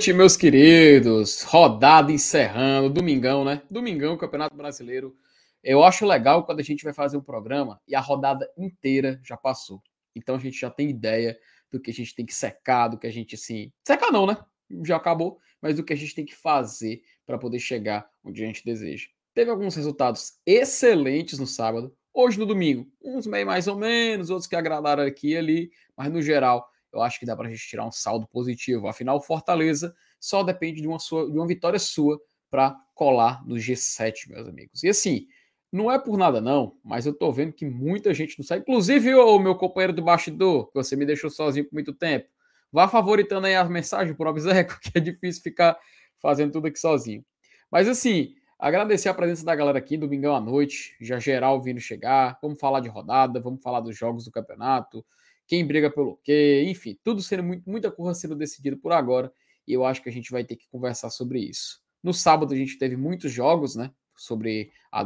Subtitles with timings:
[0.00, 1.42] Noite, meus queridos.
[1.42, 3.60] Rodada encerrando, domingão, né?
[3.70, 5.14] Domingão, Campeonato Brasileiro.
[5.62, 9.36] Eu acho legal quando a gente vai fazer um programa e a rodada inteira já
[9.36, 9.82] passou.
[10.16, 11.38] Então a gente já tem ideia
[11.70, 13.70] do que a gente tem que secar, do que a gente assim.
[13.86, 14.38] Secar não, né?
[14.86, 18.46] Já acabou, mas do que a gente tem que fazer para poder chegar onde a
[18.46, 19.06] gente deseja.
[19.34, 22.90] Teve alguns resultados excelentes no sábado, hoje no domingo.
[23.04, 27.02] Uns meio mais ou menos, outros que agradaram aqui e ali, mas no geral eu
[27.02, 28.88] acho que dá para a gente tirar um saldo positivo.
[28.88, 33.56] Afinal, o Fortaleza só depende de uma, sua, de uma vitória sua para colar no
[33.56, 34.82] G7, meus amigos.
[34.82, 35.26] E assim,
[35.72, 38.62] não é por nada não, mas eu tô vendo que muita gente não sabe.
[38.62, 42.28] Inclusive o meu companheiro do bastidor, que você me deixou sozinho por muito tempo.
[42.72, 45.78] Vá favoritando aí as mensagens por obséquio, que é difícil ficar
[46.18, 47.24] fazendo tudo aqui sozinho.
[47.70, 52.38] Mas assim, agradecer a presença da galera aqui, domingão à noite, já geral vindo chegar.
[52.42, 55.04] Vamos falar de rodada, vamos falar dos jogos do campeonato,
[55.50, 59.32] quem briga pelo quê, enfim, tudo sendo muito, muita coisa sendo decidida por agora,
[59.66, 61.82] e eu acho que a gente vai ter que conversar sobre isso.
[62.00, 63.90] No sábado a gente teve muitos jogos, né?
[64.14, 65.04] Sobre a,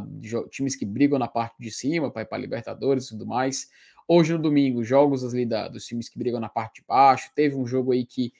[0.51, 3.71] times que brigam na parte de cima para ir para Libertadores e tudo mais.
[4.07, 7.31] Hoje no domingo, jogos ali da, dos times que brigam na parte de baixo.
[7.35, 8.31] Teve um jogo aí que,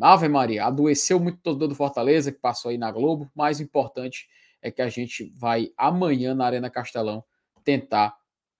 [0.00, 3.28] Ave Maria, adoeceu muito todo do Fortaleza, que passou aí na Globo.
[3.34, 4.28] Mais importante
[4.62, 7.24] é que a gente vai amanhã na Arena Castelão
[7.64, 8.16] tentar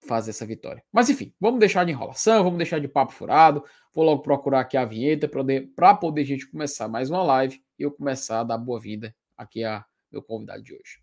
[0.06, 0.82] fazer essa vitória.
[0.92, 3.64] Mas enfim, vamos deixar de enrolação, vamos deixar de papo furado.
[3.94, 7.82] Vou logo procurar aqui a vinheta para poder, a gente começar mais uma live e
[7.82, 11.02] eu começar a dar boa-vinda aqui a meu convidado de hoje.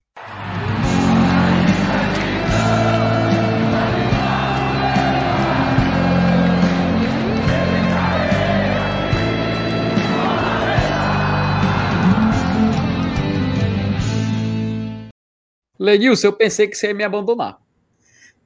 [15.77, 17.64] Lenilson, eu pensei que você ia me abandonar.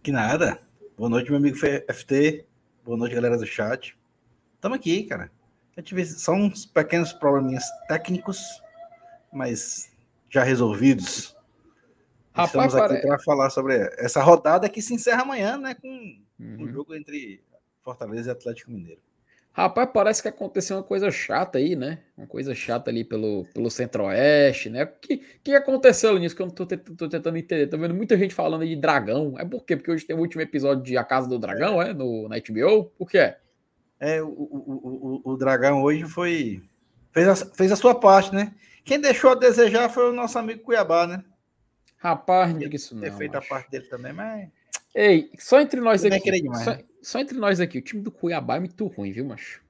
[0.02, 0.62] Que nada.
[0.98, 2.46] Boa noite, meu amigo FT.
[2.86, 3.98] Boa noite, galera do chat.
[4.56, 5.30] Estamos aqui, cara.
[5.76, 8.40] Eu tive só uns pequenos probleminhas técnicos,
[9.32, 9.92] mas
[10.30, 11.36] já resolvidos.
[12.34, 13.08] Rapaz, Estamos aqui pare...
[13.08, 15.76] para falar sobre essa rodada que se encerra amanhã, né?
[15.76, 15.90] Com
[16.40, 16.64] uhum.
[16.64, 17.44] um jogo entre
[17.84, 19.02] Fortaleza e Atlético Mineiro.
[19.60, 22.00] Rapaz, parece que aconteceu uma coisa chata aí, né?
[22.18, 24.86] Uma coisa chata ali pelo, pelo centro-oeste, né?
[24.86, 27.68] O que, que aconteceu nisso que eu não tô, tô, tentando entender?
[27.68, 29.36] Tô vendo muita gente falando de dragão.
[29.38, 29.76] É por quê?
[29.76, 31.94] Porque hoje tem o último episódio de A Casa do Dragão, é?
[31.94, 32.90] No, na HBO?
[32.98, 33.38] O que é?
[34.00, 36.64] É, o, o, o, o dragão hoje foi.
[37.12, 38.56] Fez a, fez a sua parte, né?
[38.86, 41.22] Quem deixou a desejar foi o nosso amigo Cuiabá, né?
[41.98, 43.02] Rapaz, não diga isso não.
[43.02, 44.48] Ter feito a parte dele também, mas.
[44.94, 46.42] Ei, só entre nós aqui.
[46.64, 46.84] Só, né?
[47.02, 49.62] só, entre nós aqui, o time do Cuiabá é muito ruim, viu, macho?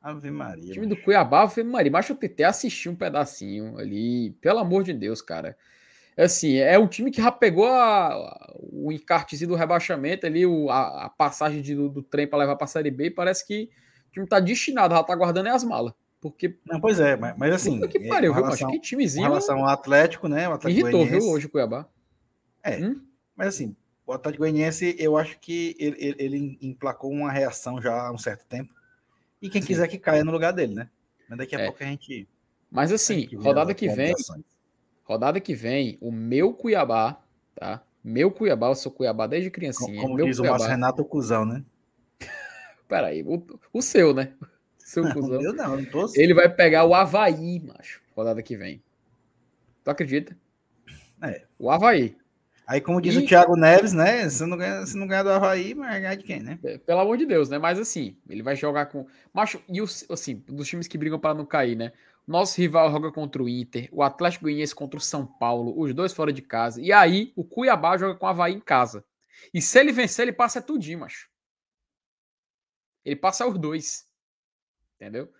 [0.00, 0.70] Ave Maria.
[0.70, 0.96] O time macho.
[0.96, 1.90] do Cuiabá, Ave Maria.
[1.90, 4.30] Macho, eu tentei assistir um pedacinho ali.
[4.40, 5.56] Pelo amor de Deus, cara.
[6.16, 10.68] Assim, é um time que já pegou a, a, o encartezinho do rebaixamento ali, o,
[10.68, 13.46] a, a, passagem de, do, do, trem para levar para a Série B e parece
[13.46, 13.70] que
[14.08, 15.92] o time tá destinado, já tá guardando as malas.
[16.20, 16.58] Porque.
[16.66, 17.80] Não, pois é, mas, mas assim.
[17.86, 19.26] Que pariu, viu, relação, que timezinho.
[19.26, 20.48] Em relação ao Atlético, né?
[20.48, 21.86] O Atlético irritou, viu, hoje o Cuiabá.
[22.64, 22.78] É.
[22.78, 23.00] Hum?
[23.36, 23.76] Mas assim,
[24.08, 28.46] o Atlético Goianiense, eu acho que ele, ele, emplacou uma reação já há um certo
[28.46, 28.72] tempo.
[29.40, 29.68] E quem Sim.
[29.68, 30.88] quiser que caia no lugar dele, né?
[31.28, 31.64] Mas daqui a é.
[31.66, 32.26] pouco a gente.
[32.70, 34.14] Mas assim, gente rodada que vem.
[35.04, 37.22] Rodada que vem, o meu Cuiabá,
[37.54, 37.82] tá?
[38.02, 40.00] Meu Cuiabá, eu sou Cuiabá desde criancinha.
[40.00, 40.56] Como, meu diz Cuiabá...
[40.56, 41.62] o Márcio Renato, o cuzão, né?
[42.88, 43.44] Peraí, o,
[43.74, 44.32] o seu, né?
[44.40, 44.46] O
[44.80, 45.42] seu não, cuzão.
[45.52, 46.18] Não, não tô assim.
[46.18, 48.82] Ele vai pegar o Havaí, macho, rodada que vem.
[49.84, 50.34] Tu acredita?
[51.22, 51.44] É.
[51.58, 52.16] O Havaí.
[52.68, 53.18] Aí, como diz e...
[53.20, 54.28] o Thiago Neves, né?
[54.28, 56.58] Se não, ganha, se não ganhar do Havaí, vai ganhar de quem, né?
[56.62, 57.56] É, pelo amor de Deus, né?
[57.56, 59.06] Mas assim, ele vai jogar com.
[59.32, 61.94] Macho, e os, assim, dos times que brigam para não cair, né?
[62.26, 66.12] Nosso rival joga contra o Inter, o Atlético Goianiense contra o São Paulo, os dois
[66.12, 66.78] fora de casa.
[66.82, 69.02] E aí, o Cuiabá joga com o Havaí em casa.
[69.54, 71.26] E se ele vencer, ele passa tudinho, macho.
[73.02, 74.06] Ele passa os dois.
[74.96, 75.32] Entendeu?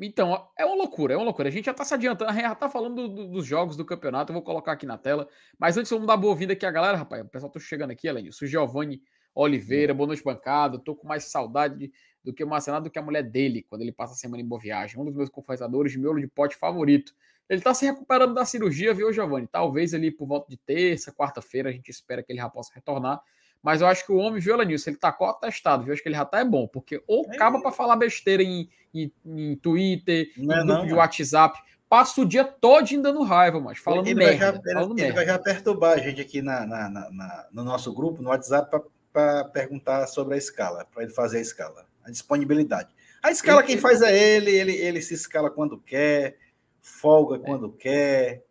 [0.00, 1.48] Então, é uma loucura, é uma loucura.
[1.48, 4.32] A gente já tá se adiantando, já tá falando do, do, dos jogos do campeonato,
[4.32, 5.28] eu vou colocar aqui na tela.
[5.58, 7.22] Mas antes, vamos dar boa-vinda aqui a galera, rapaz.
[7.22, 8.44] O pessoal tá chegando aqui, além disso.
[8.44, 9.02] O Giovanni
[9.34, 10.78] Oliveira, boa noite, bancada.
[10.78, 11.92] Tô com mais saudade
[12.24, 14.46] do que o Marcenado do que a mulher dele, quando ele passa a semana em
[14.46, 14.98] boa viagem.
[14.98, 17.12] Um dos meus confessadores de miolo de pote favorito.
[17.48, 19.46] Ele tá se recuperando da cirurgia, viu, Giovanni?
[19.46, 23.20] Talvez ali por volta de terça, quarta-feira, a gente espera que ele já possa retornar.
[23.62, 25.92] Mas eu acho que o homem, viu, Elenilson, ele tá atestado, viu?
[25.92, 27.34] Acho que ele já tá é bom, porque ou é.
[27.34, 31.58] acaba para falar besteira em, em, em Twitter, não em é grupo não, de WhatsApp,
[31.88, 34.52] passa o dia todo dando raiva, mas falando ele merda.
[34.52, 35.14] Vai já, falando ele, merda.
[35.14, 38.70] vai já perturbar a gente aqui na, na, na, na no nosso grupo, no WhatsApp,
[39.12, 42.88] para perguntar sobre a escala, para ele fazer a escala, a disponibilidade.
[43.22, 46.38] A escala, ele, quem faz é ele, ele, ele se escala quando quer,
[46.80, 47.38] folga é.
[47.40, 48.42] quando quer.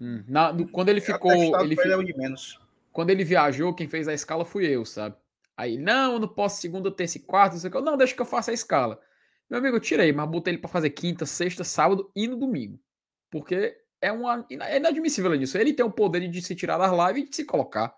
[0.00, 1.30] Hum, na, no, quando ele ficou.
[1.30, 2.63] Ele, ele é o de menos
[2.94, 5.16] quando ele viajou, quem fez a escala fui eu, sabe?
[5.56, 7.80] Aí, não, eu não posso segunda, terça e quarta, não sei o que.
[7.80, 9.00] Não, deixa que eu faça a escala.
[9.50, 12.78] Meu amigo, eu tirei, mas botei ele para fazer quinta, sexta, sábado e no domingo.
[13.32, 15.58] Porque é, uma, é inadmissível isso.
[15.58, 17.92] Ele tem o poder de se tirar das lives e de se colocar.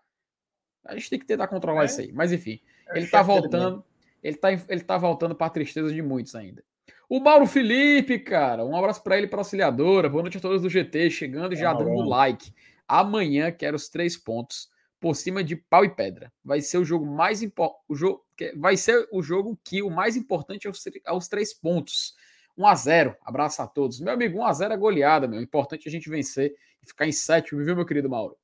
[0.82, 2.10] A gente tem que tentar controlar é, isso aí.
[2.10, 2.58] Mas enfim,
[2.88, 3.84] é ele tá voltando.
[4.22, 6.64] Ele tá, ele tá voltando para a tristeza de muitos ainda.
[7.06, 10.08] O Mauro Felipe, cara, um abraço para ele, para auxiliadora.
[10.08, 12.50] Boa noite a todos do GT, chegando e já dando like.
[12.88, 16.32] Amanhã quero os três pontos por cima de pau e pedra.
[16.44, 18.20] Vai ser o jogo mais o
[18.56, 22.14] vai ser o jogo que o mais importante é os é três pontos.
[22.56, 23.16] 1 a 0.
[23.22, 24.00] Abraço a todos.
[24.00, 25.40] Meu amigo, 1x0 é goleada, meu.
[25.40, 28.36] É importante a gente vencer e ficar em sétimo, viu, meu querido Mauro?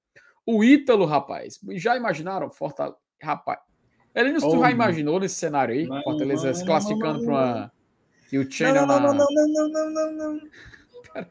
[0.44, 1.58] O Ítalo, rapaz.
[1.72, 3.60] Já imaginaram Fortaleza, rapaz.
[4.14, 7.72] Ele oh, já imaginou nesse cenário aí, não, Fortaleza não, se classificando para uma
[8.30, 10.40] e o China não, não, não, não, não, não, não, não.
[11.12, 11.30] Pera,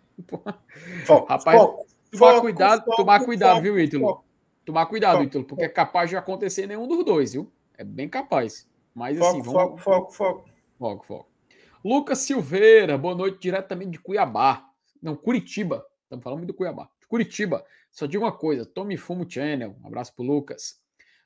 [1.28, 4.24] rapaz, foco, tomar foco, cuidado, foco, tomar cuidado, foco, viu, Ítalo?
[4.66, 7.52] Tomar cuidado, Ítalo, porque é capaz de acontecer nenhum dos dois, viu?
[7.78, 8.70] É bem capaz.
[8.94, 9.54] Mas foco, assim, vamos.
[9.54, 10.50] Foco, foco, foco.
[10.78, 11.32] Foco, foco.
[11.84, 14.70] Lucas Silveira, boa noite, diretamente de Cuiabá.
[15.02, 15.86] Não, Curitiba.
[16.04, 16.90] Estamos falando muito do Cuiabá.
[17.08, 17.66] Curitiba.
[17.90, 19.76] Só digo uma coisa: tome fumo channel.
[19.84, 20.80] Um abraço pro Lucas.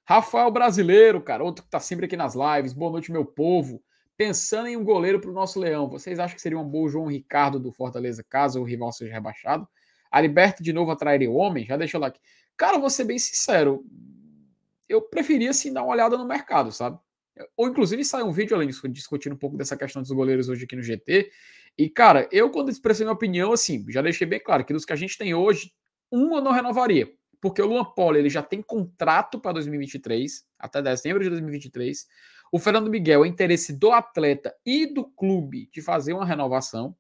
[0.04, 2.74] Rafael Brasileiro, cara, outro que tá sempre aqui nas lives.
[2.74, 3.84] Boa noite, meu povo.
[4.16, 7.08] Pensando em um goleiro para o nosso Leão, vocês acham que seria um bom João
[7.08, 9.68] Ricardo do Fortaleza caso o rival seja rebaixado?
[10.10, 11.66] A Liberta de novo atrairia o homem?
[11.66, 12.20] Já deixa lá aqui.
[12.58, 13.84] Cara, vou ser bem sincero.
[14.88, 16.98] Eu preferia sim dar uma olhada no mercado, sabe?
[17.58, 20.64] Ou inclusive sai um vídeo além disso, discutindo um pouco dessa questão dos goleiros hoje
[20.64, 21.30] aqui no GT.
[21.78, 24.94] E, cara, eu, quando expressei minha opinião, assim, já deixei bem claro que dos que
[24.94, 25.74] a gente tem hoje,
[26.12, 27.12] um eu não renovaria.
[27.42, 32.08] Porque o Luan Poli ele já tem contrato para 2023, até dezembro de 2023.
[32.52, 36.96] O Fernando Miguel é interesse do atleta e do clube de fazer uma renovação.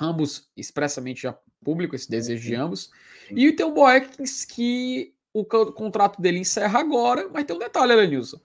[0.00, 1.36] Ambos expressamente já
[1.66, 2.90] público esse desejo de ambos.
[3.30, 4.08] E tem o Boeck
[4.48, 8.38] que o contrato dele encerra agora, mas tem um detalhe, Elenilson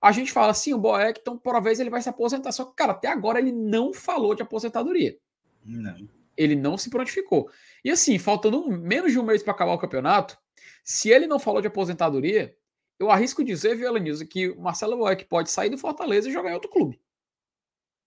[0.00, 2.52] a gente fala assim, o Boeck, então por uma vez ele vai se aposentar.
[2.52, 5.18] Só que, cara, até agora ele não falou de aposentadoria.
[5.64, 6.08] Não.
[6.36, 7.50] Ele não se prontificou.
[7.84, 10.38] E assim, faltando menos de um mês para acabar o campeonato,
[10.84, 12.54] se ele não falou de aposentadoria,
[12.98, 16.50] eu arrisco dizer, viu, Elenilson, que o Marcelo Boeck pode sair do Fortaleza e jogar
[16.50, 17.00] em outro clube.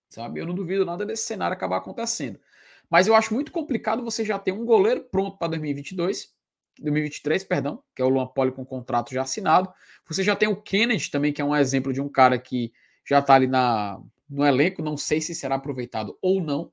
[0.09, 0.39] Sabe?
[0.39, 2.39] Eu não duvido nada desse cenário acabar acontecendo.
[2.89, 6.33] Mas eu acho muito complicado você já ter um goleiro pronto para 2022
[6.81, 9.71] 2023, perdão, que é o Luan Poli com contrato já assinado.
[10.07, 12.71] Você já tem o Kennedy também, que é um exemplo de um cara que
[13.05, 16.71] já está ali na, no elenco, não sei se será aproveitado ou não.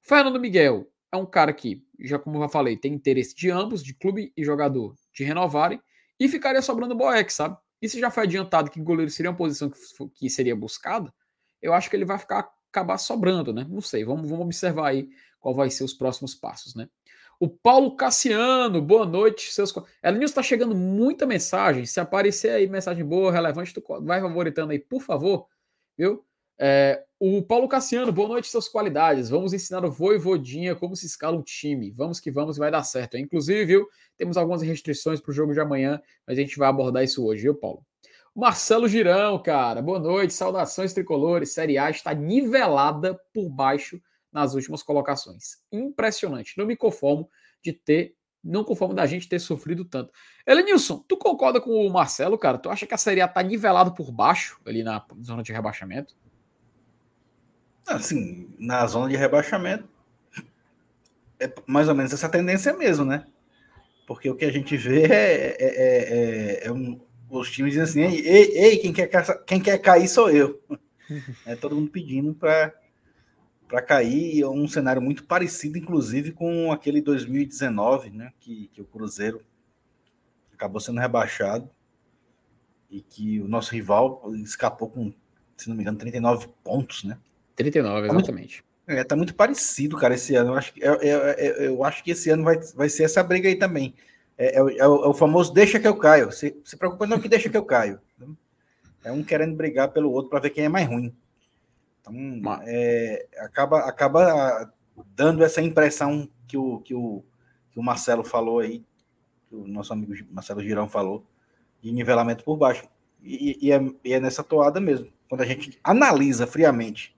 [0.00, 3.82] Fernando Miguel é um cara que, já como eu já falei, tem interesse de ambos,
[3.82, 5.80] de clube e jogador, de renovarem,
[6.18, 7.56] e ficaria sobrando o Boeck, sabe?
[7.80, 9.78] E se já foi adiantado que goleiro seria uma posição que,
[10.14, 11.12] que seria buscada,
[11.60, 13.64] eu acho que ele vai ficar acabar sobrando, né?
[13.68, 15.08] Não sei, vamos, vamos observar aí
[15.44, 16.88] qual vai ser os próximos passos, né?
[17.38, 19.52] O Paulo Cassiano, boa noite.
[19.52, 19.74] Seus...
[20.02, 21.84] Elenilson está chegando muita mensagem.
[21.84, 25.46] Se aparecer aí mensagem boa, relevante, tu vai favoritando aí, por favor.
[25.98, 26.24] Viu?
[26.58, 29.28] É, o Paulo Cassiano, boa noite, suas qualidades.
[29.28, 31.90] Vamos ensinar o Voivodinha como se escala um time.
[31.90, 33.18] Vamos que vamos, vai dar certo.
[33.18, 33.86] Inclusive, viu?
[34.16, 37.42] Temos algumas restrições para o jogo de amanhã, mas a gente vai abordar isso hoje,
[37.42, 37.84] viu, Paulo?
[38.34, 41.52] Marcelo Girão, cara, boa noite, saudações tricolores.
[41.52, 44.00] Série A está nivelada por baixo
[44.34, 45.58] nas últimas colocações.
[45.70, 46.58] Impressionante.
[46.58, 47.30] Não me conformo
[47.62, 50.12] de ter, não conformo da gente ter sofrido tanto.
[50.44, 52.58] Elenilson, tu concorda com o Marcelo, cara?
[52.58, 56.16] Tu acha que a Série A tá nivelada por baixo ali na zona de rebaixamento?
[57.86, 59.88] Assim, na zona de rebaixamento
[61.38, 63.26] é mais ou menos essa tendência mesmo, né?
[64.06, 67.00] Porque o que a gente vê é, é, é, é um,
[67.30, 69.08] os times dizendo assim: ei, ei, ei, quem, quer,
[69.44, 70.60] quem quer cair sou eu.
[71.44, 72.72] É todo mundo pedindo para
[73.74, 74.40] para cair.
[74.40, 78.32] É um cenário muito parecido, inclusive, com aquele 2019, né?
[78.38, 79.42] Que, que o Cruzeiro
[80.52, 81.68] acabou sendo rebaixado
[82.88, 85.12] e que o nosso rival escapou com,
[85.56, 87.18] se não me engano, 39 pontos, né?
[87.56, 88.62] 39, exatamente.
[88.62, 90.52] Tá muito, é, tá muito parecido, cara, esse ano.
[90.52, 91.18] Eu acho, eu, eu,
[91.64, 93.92] eu acho que esse ano vai, vai ser essa briga aí também.
[94.38, 94.68] É, é, é, o,
[95.04, 96.30] é, o, famoso deixa que eu caio.
[96.30, 98.00] Se, se preocupa não que deixa que eu caio.
[99.02, 101.12] É um querendo brigar pelo outro para ver quem é mais ruim.
[102.06, 104.72] Então, é, acaba, acaba
[105.16, 107.24] dando essa impressão que o, que o,
[107.70, 108.84] que o Marcelo falou aí,
[109.48, 111.24] que o nosso amigo Marcelo Girão falou,
[111.80, 112.86] de nivelamento por baixo.
[113.22, 115.10] E, e, é, e é nessa toada mesmo.
[115.28, 117.16] Quando a gente analisa friamente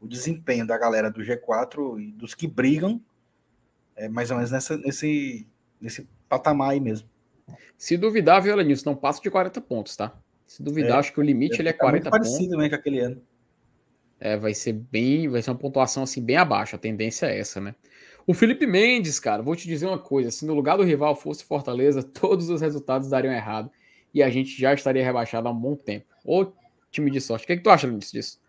[0.00, 3.00] o desempenho da galera do G4 e dos que brigam,
[3.96, 5.46] é mais ou menos nessa, nesse,
[5.80, 7.08] nesse patamar aí mesmo.
[7.76, 10.16] Se duvidar, viu, Elenilson, não passa de 40 pontos, tá?
[10.46, 12.28] Se duvidar, é, acho que o limite é, ele é 40 pontos.
[12.28, 13.20] parecido né, com aquele ano
[14.20, 16.76] é, vai ser bem, vai ser uma pontuação assim bem abaixo.
[16.76, 17.74] A tendência é essa, né?
[18.26, 21.44] O Felipe Mendes, cara, vou te dizer uma coisa: se no lugar do rival fosse
[21.44, 23.70] Fortaleza, todos os resultados dariam errado
[24.12, 26.06] e a gente já estaria rebaixado há um bom tempo.
[26.24, 26.52] Ô
[26.90, 27.44] time de sorte.
[27.44, 28.40] O que, é que tu acha disso?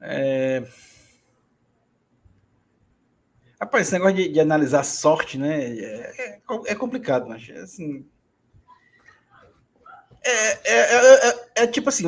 [0.00, 0.62] É...
[3.60, 5.62] Rapaz, esse negócio de, de analisar sorte, né?
[5.62, 8.06] É, é, é complicado, mas assim.
[10.22, 12.06] É, é, é, é, tipo assim,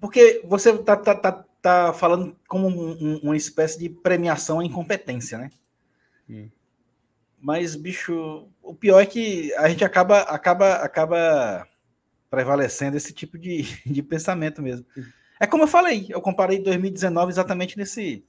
[0.00, 4.64] porque você tá, tá, tá, tá falando como um, um, uma espécie de premiação à
[4.64, 5.50] incompetência, né?
[6.28, 6.48] Hum.
[7.38, 11.66] Mas, bicho, o pior é que a gente acaba, acaba, acaba
[12.28, 14.86] prevalecendo esse tipo de, de pensamento mesmo.
[15.38, 18.24] É como eu falei, eu comparei 2019 exatamente nesse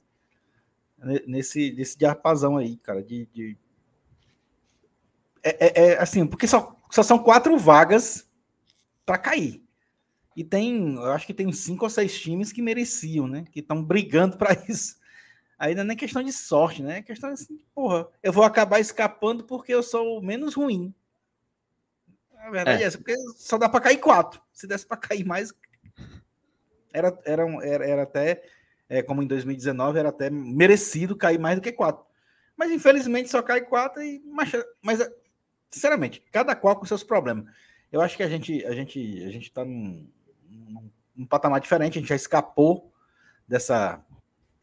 [1.26, 3.56] nesse, nesse diapasão aí, cara, de, de...
[5.42, 8.28] É, é, é, assim, porque só, só são quatro vagas
[9.04, 9.62] para cair.
[10.36, 13.44] E tem, eu acho que tem cinco ou seis times que mereciam, né?
[13.50, 14.96] Que estão brigando para isso.
[15.58, 16.98] Aí não é nem questão de sorte, né?
[16.98, 20.92] É questão assim, porra, eu vou acabar escapando porque eu sou o menos ruim.
[22.38, 24.42] A verdade é, é essa, porque só dá para cair quatro.
[24.52, 25.52] Se desse para cair mais,
[26.92, 28.42] era, era, era, era até,
[28.88, 32.04] é, como em 2019, era até merecido cair mais do que quatro.
[32.56, 34.20] Mas infelizmente só cai quatro e.
[34.26, 35.10] Mas, mas
[35.70, 37.44] sinceramente, cada qual com seus problemas.
[37.90, 40.08] Eu acho que a gente a gente a gente está num,
[40.68, 41.98] num, num patamar diferente.
[41.98, 42.92] A gente já escapou
[43.46, 44.04] dessa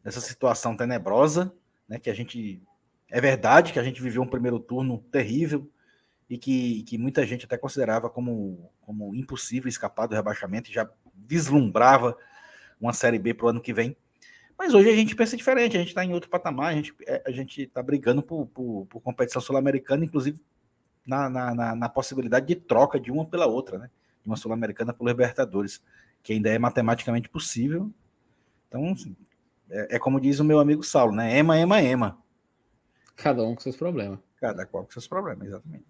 [0.02, 1.52] dessa situação tenebrosa,
[1.88, 1.98] né?
[1.98, 2.62] Que a gente
[3.10, 5.68] é verdade que a gente viveu um primeiro turno terrível
[6.28, 10.88] e que, que muita gente até considerava como, como impossível escapar do rebaixamento e já
[11.14, 12.16] vislumbrava
[12.80, 13.96] uma Série B para o ano que vem.
[14.56, 17.22] Mas hoje a gente pensa diferente, a gente está em outro patamar, a gente é,
[17.26, 20.40] a está brigando por, por, por competição sul-americana, inclusive
[21.04, 23.90] na, na, na, na, possibilidade de troca de uma pela outra, né?
[24.22, 25.82] De uma sul-americana por Libertadores,
[26.22, 27.90] que ainda é matematicamente possível.
[28.68, 29.16] Então, assim,
[29.70, 31.38] é, é, como diz o meu amigo Saulo, né?
[31.38, 32.18] Ema, ema, ema.
[33.16, 34.18] Cada um com seus problemas.
[34.40, 35.84] Cada qual com seus problemas, exatamente.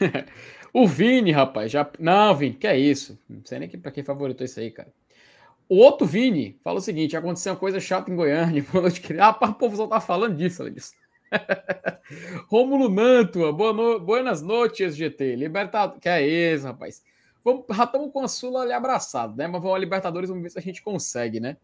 [0.72, 1.88] o Vini, rapaz, já.
[1.98, 3.18] Não, Vini, que é isso?
[3.28, 4.92] Não sei nem para quem favoritou isso aí, cara.
[5.68, 8.64] O outro Vini fala o seguinte: aconteceu uma coisa chata em Goiânia.
[8.72, 10.94] Boa noite, Ah, o povo só tá falando disso, ela disse.
[12.48, 13.98] Rômulo Nantua, boa no...
[13.98, 15.36] buenas noites, GT.
[15.36, 16.00] Libertadores.
[16.00, 17.02] Que é isso, rapaz.
[17.44, 17.64] Vamos...
[17.70, 19.46] Já estamos com a Sula ali abraçado, né?
[19.46, 21.56] Mas vamos a Libertadores, vamos ver se a gente consegue, né?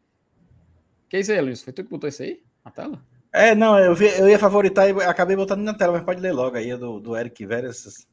[1.09, 1.63] Que é isso aí, Luiz?
[1.63, 3.03] Foi tu que botou isso aí na tela?
[3.33, 6.33] É, não, eu, vi, eu ia favoritar e acabei botando na tela, mas pode ler
[6.33, 8.07] logo aí, do, do Eric Veras.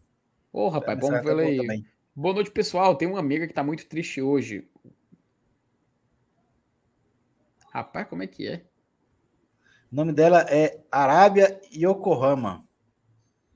[0.53, 1.85] Ô, rapaz, vamos ver aí.
[2.15, 2.95] Boa noite, pessoal.
[2.95, 4.67] Tem uma amiga que tá muito triste hoje.
[7.71, 8.63] Rapaz, como é que é?
[9.91, 12.65] O nome dela é Arábia Yokohama.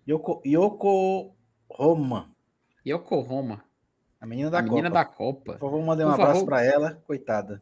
[0.08, 2.32] Yoko, Yokohama.
[2.86, 3.64] Yokohama.
[4.22, 4.76] A menina da a Copa.
[4.76, 5.54] Menina da Copa.
[5.54, 7.60] Por favor, mandei um abraço para ela, coitada.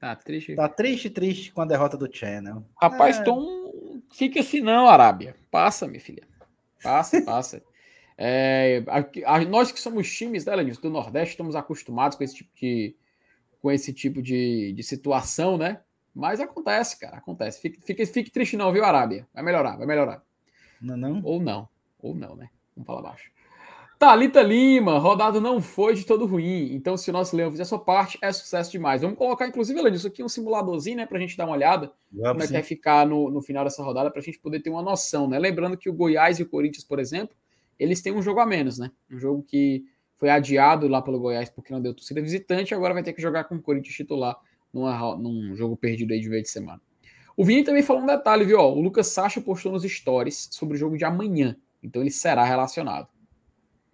[0.00, 0.56] Tá triste.
[0.56, 2.64] Tá triste, triste com a derrota do Channel.
[2.82, 3.22] Rapaz, é...
[3.22, 5.36] Tom, fica assim não, Arábia.
[5.52, 6.24] Passa, minha filha.
[6.82, 7.62] Passa, passa.
[8.18, 12.50] É, a, a, nós que somos times né, do Nordeste estamos acostumados com esse tipo
[12.54, 12.96] de,
[13.62, 15.80] com esse tipo de, de situação, né?
[16.12, 17.60] Mas acontece, cara, acontece.
[17.60, 19.26] Fique, fique, fique triste não, viu, Arábia?
[19.32, 20.22] Vai melhorar, vai melhorar.
[20.80, 21.22] Não, não?
[21.24, 21.68] Ou não,
[22.00, 22.50] ou não, né?
[22.76, 23.30] Vamos falar baixo.
[24.04, 26.74] Thalita Lima, rodada não foi de todo ruim.
[26.74, 29.00] Então, se o nosso leão fizer sua parte, é sucesso demais.
[29.00, 31.06] Vamos colocar, inclusive, além disso aqui, um simuladorzinho, né?
[31.06, 33.82] Pra gente dar uma olhada Vamos como é que vai ficar no, no final dessa
[33.82, 35.38] rodada, pra gente poder ter uma noção, né?
[35.38, 37.34] Lembrando que o Goiás e o Corinthians, por exemplo,
[37.78, 38.90] eles têm um jogo a menos, né?
[39.10, 39.82] Um jogo que
[40.18, 43.44] foi adiado lá pelo Goiás porque não deu torcida visitante, agora vai ter que jogar
[43.44, 44.36] com o Corinthians titular
[44.70, 46.80] numa, num jogo perdido aí de vez de semana.
[47.34, 48.60] O Vini também falou um detalhe, viu?
[48.60, 53.13] o Lucas Sacha postou nos stories sobre o jogo de amanhã, então ele será relacionado.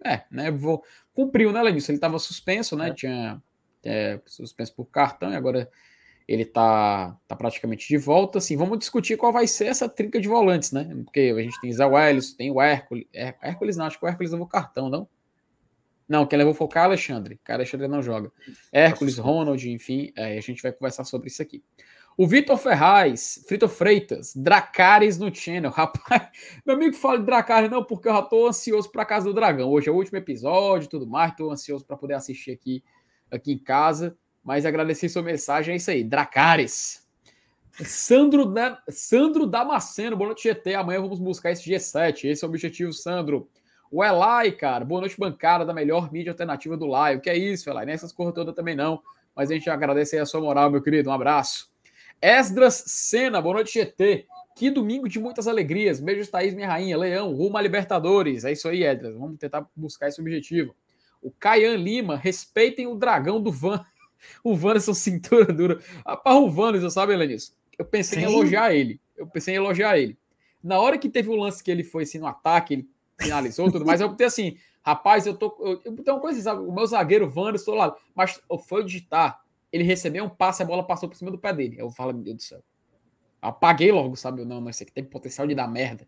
[0.03, 0.51] É, né?
[0.51, 1.91] Vou, cumpriu, né, Lenilson?
[1.91, 2.89] Ele estava suspenso, né?
[2.89, 2.93] É.
[2.93, 3.41] Tinha
[3.83, 5.69] é, suspenso por cartão e agora
[6.27, 8.37] ele tá, tá praticamente de volta.
[8.37, 10.89] Assim, vamos discutir qual vai ser essa trinca de volantes, né?
[11.03, 13.05] Porque a gente tem Zé Welles, tem o Hércules.
[13.13, 15.07] É, Hércules não, acho que o Hércules levou cartão, não?
[16.07, 17.39] Não, quem levou foi o Caio Alexandre.
[17.43, 18.31] Caio Alexandre não joga.
[18.71, 21.63] Hércules, Ronald, enfim, é, a gente vai conversar sobre isso aqui.
[22.17, 25.71] O Vitor Ferraz, Frito Freitas, Dracares no channel.
[25.71, 26.27] Rapaz,
[26.65, 29.69] meu amigo fala de Dracares não, porque eu já tô ansioso para Casa do Dragão.
[29.69, 32.83] Hoje é o último episódio e tudo mais, tô ansioso para poder assistir aqui,
[33.31, 34.17] aqui em casa.
[34.43, 36.03] Mas agradecer sua mensagem, é isso aí.
[36.03, 37.07] Dracares.
[37.85, 38.77] Sandro, né?
[38.89, 40.75] Sandro Damasceno, boa noite, GT.
[40.75, 42.25] Amanhã vamos buscar esse G7.
[42.25, 43.47] Esse é o objetivo, Sandro.
[43.89, 47.21] O Elai, cara, boa noite, bancada da melhor mídia alternativa do live.
[47.21, 47.85] Que é isso, Elai?
[47.85, 49.01] Nessas coisas todas também não.
[49.35, 51.09] Mas a gente agradece aí a sua moral, meu querido.
[51.09, 51.70] Um abraço.
[52.21, 54.27] Esdras Sena, boa noite, GT.
[54.55, 55.99] Que domingo de muitas alegrias.
[55.99, 56.95] Beijos, Thaís, minha rainha.
[56.95, 58.45] Leão, rumo a Libertadores.
[58.45, 59.15] É isso aí, Esdras.
[59.15, 60.75] Vamos tentar buscar esse objetivo.
[61.19, 63.83] O Caian Lima, respeitem o dragão do Van.
[64.43, 65.79] O Wanderson cintura dura.
[66.05, 67.57] Rapaz, o Wanderson, sabe, Elenis?
[67.75, 68.25] Eu pensei Sim.
[68.25, 69.01] em elogiar ele.
[69.17, 70.15] Eu pensei em elogiar ele.
[70.63, 73.83] Na hora que teve o lance que ele foi assim no ataque, ele finalizou tudo,
[73.83, 75.57] mas eu botei assim, rapaz, eu tô.
[75.59, 76.61] Eu, eu botei uma coisa, sabe?
[76.61, 79.41] O meu zagueiro Wander, estou lá, mas foi digitar.
[79.71, 81.75] Ele recebeu um passe, a bola passou por cima do pé dele.
[81.79, 82.63] Eu falo, meu Deus do céu.
[83.41, 84.45] Apaguei logo, sabe?
[84.45, 86.07] Não, mas isso aqui tem potencial de dar merda.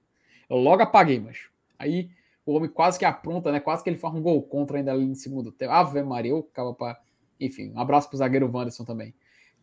[0.49, 1.47] Eu logo apaguei, mas.
[1.79, 2.09] Aí
[2.45, 3.59] o homem quase que apronta, né?
[3.59, 5.71] Quase que ele faz um gol contra ainda ali no segundo tempo.
[5.71, 6.99] Ave Maria, eu acaba pra.
[7.39, 9.13] Enfim, um abraço pro zagueiro Wanderson também.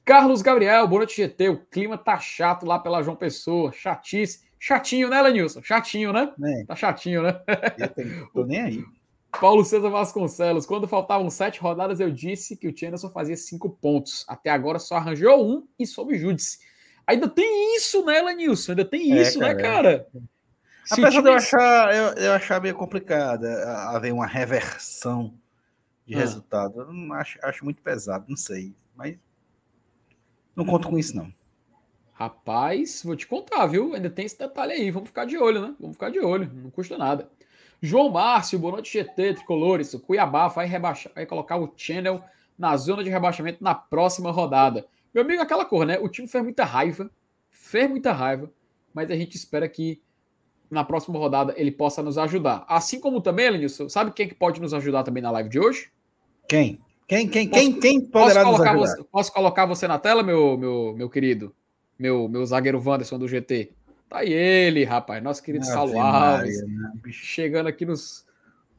[0.04, 1.50] Carlos Gabriel, boa noite, GT.
[1.50, 3.70] O clima tá chato lá pela João Pessoa.
[3.70, 4.48] Chatice.
[4.58, 5.62] Chatinho, né, Lenilson?
[5.62, 6.32] Chatinho, né?
[6.42, 6.64] É.
[6.64, 7.40] Tá chatinho, né?
[7.78, 8.84] Eu tô nem aí.
[9.38, 10.66] Paulo César Vasconcelos.
[10.66, 14.24] Quando faltavam sete rodadas, eu disse que o Tienderson fazia cinco pontos.
[14.28, 16.58] Até agora só arranjou um e soube júdice.
[17.06, 18.72] Ainda tem isso, né, Lenilson?
[18.72, 20.06] Ainda tem é, isso, né, cara, né, cara?
[20.90, 25.34] Apesar de eu achar, eu, eu achar meio complicado haver uma reversão
[26.06, 26.18] de ah.
[26.18, 26.80] resultado.
[26.80, 28.74] Eu não acho, acho muito pesado, não sei.
[28.96, 29.16] Mas
[30.54, 31.32] não conto com isso, não.
[32.12, 33.94] Rapaz, vou te contar, viu?
[33.94, 34.90] Ainda tem esse detalhe aí.
[34.90, 35.74] Vamos ficar de olho, né?
[35.80, 36.50] Vamos ficar de olho.
[36.52, 37.30] Não custa nada.
[37.82, 39.94] João Márcio, boa noite, GT, Tricolores.
[39.94, 42.22] O Cuiabá vai, rebaixar, vai colocar o Channel
[42.58, 44.86] na zona de rebaixamento na próxima rodada.
[45.14, 45.98] Meu amigo, aquela cor, né?
[45.98, 47.10] O time fez muita raiva.
[47.50, 48.50] Fez muita raiva.
[48.92, 50.02] Mas a gente espera que
[50.70, 52.66] na próxima rodada ele possa nos ajudar.
[52.68, 55.90] Assim como também, Elenilson, sabe quem que pode nos ajudar também na live de hoje?
[56.46, 56.80] Quem?
[57.08, 60.56] Quem, quem, posso, quem, quem poderá posso colocar, você, posso colocar você na tela, meu,
[60.56, 61.52] meu, meu querido?
[61.98, 63.72] Meu, meu zagueiro Wanderson do GT.
[64.10, 66.66] Tá aí ele, rapaz, nosso querido Saulo Alves.
[66.66, 66.92] Né?
[67.10, 68.26] Chegando aqui nos,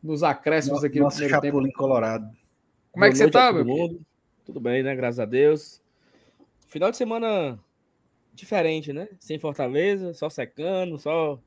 [0.04, 1.78] nos acréscimos aqui nosso no primeiro Chapolin tempo.
[1.78, 2.26] Colorado.
[2.92, 4.02] Como Boa é que você tá, meu mundo?
[4.46, 4.94] Tudo bem, né?
[4.94, 5.82] Graças a Deus.
[6.68, 7.58] Final de semana
[8.34, 9.08] diferente, né?
[9.22, 11.40] Sem Fortaleza, só secando, só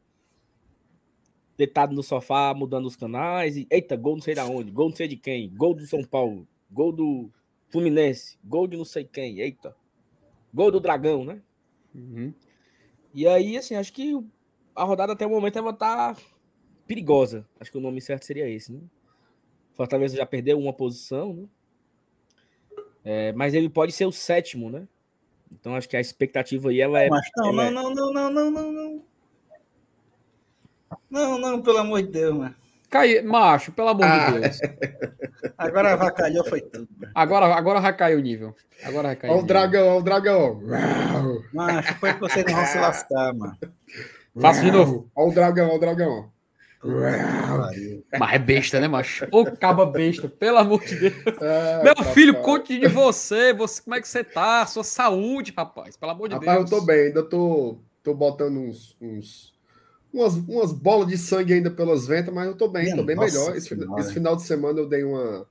[1.55, 3.55] deitado no sofá, mudando os canais.
[3.55, 6.03] E, eita, gol não sei da onde, gol não sei de quem, gol do São
[6.03, 7.31] Paulo, Gol do
[7.69, 8.39] Fluminense.
[8.43, 9.41] Gol de não sei quem.
[9.41, 9.77] Eita.
[10.55, 11.41] Gol do Dragão, né?
[11.95, 12.33] Uhum.
[13.15, 14.21] E aí, assim, acho que
[14.75, 16.17] a rodada até o momento ela tá
[16.87, 17.47] perigosa.
[17.61, 18.81] Acho que o nome certo seria esse, né?
[19.73, 21.49] Fortaleza já perdeu uma posição, né?
[23.05, 24.89] É, mas ele pode ser o sétimo, né?
[25.53, 27.09] Então acho que a expectativa aí ela é.
[27.09, 27.95] Mas não, ela não, é...
[27.95, 28.73] não, não, não, não, não,
[31.11, 31.39] não.
[31.39, 32.57] Não, pelo amor de Deus, mano.
[32.95, 34.31] Cai, macho, pelo amor ah.
[34.31, 34.61] de Deus.
[35.59, 36.89] Agora avacalhou, foi tudo.
[37.13, 38.55] Agora, agora vai cair o nível.
[38.85, 40.63] Agora vai cair Olha o dragão, olha o dragão.
[41.53, 43.59] Macho, foi que você não vai se lascar, mano.
[44.41, 45.11] Faça de novo.
[45.13, 46.31] Olha o dragão, olha o dragão.
[48.17, 49.27] Mas é besta, né, macho?
[49.33, 51.15] Ô, caba besta, pelo amor de Deus.
[51.43, 52.15] É, Meu papai.
[52.15, 53.83] filho, conte de você, você.
[53.83, 54.65] Como é que você tá?
[54.67, 55.97] Sua saúde, rapaz.
[55.97, 56.71] Pelo amor de rapaz, Deus.
[56.71, 59.54] Rapaz, eu tô bem, ainda tô, tô botando uns, uns
[60.15, 63.17] umas, umas bolas de sangue ainda pelas ventas, mas eu tô bem, Minha tô bem
[63.17, 63.57] melhor.
[63.57, 65.47] Esse, esse, final de semana eu dei uma,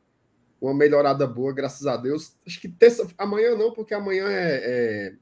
[0.61, 2.33] uma melhorada boa, graças a Deus.
[2.47, 5.13] Acho que terça, amanhã não, porque amanhã é, é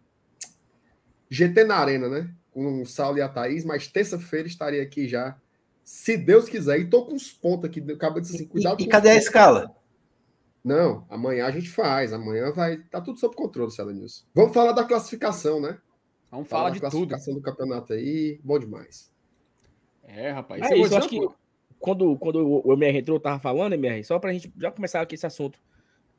[1.29, 2.31] GT na Arena, né?
[2.51, 5.35] Com o Saulo e a Thaís, mas terça-feira estaria aqui já,
[5.83, 6.79] se Deus quiser.
[6.79, 9.75] E tô com os pontos aqui, acaba de assim, cuidado E, e cadê a escala?
[10.63, 12.13] Não, amanhã a gente faz.
[12.13, 12.77] Amanhã vai.
[12.77, 14.27] Tá tudo sob controle, Célia News.
[14.35, 15.79] Vamos falar da classificação, né?
[16.29, 17.41] Vamos falar de classificação tudo.
[17.41, 18.39] do campeonato aí.
[18.43, 19.10] Bom demais.
[20.03, 20.61] É, rapaz.
[20.69, 21.19] É isso, acho que
[21.79, 25.25] quando, quando o MR entrou, tava falando, MR, só pra gente já começar aqui esse
[25.25, 25.59] assunto.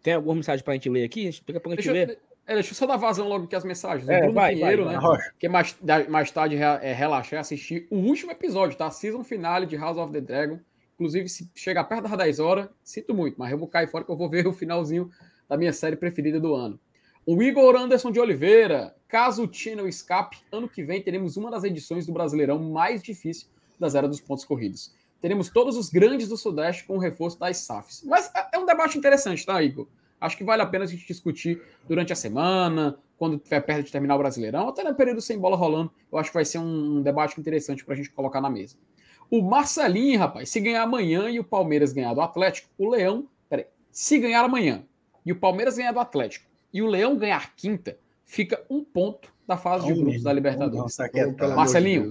[0.03, 1.31] Tem alguma mensagem pra gente ler aqui?
[1.47, 2.19] Daqui a pouco a gente deixa, lê.
[2.45, 4.09] É, deixa eu só dar vazão logo aqui as mensagens.
[4.09, 5.33] É, o Bruno vai, Pinheiro, vai, vai, né?
[5.39, 5.77] Que mais,
[6.09, 8.91] mais tarde é, relaxar e assistir o último episódio, tá?
[8.91, 10.59] Season finale de House of the Dragon.
[10.95, 14.11] Inclusive, se chegar perto das 10 horas, sinto muito, mas eu vou cair fora que
[14.11, 15.09] eu vou ver o finalzinho
[15.49, 16.79] da minha série preferida do ano.
[17.25, 21.63] O Igor Anderson de Oliveira, caso o Channel escape, ano que vem teremos uma das
[21.63, 23.47] edições do Brasileirão mais difícil
[23.83, 24.95] da zero dos pontos corridos.
[25.21, 28.03] Teremos todos os grandes do Sudeste com o reforço das SAFs.
[28.05, 29.87] Mas é, é um debate interessante, tá, Igor?
[30.21, 33.93] Acho que vale a pena a gente discutir durante a semana, quando estiver perto de
[33.93, 35.93] terminar o Brasileirão, até no período sem bola rolando.
[36.11, 38.77] Eu acho que vai ser um debate interessante para a gente colocar na mesa.
[39.31, 43.29] O Marcelinho, rapaz, se ganhar amanhã e o Palmeiras ganhar do Atlético, o Leão.
[43.49, 44.85] Peraí, se ganhar amanhã
[45.25, 49.57] e o Palmeiras ganhar do Atlético e o Leão ganhar quinta, fica um ponto da
[49.57, 50.97] fase de grupos da Libertadores.
[51.55, 52.11] Marcelinho,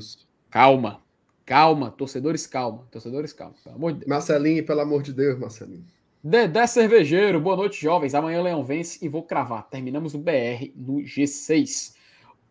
[0.50, 1.02] calma.
[1.46, 2.88] Calma, torcedores, calma.
[2.92, 3.56] Torcedores, calma.
[3.64, 4.10] Pelo amor de Deus.
[4.10, 5.86] Marcelinho, pelo amor de Deus, Marcelinho.
[6.24, 8.14] Dedé Cervejeiro, boa noite, jovens.
[8.14, 9.68] Amanhã o Leão vence e vou cravar.
[9.70, 11.96] Terminamos o BR no G6.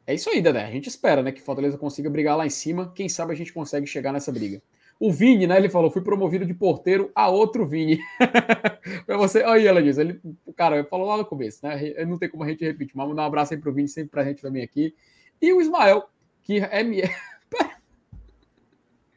[0.07, 0.65] É isso aí, Dedé.
[0.65, 2.93] A gente espera, né, que Fortaleza consiga brigar lá em cima.
[2.95, 4.61] Quem sabe a gente consegue chegar nessa briga.
[4.99, 8.01] O Vini, né, ele falou, fui promovido de porteiro a outro Vini.
[9.07, 10.21] pra você, aí ela diz, ele,
[10.57, 13.27] cara, falou lá no começo, né, não tem como a gente repetir, mas mandar um
[13.27, 14.95] abraço aí pro Vini, sempre presente também aqui.
[15.41, 16.11] E o Ismael,
[16.43, 16.83] que é,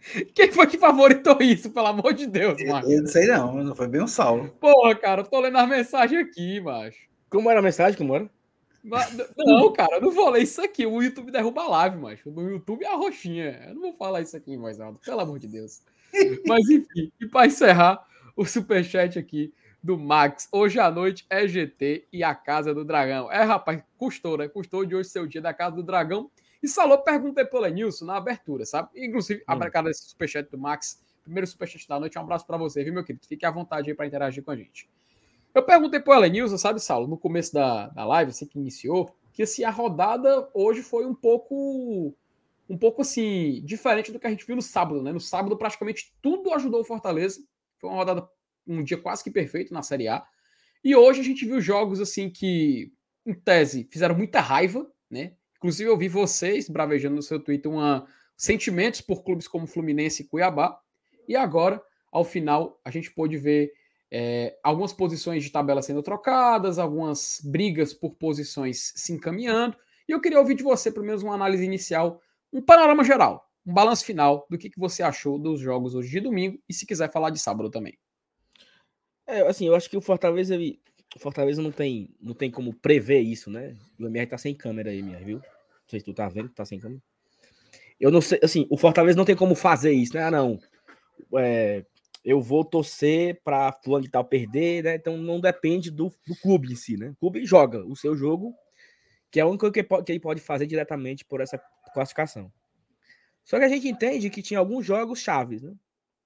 [0.33, 2.91] Quem foi que favoritou isso, pelo amor de Deus, mano?
[2.91, 4.49] Eu, não sei não, não foi bem um salvo.
[4.59, 7.07] Porra, cara, eu tô lendo as mensagens aqui, macho.
[7.29, 8.29] Como era a mensagem, como era?
[9.37, 10.85] Não, cara, eu não vou ler isso aqui.
[10.85, 12.29] O YouTube derruba a live, macho.
[12.29, 13.65] No YouTube é a roxinha.
[13.67, 15.81] Eu não vou falar isso aqui mais alto, pelo amor de Deus.
[16.45, 20.47] Mas enfim, e para encerrar o superchat aqui do Max.
[20.51, 23.31] Hoje à noite é GT e a Casa do Dragão.
[23.31, 24.47] É, rapaz, custou, né?
[24.47, 26.29] Custou de hoje ser o dia da Casa do Dragão.
[26.63, 28.89] E Salô perguntei pro Lenilson na abertura, sabe?
[28.95, 29.45] Inclusive, hum.
[29.47, 31.04] abracada esse superchat do Max.
[31.21, 32.17] Primeiro superchat da noite.
[32.17, 33.28] Um abraço para você, viu, meu querido?
[33.28, 34.89] Fique à vontade aí para interagir com a gente.
[35.54, 39.43] Eu perguntei pro Elenilson, sabe, Saulo, no começo da, da live, assim que iniciou, que
[39.43, 42.15] assim, a rodada hoje foi um pouco
[42.69, 45.12] um pouco assim, diferente do que a gente viu no sábado, né?
[45.12, 47.41] No sábado, praticamente tudo ajudou o Fortaleza.
[47.78, 48.28] Foi uma rodada,
[48.65, 50.26] um dia quase que perfeito na Série A.
[50.82, 52.91] E hoje a gente viu jogos assim que,
[53.26, 55.34] em tese, fizeram muita raiva, né?
[55.63, 60.28] Inclusive, eu vi vocês bravejando no seu Twitter uma, sentimentos por clubes como Fluminense e
[60.28, 60.78] Cuiabá.
[61.26, 63.71] E agora, ao final, a gente pôde ver
[64.12, 69.78] é, algumas posições de tabela sendo trocadas, algumas brigas por posições se encaminhando.
[70.06, 72.19] E eu queria ouvir de você, pelo menos, uma análise inicial,
[72.52, 76.19] um panorama geral, um balanço final do que, que você achou dos jogos hoje de
[76.19, 77.97] domingo e se quiser falar de sábado também.
[79.26, 80.82] É, assim, eu acho que o Fortaleza, ele,
[81.15, 83.76] o Fortaleza não tem, não tem como prever isso, né?
[83.99, 85.38] O MR tá sem câmera aí, MR, viu?
[85.38, 87.02] Não sei se tu tá vendo que tá sem câmera.
[87.99, 90.23] Eu não sei, assim, o Fortaleza não tem como fazer isso, né?
[90.23, 90.60] Ah, não.
[91.36, 91.86] É,
[92.23, 94.95] eu vou torcer para fulano de tal perder, né?
[94.95, 97.12] Então não depende do, do, clube em si, né?
[97.12, 98.56] O clube joga o seu jogo,
[99.30, 101.62] que é a única que, pode, que ele pode fazer diretamente por essa
[101.93, 102.52] classificação.
[103.43, 105.73] Só que a gente entende que tinha alguns jogos chaves, né?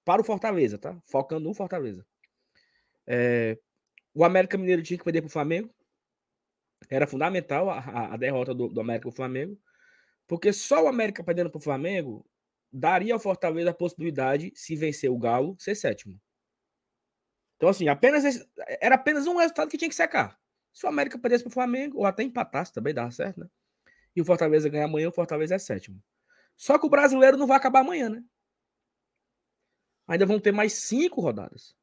[0.06, 0.98] Para o Fortaleza, tá?
[1.04, 2.06] Focando no Fortaleza.
[3.06, 3.58] É,
[4.18, 5.72] o América Mineiro tinha que perder para o Flamengo.
[6.90, 9.62] Era fundamental a, a derrota do, do América para o Flamengo.
[10.26, 12.26] Porque só o América perdendo para o Flamengo
[12.74, 16.20] daria ao Fortaleza a possibilidade, se vencer o Galo, ser sétimo.
[17.58, 18.44] Então, assim, apenas esse,
[18.82, 20.40] era apenas um resultado que tinha que secar.
[20.74, 23.48] Se o América perdesse para o Flamengo, ou até empatasse, também dava certo, né?
[24.16, 26.02] E o Fortaleza ganhar amanhã, o Fortaleza é sétimo.
[26.56, 28.24] Só que o brasileiro não vai acabar amanhã, né?
[30.08, 31.78] Ainda vão ter mais cinco rodadas.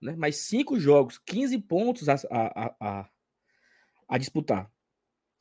[0.00, 0.16] Né?
[0.16, 3.10] Mais cinco jogos, 15 pontos a, a, a,
[4.08, 4.70] a disputar.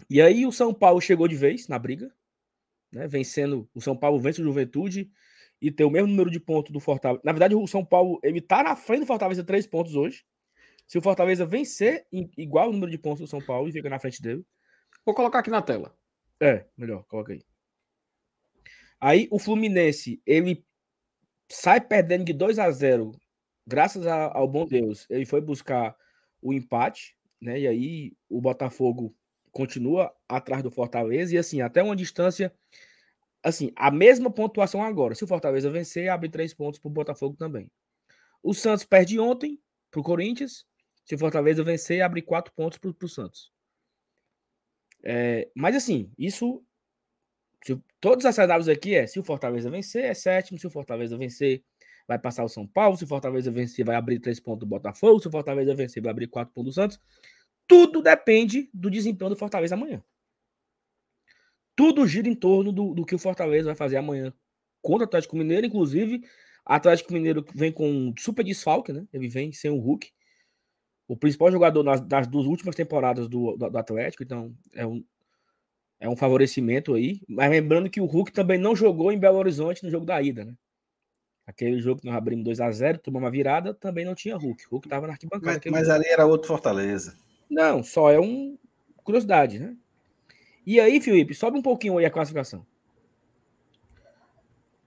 [0.10, 2.14] E aí o São Paulo chegou de vez na briga,
[2.92, 3.08] né?
[3.08, 5.12] Vencendo, o São Paulo vence o Juventude
[5.62, 7.22] e tem o mesmo número de pontos do Fortaleza.
[7.24, 10.26] Na verdade, o São Paulo, ele tá na frente do Fortaleza três pontos hoje.
[10.88, 14.00] Se o Fortaleza vencer igual o número de pontos do São Paulo e fica na
[14.00, 14.44] frente dele.
[15.06, 15.96] Vou colocar aqui na tela.
[16.42, 17.44] É, melhor, coloca aí.
[19.00, 20.66] Aí o Fluminense, ele
[21.48, 23.12] sai perdendo de 2 a 0
[23.70, 25.06] graças a, ao bom Deus.
[25.10, 25.96] Ele foi buscar
[26.42, 27.60] o empate, né?
[27.60, 29.16] E aí o Botafogo
[29.52, 32.54] continua atrás do Fortaleza e assim, até uma distância
[33.42, 35.16] assim, a mesma pontuação agora.
[35.16, 37.72] Se o Fortaleza vencer, abre três pontos para o Botafogo também.
[38.44, 39.60] O Santos perde ontem
[39.92, 40.66] para o Corinthians.
[41.06, 43.52] Se o Fortaleza vencer, abre quatro pontos para o Santos.
[45.04, 46.64] É, mas assim, isso.
[47.64, 50.60] Se, todos cenários aqui é: se o Fortaleza vencer, é sétimo.
[50.60, 51.64] Se o Fortaleza vencer,
[52.10, 52.98] vai passar o São Paulo.
[52.98, 55.20] Se o Fortaleza vencer, vai abrir três pontos do Botafogo.
[55.20, 57.00] Se o Fortaleza vencer, vai abrir quatro pontos do Santos.
[57.68, 60.04] Tudo depende do desempenho do Fortaleza amanhã.
[61.76, 64.34] Tudo gira em torno do, do que o Fortaleza vai fazer amanhã
[64.82, 65.68] contra o Atlético Mineiro.
[65.68, 66.18] Inclusive,
[66.68, 69.06] o Atlético Mineiro vem com um super desfalque, né?
[69.14, 70.12] Ele vem sem o Hulk.
[71.08, 74.24] O principal jogador nas, das duas últimas temporadas do, do, do Atlético.
[74.24, 75.06] Então, é um,
[76.00, 77.22] é um favorecimento aí.
[77.30, 80.44] Mas lembrando que o Hulk também não jogou em Belo Horizonte no jogo da ida,
[80.44, 80.56] né?
[81.50, 84.68] Aquele jogo que nós abrimos 2 a 0 tomamos uma virada, também não tinha Hulk.
[84.68, 85.60] O Hulk estava na arquibancada.
[85.66, 87.18] Mas, mas ali era outro Fortaleza.
[87.50, 88.56] Não, só é um
[89.04, 89.76] curiosidade, né?
[90.64, 92.64] E aí, Felipe, sobe um pouquinho aí a classificação.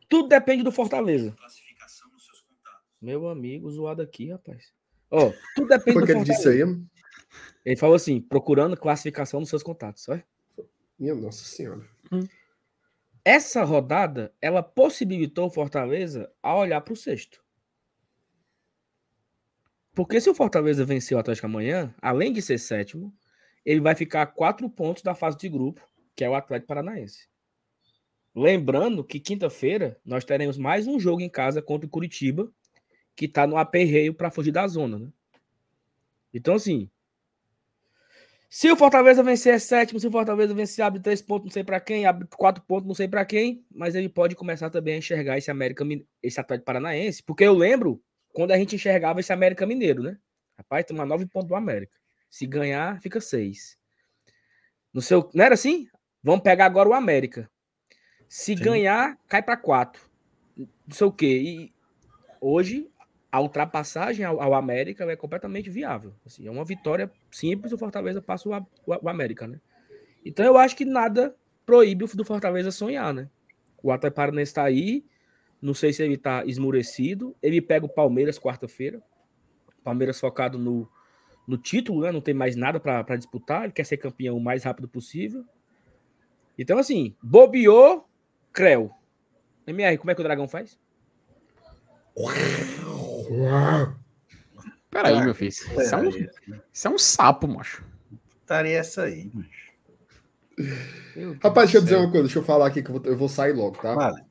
[0.08, 1.34] Tudo depende do Fortaleza.
[3.00, 4.72] Meu amigo zoado aqui, rapaz.
[5.10, 6.60] Ó, oh, tudo depende Foi do que ele disse aí?
[7.64, 10.24] Ele falou assim, procurando classificação nos seus contatos, olha.
[10.96, 11.82] Minha nossa senhora.
[12.12, 12.24] Hum.
[13.24, 17.42] Essa rodada, ela possibilitou o Fortaleza a olhar para o sexto.
[19.94, 23.14] Porque se o Fortaleza vencer o Atlético amanhã, além de ser sétimo,
[23.64, 27.28] ele vai ficar a quatro pontos da fase de grupo, que é o Atlético Paranaense.
[28.34, 32.50] Lembrando que quinta-feira nós teremos mais um jogo em casa contra o Curitiba,
[33.14, 35.08] que está no aperreio para fugir da zona, né?
[36.32, 36.90] Então, assim,
[38.54, 41.64] se o Fortaleza vencer é sétimo, se o Fortaleza vencer abre três pontos, não sei
[41.64, 44.98] para quem, abre quatro pontos, não sei para quem, mas ele pode começar também a
[44.98, 45.82] enxergar esse América,
[46.22, 50.18] esse Atlético Paranaense, porque eu lembro quando a gente enxergava esse América Mineiro, né?
[50.58, 51.96] Rapaz, toma nove pontos do América.
[52.28, 53.78] Se ganhar, fica seis.
[54.92, 55.88] No seu, não era assim?
[56.22, 57.50] Vamos pegar agora o América.
[58.28, 58.62] Se Sim.
[58.62, 60.02] ganhar, cai para quatro.
[60.58, 61.38] Não sei o quê.
[61.38, 61.72] E
[62.38, 62.91] hoje
[63.32, 66.14] a ultrapassagem ao, ao, América é completamente viável.
[66.24, 67.72] Assim, é uma vitória simples.
[67.72, 68.66] O Fortaleza passa o, o,
[69.02, 69.58] o América, né?
[70.24, 71.34] Então eu acho que nada
[71.66, 73.28] proíbe o do Fortaleza sonhar, né?
[73.82, 75.04] O Atlético está aí
[75.62, 77.36] não sei se ele tá esmurecido.
[77.40, 79.00] Ele pega o Palmeiras quarta-feira.
[79.84, 80.90] Palmeiras focado no,
[81.46, 82.10] no título, né?
[82.10, 83.62] Não tem mais nada para disputar.
[83.62, 85.44] Ele quer ser campeão o mais rápido possível.
[86.58, 88.08] Então, assim, bobeou,
[88.52, 88.90] creu.
[89.64, 90.76] MR, como é que o dragão faz?
[94.90, 95.48] Peraí, meu filho.
[95.48, 96.08] Isso é, um,
[96.72, 97.84] isso é um sapo, macho.
[98.40, 99.72] Estaria essa aí, macho.
[101.42, 103.28] Rapaz, deixa eu dizer uma coisa, deixa eu falar aqui que eu vou, eu vou
[103.28, 103.94] sair logo, tá?
[103.94, 104.22] Vale.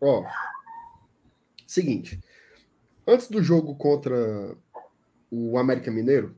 [0.00, 0.24] Ó,
[1.66, 2.20] seguinte.
[3.06, 4.56] Antes do jogo contra
[5.30, 6.36] o América Mineiro,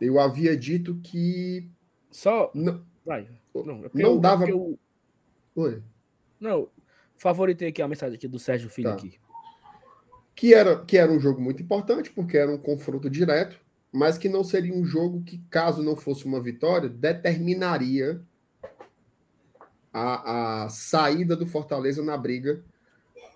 [0.00, 1.70] eu havia dito que.
[2.10, 2.50] Só.
[2.54, 3.28] Não, Vai.
[3.54, 4.48] Não, é não eu, dava.
[4.48, 4.76] Eu...
[5.54, 5.82] Oi.
[6.40, 6.68] Não,
[7.16, 8.96] favoritei aqui a mensagem aqui do Sérgio Filho Tá.
[8.96, 9.18] aqui.
[10.36, 13.58] Que era, que era um jogo muito importante, porque era um confronto direto,
[13.90, 18.20] mas que não seria um jogo que, caso não fosse uma vitória, determinaria
[19.92, 22.62] a, a saída do Fortaleza na briga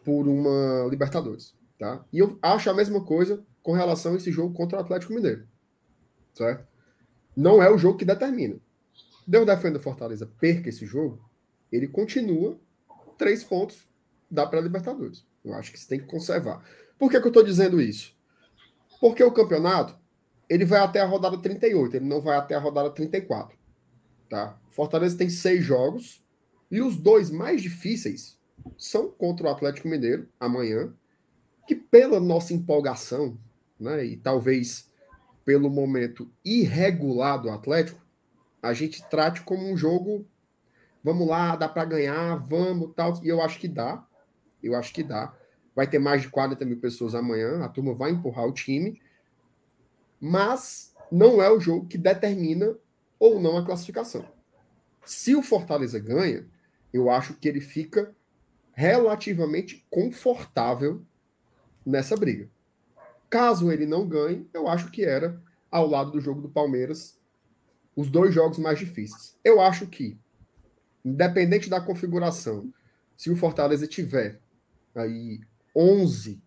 [0.04, 1.54] por uma Libertadores.
[1.78, 2.04] Tá?
[2.12, 5.48] E eu acho a mesma coisa com relação a esse jogo contra o Atlético Mineiro.
[6.34, 6.66] Certo?
[7.34, 8.56] Não é o jogo que determina.
[9.26, 11.24] Deus defenda o Fortaleza perca esse jogo,
[11.72, 12.58] ele continua
[13.16, 13.88] três pontos
[14.30, 15.24] da pré-Libertadores.
[15.44, 16.62] Eu acho que você tem que conservar.
[17.00, 18.14] Por que, que eu estou dizendo isso?
[19.00, 19.98] Porque o campeonato
[20.50, 23.56] ele vai até a rodada 38, ele não vai até a rodada 34.
[24.28, 24.60] Tá?
[24.68, 26.22] Fortaleza tem seis jogos
[26.70, 28.38] e os dois mais difíceis
[28.76, 30.92] são contra o Atlético Mineiro amanhã,
[31.66, 33.38] que pela nossa empolgação,
[33.78, 34.90] né, e talvez
[35.42, 38.04] pelo momento irregular do Atlético,
[38.62, 40.26] a gente trate como um jogo,
[41.02, 44.06] vamos lá, dá para ganhar, vamos, tal, e eu acho que dá.
[44.62, 45.34] Eu acho que dá.
[45.80, 49.00] Vai ter mais de 40 mil pessoas amanhã, a turma vai empurrar o time,
[50.20, 52.76] mas não é o jogo que determina
[53.18, 54.30] ou não a classificação.
[55.06, 56.46] Se o Fortaleza ganha,
[56.92, 58.14] eu acho que ele fica
[58.74, 61.02] relativamente confortável
[61.86, 62.50] nessa briga.
[63.30, 67.18] Caso ele não ganhe, eu acho que era ao lado do jogo do Palmeiras
[67.96, 69.34] os dois jogos mais difíceis.
[69.42, 70.20] Eu acho que,
[71.02, 72.70] independente da configuração,
[73.16, 74.42] se o Fortaleza tiver
[74.94, 75.40] aí
[75.74, 76.42] 11,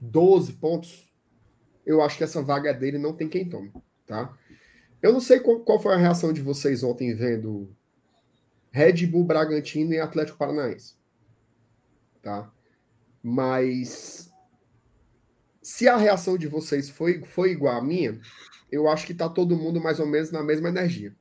[0.00, 1.12] 12 pontos,
[1.84, 3.72] eu acho que essa vaga dele não tem quem tome,
[4.06, 4.36] tá?
[5.00, 7.74] Eu não sei qual, qual foi a reação de vocês ontem vendo
[8.70, 10.94] Red Bull Bragantino e Atlético Paranaense,
[12.22, 12.52] tá?
[13.22, 14.30] Mas
[15.62, 18.20] se a reação de vocês foi, foi igual à minha,
[18.70, 21.14] eu acho que tá todo mundo mais ou menos na mesma energia.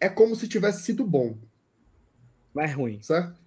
[0.00, 1.38] É como se tivesse sido bom,
[2.52, 3.02] Mas é ruim.
[3.02, 3.38] certo?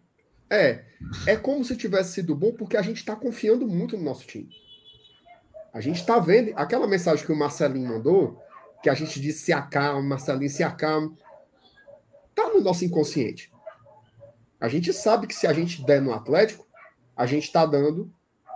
[0.49, 0.83] É,
[1.27, 4.49] é como se tivesse sido bom porque a gente está confiando muito no nosso time.
[5.71, 8.41] A gente está vendo aquela mensagem que o Marcelinho mandou,
[8.81, 11.15] que a gente disse se acalma, Marcelinho se acalma,
[12.33, 13.51] tá no nosso inconsciente.
[14.59, 16.67] A gente sabe que se a gente der no Atlético,
[17.15, 18.11] a gente está dando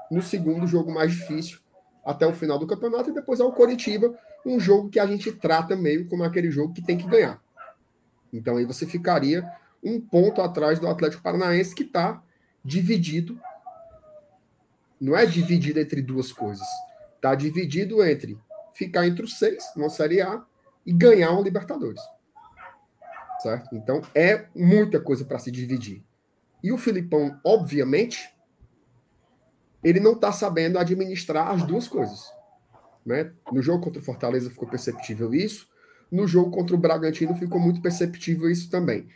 [0.09, 1.59] no segundo jogo mais difícil
[2.03, 5.31] até o final do campeonato e depois é o Coritiba, um jogo que a gente
[5.31, 7.41] trata meio como aquele jogo que tem que ganhar.
[8.31, 9.49] Então aí você ficaria
[9.83, 12.23] um ponto atrás do Atlético Paranaense que está
[12.63, 13.39] dividido.
[14.99, 16.67] Não é dividido entre duas coisas.
[17.15, 18.37] Está dividido entre
[18.73, 20.43] ficar entre os seis, numa Série A,
[20.85, 22.01] e ganhar uma Libertadores.
[23.41, 23.75] Certo?
[23.75, 26.03] Então é muita coisa para se dividir.
[26.63, 28.33] E o Filipão, obviamente,
[29.83, 32.31] ele não está sabendo administrar as duas coisas.
[33.05, 33.33] Né?
[33.51, 35.67] No jogo contra o Fortaleza ficou perceptível isso.
[36.09, 39.09] No jogo contra o Bragantino ficou muito perceptível isso também.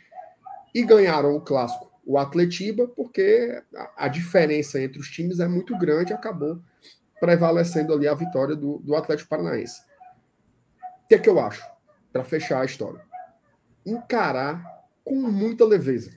[0.74, 5.76] E ganharam o clássico, o Atletiba, porque a, a diferença entre os times é muito
[5.78, 6.60] grande acabou
[7.20, 9.80] prevalecendo ali a vitória do, do Atlético Paranaense.
[11.04, 11.64] O que é que eu acho?
[12.12, 13.00] Para fechar a história.
[13.84, 14.62] Encarar
[15.04, 16.16] com muita leveza.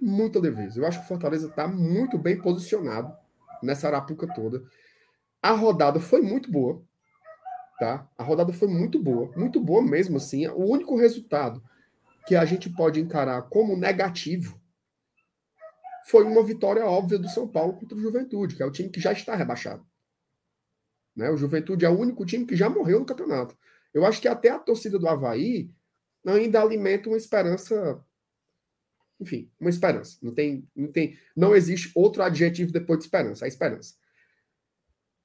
[0.00, 0.80] Muita leveza.
[0.80, 3.12] Eu acho que o Fortaleza está muito bem posicionado
[3.62, 4.62] nessa arapuca toda.
[5.42, 6.82] A rodada foi muito boa.
[7.78, 8.08] Tá?
[8.16, 9.30] A rodada foi muito boa.
[9.36, 10.46] Muito boa mesmo, assim.
[10.48, 11.62] O único resultado
[12.26, 14.60] que a gente pode encarar como negativo
[16.06, 19.00] foi uma vitória óbvia do São Paulo contra o Juventude, que é o time que
[19.00, 19.84] já está rebaixado.
[21.16, 21.30] Né?
[21.30, 23.56] O Juventude é o único time que já morreu no campeonato.
[23.92, 25.70] Eu acho que até a torcida do Havaí
[26.24, 28.04] ainda alimenta uma esperança.
[29.18, 30.18] Enfim, uma esperança.
[30.22, 33.94] Não tem, não tem, não existe outro adjetivo depois de esperança, a esperança.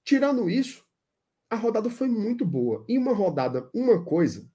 [0.03, 0.83] Tirando isso,
[1.49, 2.83] a rodada foi muito boa.
[2.87, 4.49] E uma rodada, uma coisa,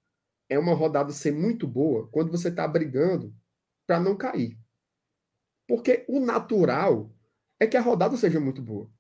[0.49, 3.35] é uma rodada ser muito boa quando você está brigando
[3.87, 4.59] para não cair.
[5.67, 7.11] Porque o natural
[7.59, 8.91] é que a rodada seja muito boa.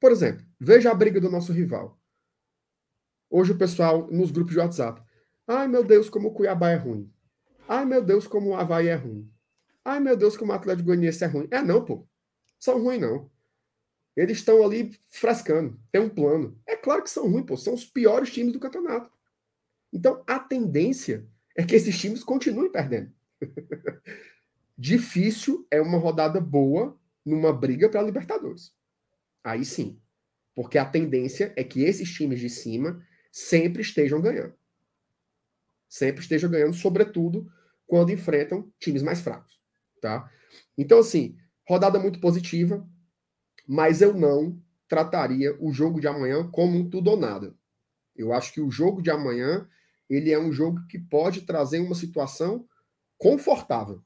[0.00, 2.00] Por exemplo, veja a briga do nosso rival.
[3.30, 5.02] Hoje o pessoal nos grupos de WhatsApp.
[5.46, 7.12] Ai meu Deus, como o Cuiabá é ruim.
[7.68, 9.30] Ai meu Deus, como o Havaí é ruim.
[9.84, 11.48] Ai meu Deus, como o Atlético Goianiense é ruim.
[11.50, 12.06] É não, pô.
[12.58, 13.30] São ruins não.
[14.16, 15.78] Eles estão ali frescando.
[15.90, 16.58] Tem um plano.
[16.66, 17.56] É claro que são ruins, pô.
[17.56, 19.10] São os piores times do campeonato.
[19.94, 21.24] Então, a tendência
[21.56, 23.12] é que esses times continuem perdendo.
[24.76, 28.74] Difícil é uma rodada boa numa briga para Libertadores.
[29.44, 30.00] Aí sim.
[30.52, 34.54] Porque a tendência é que esses times de cima sempre estejam ganhando.
[35.88, 37.48] Sempre estejam ganhando, sobretudo
[37.86, 39.60] quando enfrentam times mais fracos.
[40.00, 40.28] Tá?
[40.76, 41.36] Então, assim,
[41.68, 42.84] rodada muito positiva,
[43.66, 47.54] mas eu não trataria o jogo de amanhã como um tudo ou nada.
[48.16, 49.68] Eu acho que o jogo de amanhã
[50.08, 52.68] ele é um jogo que pode trazer uma situação
[53.18, 54.02] confortável,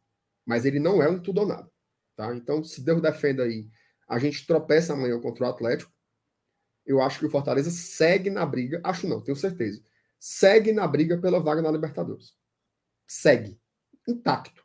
[0.46, 1.70] mas ele não é um tudo ou nada.
[2.16, 2.34] Tá?
[2.34, 3.68] Então, se Deus defenda aí,
[4.08, 5.92] a gente tropeça amanhã contra o Atlético,
[6.86, 9.82] eu acho que o Fortaleza segue na briga, acho não, tenho certeza,
[10.18, 12.34] segue na briga pela vaga na Libertadores.
[13.06, 13.60] Segue.
[14.06, 14.64] Intacto.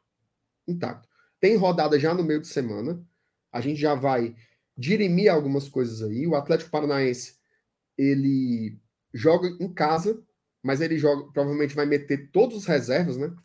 [0.67, 1.07] Intacto.
[1.39, 3.05] Tem rodada já no meio de semana,
[3.51, 4.35] a gente já vai
[4.77, 6.25] dirimir algumas coisas aí.
[6.25, 7.37] O Atlético Paranaense,
[7.97, 8.79] ele
[9.13, 10.23] joga em casa,
[10.63, 13.35] mas ele joga, provavelmente vai meter todos os reservas, né?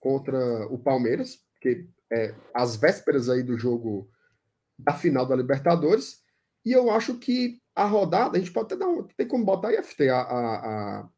[0.00, 4.10] Contra o Palmeiras, que é as vésperas aí do jogo
[4.76, 6.24] da final da Libertadores.
[6.64, 9.68] E eu acho que a rodada, a gente pode até dar um, tem como botar
[9.68, 11.08] aí, FT, a, a, a,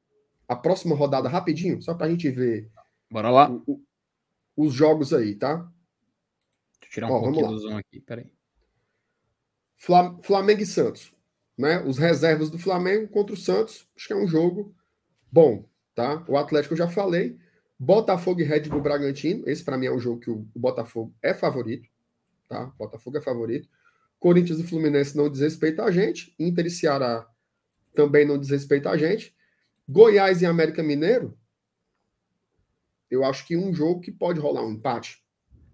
[0.48, 2.70] a próxima rodada rapidinho, só para a gente ver.
[3.10, 3.50] Bora lá.
[3.50, 3.84] O, o,
[4.66, 5.56] os jogos aí, tá?
[5.56, 8.30] Deixa eu tirar um Ó, pouquinho do zoom aqui, peraí.
[10.22, 11.14] Flamengo e Santos.
[11.56, 11.82] Né?
[11.84, 13.88] Os reservas do Flamengo contra o Santos.
[13.96, 14.74] Acho que é um jogo
[15.30, 15.68] bom.
[15.94, 16.24] Tá?
[16.28, 17.38] O Atlético eu já falei.
[17.78, 19.48] Botafogo e Red Bull Bragantino.
[19.48, 21.88] Esse, para mim, é um jogo que o Botafogo é favorito.
[22.48, 22.66] Tá?
[22.78, 23.68] Botafogo é favorito.
[24.18, 26.34] Corinthians e Fluminense não desrespeita a gente.
[26.38, 27.28] Inter e Ceará
[27.94, 29.34] também não desrespeita a gente.
[29.88, 31.36] Goiás e América Mineiro.
[33.10, 35.20] Eu acho que um jogo que pode rolar um empate.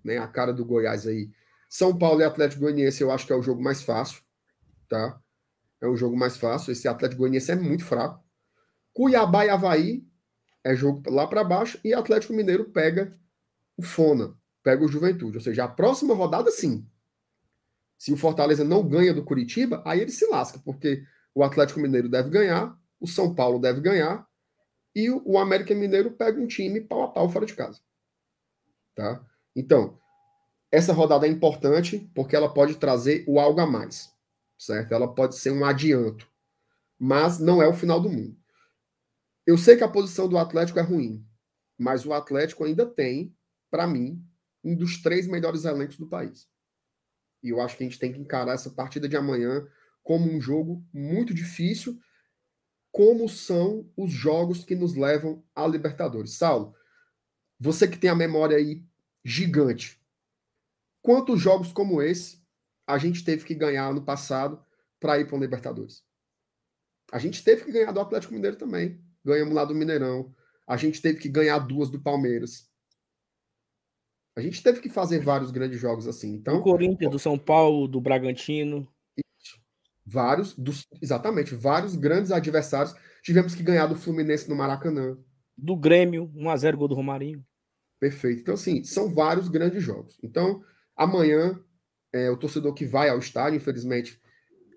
[0.02, 0.16] Né?
[0.16, 1.30] A cara do Goiás aí
[1.68, 4.22] são Paulo e Atlético Goianiense eu acho que é o jogo mais fácil,
[4.88, 5.20] tá?
[5.82, 6.72] É o jogo mais fácil.
[6.72, 8.23] Esse Atlético Goianiense é muito fraco.
[8.94, 10.08] Cuiabá e Havaí
[10.62, 13.18] é jogo lá para baixo e Atlético Mineiro pega
[13.76, 15.36] o Fona, pega o Juventude.
[15.36, 16.88] Ou seja, a próxima rodada sim.
[17.98, 21.04] Se o Fortaleza não ganha do Curitiba, aí ele se lasca, porque
[21.34, 24.26] o Atlético Mineiro deve ganhar, o São Paulo deve ganhar
[24.94, 27.80] e o América Mineiro pega um time pau a pau fora de casa.
[28.94, 29.24] Tá?
[29.56, 29.98] Então,
[30.70, 34.12] essa rodada é importante porque ela pode trazer o algo a mais,
[34.58, 34.92] certo?
[34.92, 36.28] Ela pode ser um adianto,
[36.98, 38.36] mas não é o final do mundo.
[39.46, 41.26] Eu sei que a posição do Atlético é ruim,
[41.78, 43.36] mas o Atlético ainda tem,
[43.70, 44.24] para mim,
[44.62, 46.48] um dos três melhores elencos do país.
[47.42, 49.66] E eu acho que a gente tem que encarar essa partida de amanhã
[50.02, 51.98] como um jogo muito difícil,
[52.90, 56.36] como são os jogos que nos levam à Libertadores.
[56.36, 56.74] Saulo,
[57.58, 58.82] você que tem a memória aí
[59.24, 60.02] gigante,
[61.04, 62.42] Quantos jogos como esse
[62.86, 64.64] a gente teve que ganhar no passado
[64.98, 66.02] para ir para o Libertadores?
[67.12, 69.03] A gente teve que ganhar do Atlético Mineiro também.
[69.24, 70.32] Ganhamos lá do Mineirão.
[70.66, 72.68] A gente teve que ganhar duas do Palmeiras.
[74.36, 76.34] A gente teve que fazer vários grandes jogos assim.
[76.34, 78.88] Então, do Corinthians, do São Paulo, do Bragantino.
[80.04, 82.94] Vários, dos, exatamente, vários grandes adversários.
[83.22, 85.16] Tivemos que ganhar do Fluminense no Maracanã.
[85.56, 87.44] Do Grêmio, 1x0 gol do Romarinho.
[88.00, 88.42] Perfeito.
[88.42, 90.18] Então, assim, são vários grandes jogos.
[90.22, 90.62] Então,
[90.96, 91.60] Amanhã,
[92.12, 94.20] é, o torcedor que vai ao estádio, infelizmente,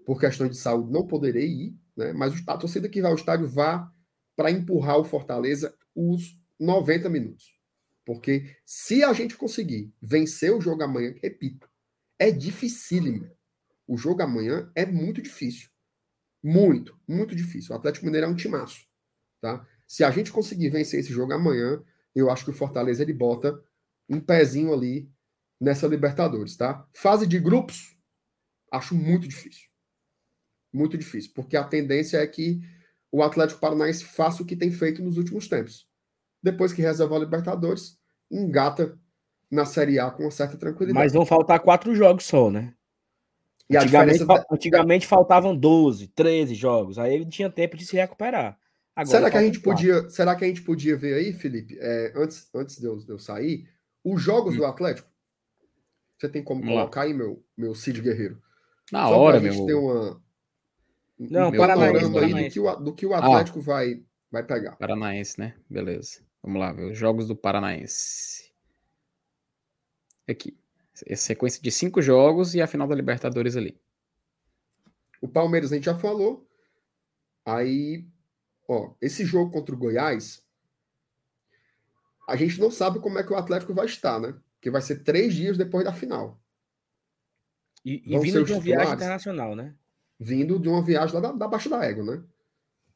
[0.05, 2.11] por questões de saúde, não poderei ir, né?
[2.13, 3.91] mas a torcida que vai ao estádio vá
[4.37, 7.57] para empurrar o Fortaleza os 90 minutos.
[8.05, 11.69] Porque se a gente conseguir vencer o jogo amanhã, repito,
[12.17, 13.29] é dificílimo.
[13.85, 15.69] O jogo amanhã é muito difícil.
[16.41, 17.73] Muito, muito difícil.
[17.73, 18.85] O Atlético Mineiro é um timaço.
[19.41, 19.67] Tá?
[19.87, 21.83] Se a gente conseguir vencer esse jogo amanhã,
[22.15, 23.61] eu acho que o Fortaleza ele bota
[24.07, 25.11] um pezinho ali
[25.59, 26.87] nessa Libertadores, tá?
[26.93, 27.97] Fase de grupos,
[28.71, 29.67] acho muito difícil.
[30.71, 32.61] Muito difícil, porque a tendência é que
[33.11, 35.87] o Atlético Paranaense faça o que tem feito nos últimos tempos.
[36.41, 37.97] Depois que reserva a Libertadores,
[38.29, 38.97] engata
[39.49, 41.03] na Série A com uma certa tranquilidade.
[41.03, 42.73] Mas vão faltar quatro jogos só, né?
[43.69, 44.45] E antigamente, diferença...
[44.51, 46.97] antigamente faltavam 12, 13 jogos.
[46.97, 48.57] Aí ele tinha tempo de se recuperar.
[48.95, 52.13] Agora será que a gente podia, será que a gente podia ver aí, Felipe, é,
[52.15, 53.69] antes, antes de eu, de eu sair,
[54.03, 54.57] os jogos hum.
[54.57, 55.07] do Atlético?
[56.17, 57.07] Você tem como Vamos colocar lá.
[57.07, 58.41] aí, meu, meu Cid Guerreiro?
[58.91, 59.65] Na Só hora, meu.
[59.65, 60.19] Ter uma,
[61.19, 63.13] Não, Paranaense, aí do que, o, do que o.
[63.13, 64.75] Atlético ah, vai, vai pegar.
[64.75, 65.55] Paranaense, né?
[65.69, 66.21] Beleza.
[66.43, 68.51] Vamos lá, ver os jogos do Paranaense.
[70.27, 70.57] Aqui.
[71.05, 73.79] Essa sequência de cinco jogos e a final da Libertadores ali.
[75.21, 76.47] O Palmeiras a gente já falou.
[77.45, 78.05] Aí,
[78.67, 80.43] ó, esse jogo contra o Goiás,
[82.27, 84.35] a gente não sabe como é que o Atlético vai estar, né?
[84.61, 86.39] que vai ser três dias depois da final.
[87.85, 89.73] E, e vindo de uma viagem internacional, né?
[90.19, 92.23] Vindo de uma viagem lá da, da Baixa da Égua, né?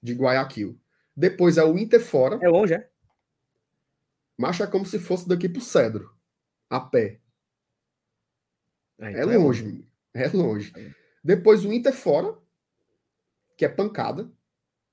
[0.01, 0.79] de Guayaquil.
[1.15, 2.39] Depois é o Inter fora.
[2.41, 2.89] É longe, é?
[4.37, 6.15] Mas é como se fosse daqui pro Cedro,
[6.69, 7.19] a pé.
[8.97, 10.73] É, então é longe, é longe.
[10.75, 10.93] É.
[11.23, 12.35] Depois o Inter fora,
[13.55, 14.31] que é pancada.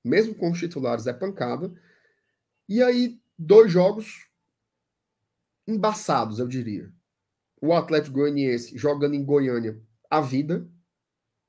[0.03, 1.73] Mesmo com os titulares, é pancada.
[2.67, 4.29] E aí, dois jogos
[5.67, 6.91] embaçados, eu diria.
[7.61, 10.67] O Atlético Goianiense jogando em Goiânia a vida,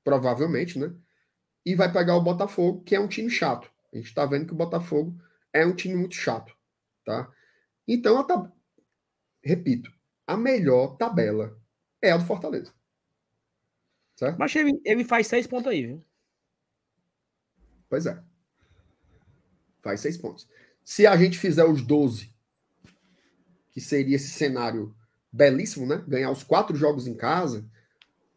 [0.04, 0.94] provavelmente, né?
[1.64, 3.70] E vai pegar o Botafogo, que é um time chato.
[3.92, 5.20] A gente tá vendo que o Botafogo
[5.52, 6.56] é um time muito chato,
[7.04, 7.30] tá?
[7.86, 8.50] Então, a tab...
[9.42, 9.92] repito,
[10.26, 11.60] a melhor tabela
[12.00, 12.72] é a do Fortaleza.
[14.14, 14.38] Certo?
[14.38, 16.04] Mas ele, ele faz seis pontos aí, viu?
[17.88, 18.22] Pois é.
[19.82, 20.48] Faz seis pontos.
[20.84, 22.32] Se a gente fizer os 12,
[23.70, 24.94] que seria esse cenário
[25.32, 26.04] belíssimo, né?
[26.06, 27.68] Ganhar os quatro jogos em casa,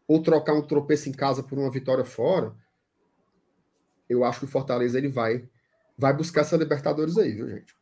[0.06, 2.54] ou trocar um tropeço em casa por uma vitória fora,
[4.08, 5.48] eu acho que o Fortaleza ele vai,
[5.96, 7.74] vai buscar essa Libertadores aí, viu, gente?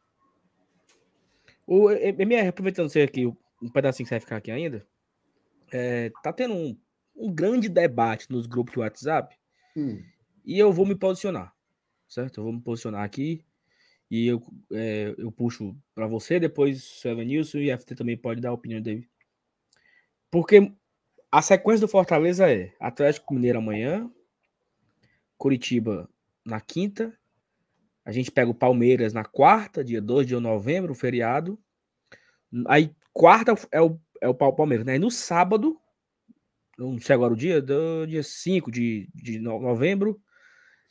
[1.66, 4.86] O MR, aproveitando você aqui, um pedacinho que você vai ficar aqui ainda,
[5.72, 6.78] é, tá tendo um,
[7.16, 9.36] um grande debate nos grupos de WhatsApp
[9.76, 10.02] hum.
[10.44, 11.54] e eu vou me posicionar,
[12.08, 12.40] certo?
[12.40, 13.44] Eu vou me posicionar aqui
[14.10, 14.42] e eu,
[14.72, 18.54] é, eu puxo para você, depois o Evanilson e a FT também pode dar a
[18.54, 19.08] opinião dele.
[20.30, 20.72] Porque
[21.32, 24.08] a sequência do Fortaleza é Atlético Mineiro amanhã,
[25.38, 26.06] Curitiba
[26.44, 27.18] na quinta,
[28.04, 31.58] a gente pega o Palmeiras na quarta, dia 2 de novembro, feriado.
[32.66, 34.92] Aí, quarta é o, é o Palmeiras, né?
[34.92, 35.80] Aí no sábado,
[36.76, 40.20] não sei agora o dia, do dia 5 de, de novembro,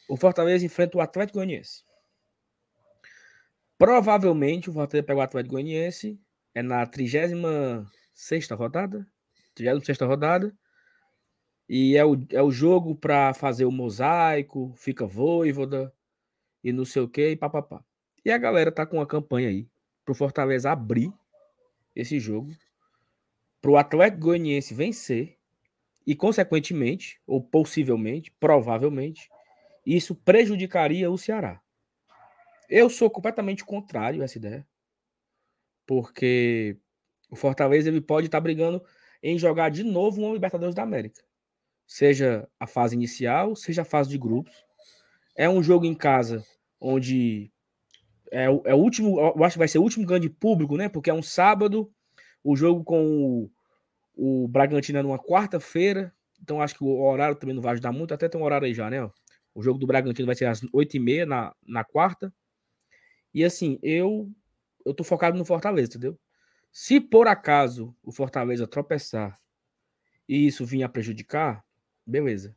[0.10, 1.84] o Fortaleza enfrenta o Atlético Goianiense.
[3.78, 6.20] Provavelmente o Fortaleza pega o Atlético Goianiense,
[6.56, 9.06] é na 36 rodada,
[9.64, 10.54] 36 rodada,
[11.68, 15.94] e é o, é o jogo para fazer o mosaico, fica voivoda,
[16.64, 17.84] e não sei o que, e papapá.
[18.24, 19.68] E a galera tá com uma campanha aí
[20.04, 21.12] pro Fortaleza abrir
[21.96, 22.52] esse jogo,
[23.62, 25.38] pro Atlético Goianiense vencer
[26.06, 29.30] e, consequentemente, ou possivelmente, provavelmente,
[29.86, 31.62] isso prejudicaria o Ceará.
[32.70, 34.68] Eu sou completamente contrário a essa ideia,
[35.86, 36.78] porque
[37.30, 38.84] o Fortaleza ele pode estar tá brigando
[39.22, 41.22] em jogar de novo uma Libertadores da América,
[41.86, 44.54] seja a fase inicial, seja a fase de grupos.
[45.36, 46.44] É um jogo em casa
[46.80, 47.52] onde
[48.32, 50.90] é, é o último, eu acho que vai ser o último grande público, né?
[50.90, 51.92] Porque é um sábado,
[52.44, 53.50] o jogo com
[54.16, 57.92] o, o Bragantino é numa quarta-feira, então acho que o horário também não vai ajudar
[57.92, 59.10] muito, até tem um horário aí já, né?
[59.54, 62.34] O jogo do Bragantino vai ser às 8h30 na, na quarta.
[63.34, 64.30] E assim, eu
[64.86, 66.18] eu tô focado no Fortaleza, entendeu?
[66.72, 69.38] Se por acaso o Fortaleza tropeçar
[70.28, 71.64] e isso vir a prejudicar,
[72.06, 72.56] beleza.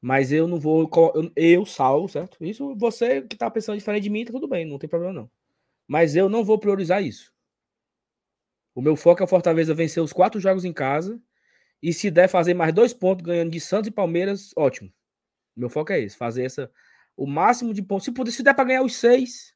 [0.00, 0.88] Mas eu não vou.
[1.14, 2.36] Eu, eu salvo, certo?
[2.40, 5.30] Isso você que tá pensando diferente de mim, tá tudo bem, não tem problema não.
[5.86, 7.32] Mas eu não vou priorizar isso.
[8.74, 11.20] O meu foco é o Fortaleza vencer os quatro jogos em casa.
[11.82, 14.92] E se der fazer mais dois pontos ganhando de Santos e Palmeiras, ótimo.
[15.56, 16.70] Meu foco é esse: fazer essa,
[17.16, 18.04] o máximo de pontos.
[18.04, 19.52] Se, puder, se der para ganhar os seis,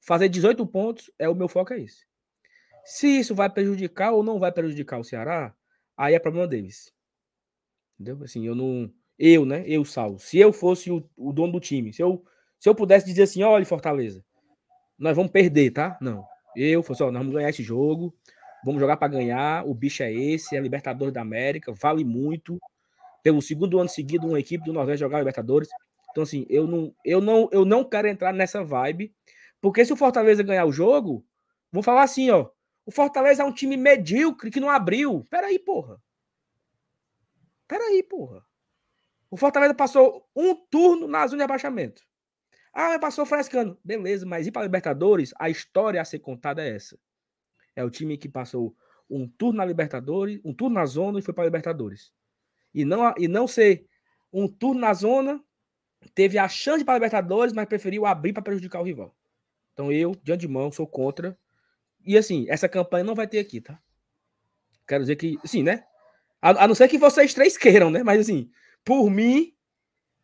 [0.00, 2.06] fazer 18 pontos, é o meu foco é esse.
[2.86, 5.52] Se isso vai prejudicar ou não vai prejudicar o Ceará,
[5.96, 6.92] aí é problema deles.
[7.98, 8.22] Entendeu?
[8.22, 8.88] Assim, eu não.
[9.18, 9.64] Eu, né?
[9.66, 10.20] Eu, Saulo.
[10.20, 12.24] Se eu fosse o, o dono do time, se eu,
[12.60, 14.24] se eu pudesse dizer assim, olha, Fortaleza,
[14.96, 15.98] nós vamos perder, tá?
[16.00, 16.24] Não.
[16.54, 18.14] Eu fosse, ó, nós vamos ganhar esse jogo,
[18.64, 22.56] vamos jogar para ganhar, o bicho é esse, é Libertadores da América, vale muito.
[23.20, 25.68] Pelo segundo ano seguido, uma equipe do Nordeste jogar Libertadores.
[26.12, 29.12] Então, assim, eu não, eu não, eu não quero entrar nessa vibe,
[29.60, 31.26] porque se o Fortaleza ganhar o jogo,
[31.72, 32.48] vão falar assim, ó,
[32.86, 35.24] o Fortaleza é um time medíocre que não abriu.
[35.28, 36.00] Peraí, porra.
[37.66, 38.46] Peraí, porra.
[39.28, 42.02] O Fortaleza passou um turno na zona de abaixamento.
[42.72, 43.76] Ah, passou frescando.
[43.84, 46.96] Beleza, mas ir para a Libertadores, a história a ser contada é essa.
[47.74, 48.76] É o time que passou
[49.10, 52.12] um turno na Libertadores, um turno na zona e foi para a Libertadores.
[52.72, 53.88] E não, e não ser
[54.32, 55.42] um turno na zona,
[56.14, 59.16] teve a chance para a Libertadores, mas preferiu abrir para prejudicar o rival.
[59.72, 61.36] Então eu, de antemão, sou contra.
[62.06, 63.78] E assim, essa campanha não vai ter aqui, tá?
[64.86, 65.84] Quero dizer que, sim, né?
[66.40, 68.02] A, a não ser que vocês três queiram, né?
[68.04, 68.48] Mas assim,
[68.84, 69.52] por mim,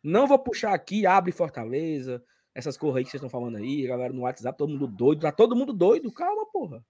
[0.01, 2.23] não vou puxar aqui, abre Fortaleza,
[2.55, 5.31] essas coisas aí que vocês estão falando aí, galera no WhatsApp, todo mundo doido, tá
[5.31, 6.83] todo mundo doido, calma, porra.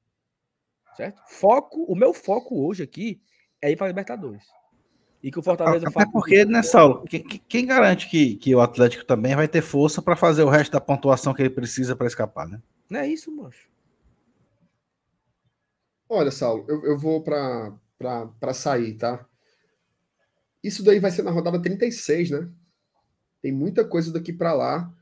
[0.96, 1.22] Certo?
[1.28, 3.20] Foco, o meu foco hoje aqui
[3.60, 4.46] é ir para Libertadores.
[5.24, 9.06] E que o Fortaleza Até porque, né, Saulo, quem, quem garante que, que o Atlético
[9.06, 12.48] também vai ter força para fazer o resto da pontuação que ele precisa para escapar,
[12.48, 12.62] né?
[12.90, 13.73] Não é isso, moço.
[16.10, 19.26] Olha, Saulo, eu, eu vou para sair, tá?
[20.64, 22.50] Isso daí vai ser na rodada 36, né?
[23.42, 24.94] Tem muita coisa daqui para lá.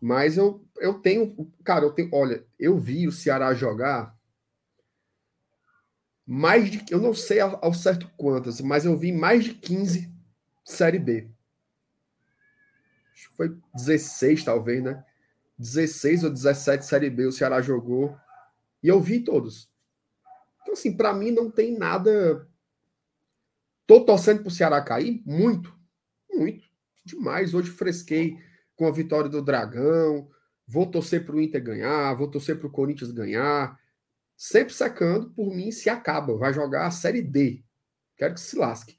[0.00, 1.52] Mas eu, eu tenho.
[1.62, 2.08] Cara, eu tenho.
[2.12, 4.16] Olha, eu vi o Ceará jogar
[6.26, 6.84] mais de.
[6.90, 10.12] Eu não sei ao, ao certo quantas, mas eu vi mais de 15
[10.64, 11.30] Série B.
[13.14, 15.04] Acho que foi 16, talvez, né?
[15.58, 18.16] 16 ou 17 Série B o Ceará jogou.
[18.82, 19.71] E eu vi todos.
[20.62, 22.48] Então, assim, para mim não tem nada.
[23.86, 25.22] Tô torcendo pro Ceará cair?
[25.26, 25.76] Muito.
[26.32, 26.64] Muito.
[27.04, 27.52] Demais.
[27.52, 28.38] Hoje fresquei
[28.74, 30.28] com a vitória do Dragão.
[30.66, 32.14] Vou torcer pro Inter ganhar.
[32.14, 33.78] Vou torcer pro Corinthians ganhar.
[34.36, 36.36] Sempre secando, por mim, se acaba.
[36.36, 37.64] Vai jogar a Série D.
[38.16, 38.98] Quero que se lasque.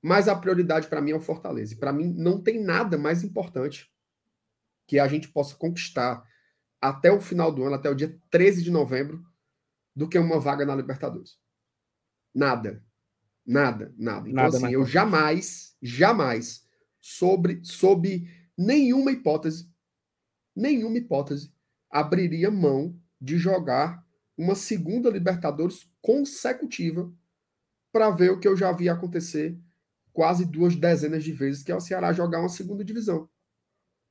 [0.00, 1.74] Mas a prioridade para mim é o Fortaleza.
[1.74, 3.90] E para mim não tem nada mais importante
[4.86, 6.22] que a gente possa conquistar
[6.80, 9.24] até o final do ano, até o dia 13 de novembro,
[9.94, 11.38] do que uma vaga na Libertadores.
[12.34, 12.84] Nada.
[13.46, 14.28] Nada, nada.
[14.28, 16.66] Então, nada assim, eu jamais, jamais,
[17.00, 18.26] sobre, sob
[18.56, 19.70] nenhuma hipótese,
[20.56, 21.52] nenhuma hipótese,
[21.90, 24.04] abriria mão de jogar
[24.36, 27.12] uma segunda Libertadores consecutiva
[27.92, 29.56] para ver o que eu já vi acontecer
[30.12, 33.28] quase duas dezenas de vezes, que é o Ceará jogar uma segunda divisão.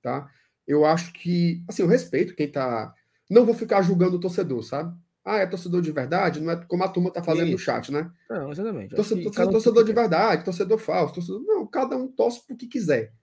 [0.02, 0.30] Tá?
[0.68, 2.94] Eu acho que, assim, eu respeito quem tá.
[3.30, 4.98] Não vou ficar julgando o torcedor, sabe?
[5.26, 6.41] Ah, é torcedor de verdade?
[6.41, 7.53] Não é como a turma tá fazendo Isso.
[7.53, 8.11] no chat, né?
[8.30, 8.93] Não, exatamente.
[8.93, 11.41] Torcedor, torcedor, torcedor de verdade, torcedor falso, torcedor.
[11.41, 13.13] Não, cada um torce pro que quiser.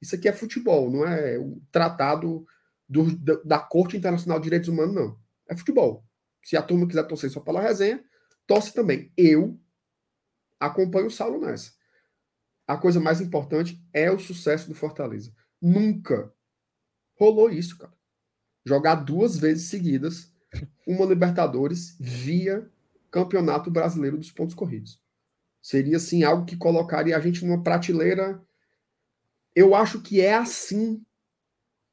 [0.00, 2.46] Isso aqui é futebol, não é o tratado
[2.88, 5.18] do, da Corte Internacional de Direitos Humanos, não.
[5.48, 6.04] É futebol.
[6.42, 8.02] Se a turma quiser torcer só pela resenha,
[8.46, 9.12] torce também.
[9.16, 9.60] Eu
[10.58, 11.72] acompanho o Saulo nessa.
[12.66, 15.34] A coisa mais importante é o sucesso do Fortaleza.
[15.60, 16.32] Nunca
[17.18, 17.92] rolou isso, cara.
[18.64, 20.29] Jogar duas vezes seguidas
[20.86, 22.68] uma Libertadores via
[23.10, 25.00] Campeonato Brasileiro dos Pontos Corridos.
[25.62, 28.42] Seria, assim, algo que colocaria a gente numa prateleira.
[29.54, 31.04] Eu acho que é assim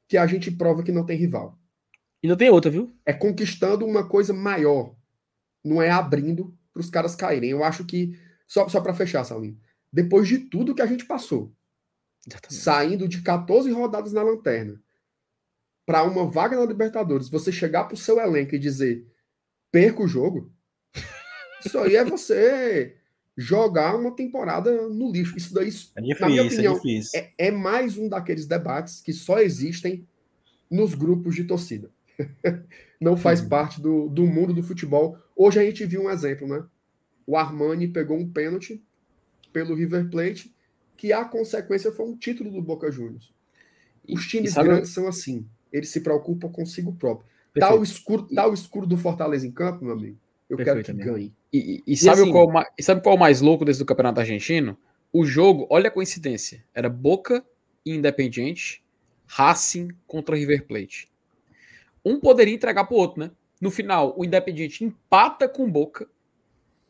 [0.08, 1.58] que a gente prova que não tem rival.
[2.22, 2.92] E não tem outra, viu?
[3.04, 4.96] É conquistando uma coisa maior.
[5.62, 7.50] Não é abrindo para os caras caírem.
[7.50, 8.18] Eu acho que.
[8.46, 9.60] Só, só para fechar, Salim.
[9.92, 11.54] Depois de tudo que a gente passou,
[12.26, 12.54] Exatamente.
[12.54, 14.82] saindo de 14 rodadas na lanterna
[15.88, 19.06] para uma vaga na Libertadores, você chegar para o seu elenco e dizer
[19.72, 20.52] perca o jogo,
[21.64, 22.94] isso aí é você
[23.34, 25.34] jogar uma temporada no lixo.
[25.34, 26.78] Isso daí, é difícil, na minha é opinião,
[27.14, 30.06] é, é, é mais um daqueles debates que só existem
[30.70, 31.90] nos grupos de torcida.
[33.00, 33.48] não faz uhum.
[33.48, 35.18] parte do, do mundo do futebol.
[35.34, 36.66] Hoje a gente viu um exemplo, né?
[37.26, 38.84] O Armani pegou um pênalti
[39.54, 40.54] pelo River Plate,
[40.98, 43.32] que a consequência foi um título do Boca Juniors.
[44.06, 44.68] Os times sabe...
[44.68, 47.26] grandes são assim, eles se preocupam consigo próprio.
[47.58, 50.16] Tá o, escuro, tá o escuro do Fortaleza em campo, meu amigo?
[50.48, 51.34] Eu Perfeito, quero que ganhe.
[51.52, 52.48] E, e, e sabe, assim, qual,
[52.78, 54.78] e sabe qual é o mais louco desse do Campeonato Argentino?
[55.12, 57.44] O jogo, olha a coincidência, era Boca
[57.84, 58.82] e Independiente,
[59.26, 61.10] Racing contra River Plate
[62.08, 63.30] um poderia entregar para o outro, né?
[63.60, 66.08] No final, o Independiente empata com Boca.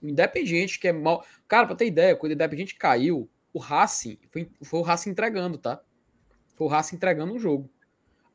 [0.02, 1.24] O Independiente, que é mal.
[1.46, 5.58] Cara, para ter ideia, quando o Independiente caiu, o Racing foi, foi o Racing entregando,
[5.58, 5.80] tá?
[6.54, 7.68] Foi o Racing entregando um jogo.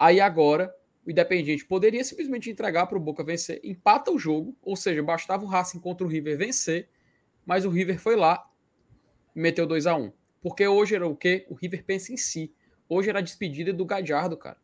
[0.04, 0.74] Aí agora,
[1.06, 5.44] o Independiente poderia simplesmente entregar para o Boca vencer, empata o jogo, ou seja, bastava
[5.44, 6.90] o Racing contra o River vencer,
[7.46, 8.44] mas o River foi lá
[9.36, 10.12] e meteu 2 a 1 um.
[10.42, 11.46] Porque hoje era o quê?
[11.50, 12.54] O River pensa em si.
[12.90, 14.58] Hoje era a despedida do Gadiardo, cara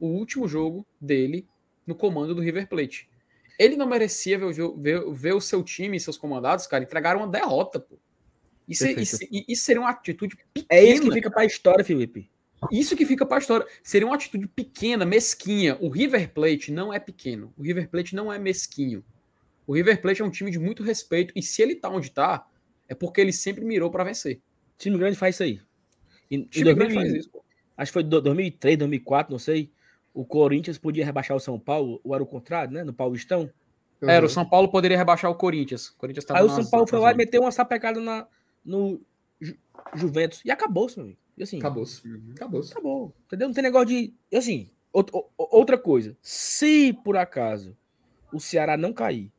[0.00, 1.46] o último jogo dele
[1.86, 3.08] no comando do River Plate.
[3.58, 7.28] Ele não merecia ver, ver, ver o seu time e seus comandados, cara, entregaram uma
[7.28, 7.98] derrota, pô.
[8.68, 10.66] Isso, é, isso, isso, seria uma atitude pequena.
[10.68, 12.30] É isso que fica para a história, Felipe.
[12.70, 13.66] Isso que fica para a história.
[13.82, 15.76] Seria uma atitude pequena, mesquinha.
[15.80, 17.52] O River Plate não é pequeno.
[17.56, 19.04] O River Plate não é mesquinho.
[19.66, 21.32] O River Plate é um time de muito respeito.
[21.36, 22.46] E se ele tá onde tá,
[22.88, 24.36] é porque ele sempre mirou para vencer.
[24.74, 25.60] O time grande faz isso aí.
[26.30, 27.30] E, time 2000, grande faz isso.
[27.30, 27.44] Pô.
[27.76, 29.70] Acho que foi 2003, 2004, não sei
[30.18, 32.82] o Corinthians podia rebaixar o São Paulo, ou era o contrário, né?
[32.82, 33.48] No Paulistão.
[34.02, 34.10] Uhum.
[34.10, 35.90] Era, o São Paulo poderia rebaixar o Corinthians.
[35.90, 38.26] O Corinthians Aí o São Paulo foi lá e meteu uma sapecada na,
[38.64, 39.00] no
[39.40, 39.54] Ju,
[39.94, 40.40] Juventus.
[40.44, 41.20] E acabou-se, meu amigo.
[41.38, 42.06] E assim, acabou-se.
[42.06, 42.32] Uhum.
[42.34, 42.72] Acabou-se.
[42.72, 43.14] Acabou.
[43.26, 43.48] Entendeu?
[43.48, 44.14] Não tem negócio de.
[44.30, 46.16] E assim, outra coisa.
[46.20, 47.76] Se por acaso
[48.32, 49.32] o Ceará não cair,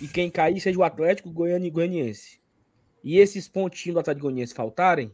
[0.00, 2.40] e quem cair seja o Atlético Goiânia e Goianiense,
[3.02, 5.12] e esses pontinhos do Atlético Goianiense faltarem,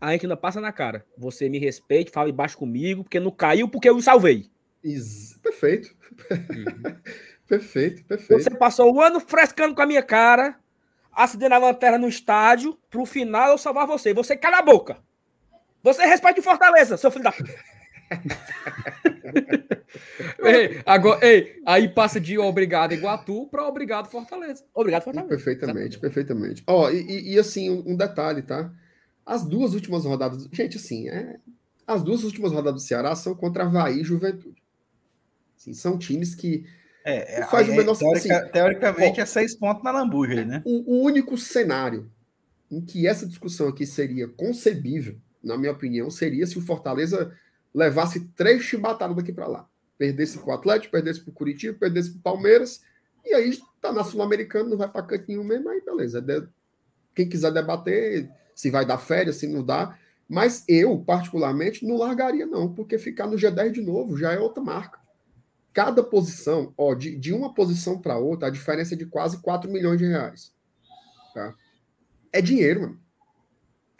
[0.00, 1.04] a gente ainda passa na cara.
[1.16, 4.50] Você me respeite, fale baixo comigo, porque não caiu porque eu o salvei.
[4.82, 5.38] Isso.
[5.40, 5.94] Perfeito.
[6.30, 6.96] Uhum.
[7.46, 8.42] perfeito, perfeito.
[8.42, 10.58] Você passou o ano frescando com a minha cara,
[11.12, 14.14] acendendo a lanterna no estádio, pro final eu salvar você.
[14.14, 14.98] Você cala a boca.
[15.82, 17.32] Você respeite o Fortaleza, seu filho da
[20.44, 24.64] ei, agora, ei, aí passa de obrigado Iguatu para obrigado Fortaleza.
[24.74, 25.28] Obrigado Fortaleza.
[25.28, 26.00] Perfeitamente, Exatamente.
[26.00, 26.64] perfeitamente.
[26.66, 28.72] Ó, oh, e, e, assim, um detalhe, tá?
[29.24, 30.48] As duas últimas rodadas.
[30.52, 31.38] Gente, assim, é,
[31.86, 34.60] As duas últimas rodadas do Ceará são contra Havaí e Juventude.
[35.56, 36.66] Assim, são times que.
[37.04, 40.62] É, é faz o menor teórica, assim, Teoricamente ó, é seis pontos na lambuja, né?
[40.64, 42.10] O, o único cenário
[42.70, 47.36] em que essa discussão aqui seria concebível, na minha opinião, seria se o Fortaleza
[47.74, 49.68] levasse três chibatadas daqui para lá.
[49.96, 52.82] Perdesse para o Atlético, perdesse para o Curitiba, perdesse para o Palmeiras,
[53.24, 56.24] e aí tá na Sul-Americana, não vai para cantinho mesmo, aí beleza.
[57.14, 59.98] Quem quiser debater se vai dar férias, se não dá.
[60.28, 64.62] Mas eu, particularmente, não largaria, não, porque ficar no G10 de novo já é outra
[64.62, 65.00] marca.
[65.72, 69.70] Cada posição, ó, de, de uma posição para outra, a diferença é de quase 4
[69.70, 70.52] milhões de reais.
[71.34, 71.54] Tá?
[72.32, 73.00] É dinheiro, mano.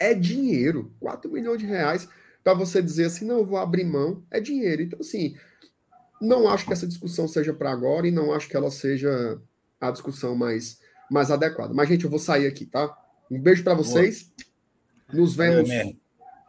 [0.01, 0.91] É dinheiro.
[0.99, 2.07] 4 milhões de reais
[2.43, 4.81] para você dizer assim, não, eu vou abrir mão, é dinheiro.
[4.81, 5.35] Então, assim,
[6.19, 9.39] não acho que essa discussão seja para agora e não acho que ela seja
[9.79, 10.79] a discussão mais,
[11.09, 11.73] mais adequada.
[11.73, 12.97] Mas, gente, eu vou sair aqui, tá?
[13.29, 14.31] Um beijo para vocês.
[15.13, 15.69] Nos vemos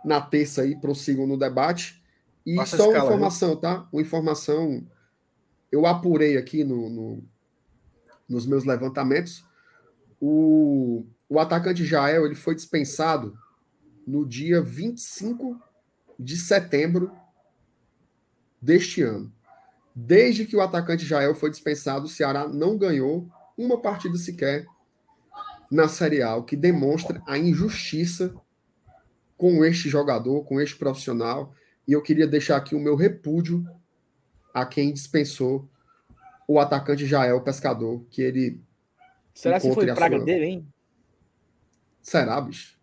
[0.05, 2.03] na terça aí, prossigam no debate.
[2.45, 3.59] E Passa só uma informação, viu?
[3.59, 3.89] tá?
[3.93, 4.87] Uma informação.
[5.71, 7.25] Eu apurei aqui no, no,
[8.29, 9.45] nos meus levantamentos.
[10.21, 13.37] O, o atacante Jael ele foi dispensado
[14.07, 15.61] no dia 25
[16.19, 17.13] de setembro
[18.61, 19.33] deste ano.
[19.95, 24.67] Desde que o atacante Jael foi dispensado, o Ceará não ganhou uma partida sequer
[25.71, 28.35] na Série A, o que demonstra a injustiça
[29.37, 31.55] com este jogador, com este profissional.
[31.87, 33.67] E eu queria deixar aqui o meu repúdio
[34.55, 35.69] a quem dispensou
[36.47, 38.61] o atacante Jael Pescador, que ele.
[39.35, 40.25] Será que foi praga sua...
[40.25, 40.69] dele, hein?
[42.03, 42.79] Será, bicho?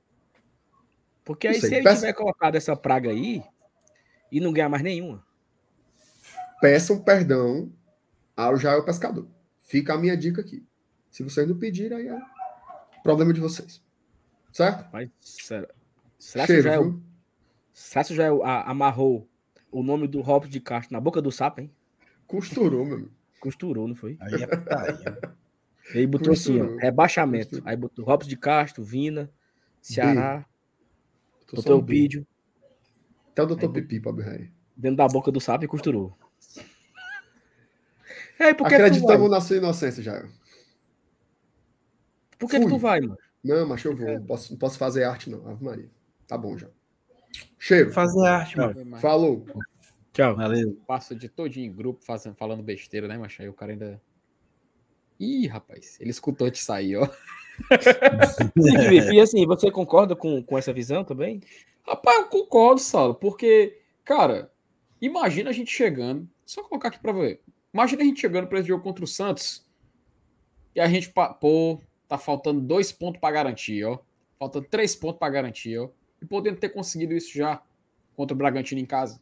[1.29, 1.97] Porque aí, se ele Peça...
[1.97, 3.43] tiver colocado essa praga aí
[4.31, 5.23] e não ganhar mais nenhuma.
[6.59, 7.71] Peçam perdão
[8.35, 9.27] ao Jael Pescador.
[9.61, 10.65] Fica a minha dica aqui.
[11.11, 12.19] Se vocês não pedirem, aí é
[13.03, 13.79] problema de vocês.
[14.51, 14.89] Certo?
[14.91, 15.67] Mas, será,
[16.17, 16.99] será Cheiro, que o Jael,
[17.73, 19.29] será que o Jael amarrou
[19.71, 21.71] o nome do Robson de Castro na boca do sapo, hein?
[22.25, 23.11] Costurou, meu amigo.
[23.39, 24.17] Costurou, não foi?
[24.19, 25.19] Aí é putaria.
[25.93, 26.65] Aí botou Costurou.
[26.65, 27.49] assim, ó, rebaixamento.
[27.49, 27.69] Costurou.
[27.69, 29.29] Aí botou Robson de Castro, Vina,
[29.79, 30.43] Ceará.
[31.53, 32.25] Doutor um vídeo.
[33.31, 34.51] Até o doutor Pipi, Pablo Rei.
[34.75, 36.17] Dentro da boca do sapo e costurou.
[38.39, 40.25] É, porque Acreditamos na sua inocência, já.
[42.37, 43.17] Por que, que, tu vai, mano?
[43.43, 44.07] Não, mas eu vou.
[44.07, 45.45] Não posso, não posso fazer arte, não.
[45.47, 45.89] Ave Maria.
[46.25, 46.69] Tá bom já.
[47.57, 47.91] Cheiro.
[47.91, 48.97] Fazer arte, mano.
[48.99, 49.45] Falou.
[50.13, 50.35] Tchau.
[50.35, 50.79] Valeu.
[50.87, 53.41] Passa de todinho em grupo fazendo, falando besteira, né, macho?
[53.41, 54.01] Aí o cara ainda.
[55.19, 57.09] Ih, rapaz, ele escutou te sair, ó.
[59.13, 61.41] e assim, você concorda com, com essa visão também?
[61.87, 64.51] Rapaz, eu concordo, Saulo, porque, cara,
[65.01, 66.27] imagina a gente chegando.
[66.45, 67.41] Só colocar aqui pra ver.
[67.73, 69.67] Imagina a gente chegando para esse jogo contra o Santos
[70.75, 73.99] e a gente, pô, tá faltando dois pontos para garantir, ó.
[74.37, 75.89] Faltando três pontos para garantir, ó.
[76.21, 77.61] E podendo ter conseguido isso já
[78.15, 79.21] contra o Bragantino em casa.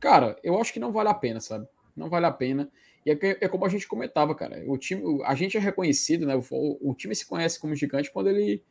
[0.00, 1.66] Cara, eu acho que não vale a pena, sabe?
[1.96, 2.70] Não vale a pena.
[3.08, 4.62] E é, é como a gente comentava, cara.
[4.66, 6.36] O time, a gente é reconhecido, né?
[6.36, 8.62] O, o, time se conhece como gigante quando ele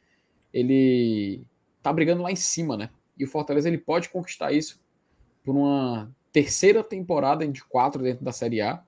[0.54, 1.44] ele
[1.82, 2.92] tá brigando lá em cima, né?
[3.18, 4.80] E o Fortaleza ele pode conquistar isso
[5.44, 8.84] por uma terceira temporada de quatro dentro da Série A.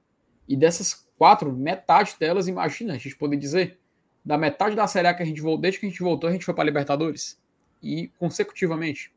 [0.47, 3.80] E dessas quatro, metade delas, imagina, a gente poder dizer,
[4.24, 6.32] da metade da Série A que a gente voltou, desde que a gente voltou, a
[6.32, 7.41] gente foi para Libertadores.
[7.82, 9.12] E consecutivamente.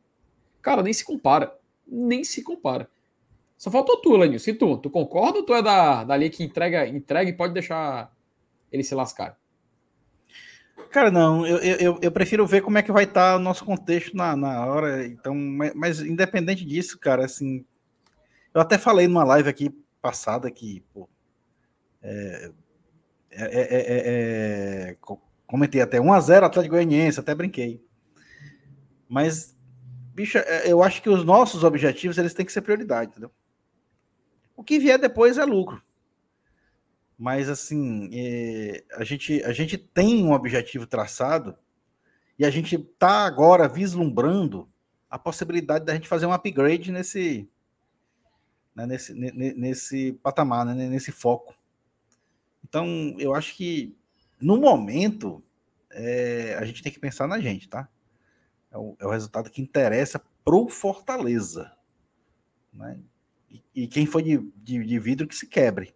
[0.62, 1.59] Cara, nem se compara.
[1.87, 2.89] Nem se compara.
[3.62, 4.40] Só faltou tu, Lenil.
[4.40, 7.54] Se tu, tu concorda ou tu é da, da linha que entrega, entrega e pode
[7.54, 8.12] deixar
[8.72, 9.38] ele se lascar?
[10.90, 13.64] Cara, não, eu, eu, eu prefiro ver como é que vai estar tá o nosso
[13.64, 15.06] contexto na, na hora.
[15.06, 17.64] Então, mas, mas, independente disso, cara, assim.
[18.52, 21.08] Eu até falei numa live aqui passada que, pô,
[22.02, 22.50] é,
[23.30, 24.96] é, é, é
[25.46, 27.80] comentei até 1x0 Atlético Goianiense, até brinquei.
[29.08, 29.56] Mas,
[30.12, 33.30] bicho, eu acho que os nossos objetivos eles têm que ser prioridade, entendeu?
[34.62, 35.82] O que vier depois é lucro.
[37.18, 41.58] Mas, assim, é, a, gente, a gente tem um objetivo traçado
[42.38, 44.70] e a gente está agora vislumbrando
[45.10, 47.50] a possibilidade da gente fazer um upgrade nesse,
[48.72, 51.56] né, nesse, nesse patamar, né, nesse foco.
[52.62, 53.96] Então, eu acho que,
[54.40, 55.42] no momento,
[55.90, 57.88] é, a gente tem que pensar na gente, tá?
[58.70, 61.72] É o, é o resultado que interessa pro Fortaleza.
[62.72, 63.00] Né?
[63.74, 65.94] E, quem foi de, de, de, vidro que se quebre.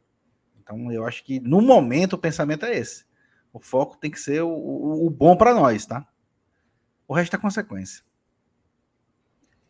[0.61, 3.05] Então, eu acho que no momento o pensamento é esse.
[3.53, 6.07] O foco tem que ser o, o, o bom para nós, tá?
[7.07, 8.05] O resto é consequência.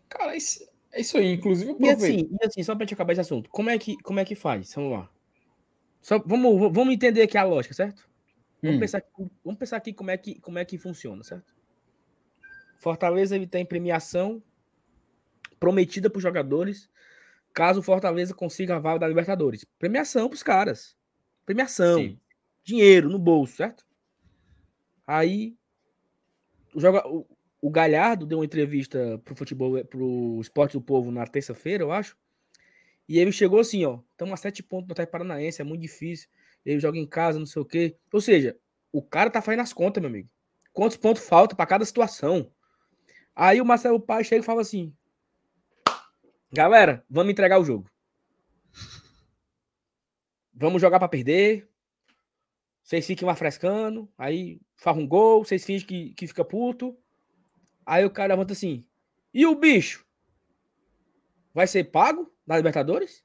[0.09, 1.35] Cara, é isso, é isso aí.
[1.35, 4.19] Inclusive, e assim, e assim, só para te acabar esse assunto, como é que, como
[4.19, 4.73] é que faz?
[4.75, 5.11] Vamos lá.
[6.01, 8.09] Só, vamos, vamos entender aqui a lógica, certo?
[8.63, 8.81] Vamos, hum.
[8.81, 9.03] pensar,
[9.45, 11.55] vamos pensar aqui como é, que, como é que funciona, certo?
[12.79, 14.43] Fortaleza ele tem premiação
[15.59, 16.89] prometida para os jogadores
[17.57, 19.65] caso o Fortaleza consiga a vaga da Libertadores.
[19.79, 20.95] Premiação para os caras.
[21.47, 22.01] Premiação.
[22.01, 22.21] Sim.
[22.63, 23.87] Dinheiro no bolso, certo?
[25.07, 25.57] Aí
[26.75, 27.27] o, joga, o,
[27.63, 32.15] o Galhardo deu uma entrevista pro futebol, pro Esporte do Povo na terça-feira, eu acho.
[33.09, 36.29] E ele chegou assim, ó, estamos a sete pontos do Atlético Paranaense, é muito difícil.
[36.63, 37.97] Ele joga em casa, não sei o quê.
[38.13, 38.55] Ou seja,
[38.93, 40.29] o cara tá fazendo as contas, meu amigo.
[40.75, 42.53] Quantos pontos falta para cada situação?
[43.35, 44.93] Aí o Marcelo Pai chega e fala assim:
[46.53, 47.91] Galera, vamos entregar o jogo.
[50.55, 51.69] Vamos jogar para perder.
[52.83, 54.11] Vocês fiquem lá frescando.
[54.17, 55.45] Aí faz um gol.
[55.45, 56.97] Vocês fingem que, que fica puto.
[57.85, 58.87] Aí o cara levanta assim:
[59.35, 60.07] E o bicho?
[61.53, 63.25] Vai ser pago na Libertadores?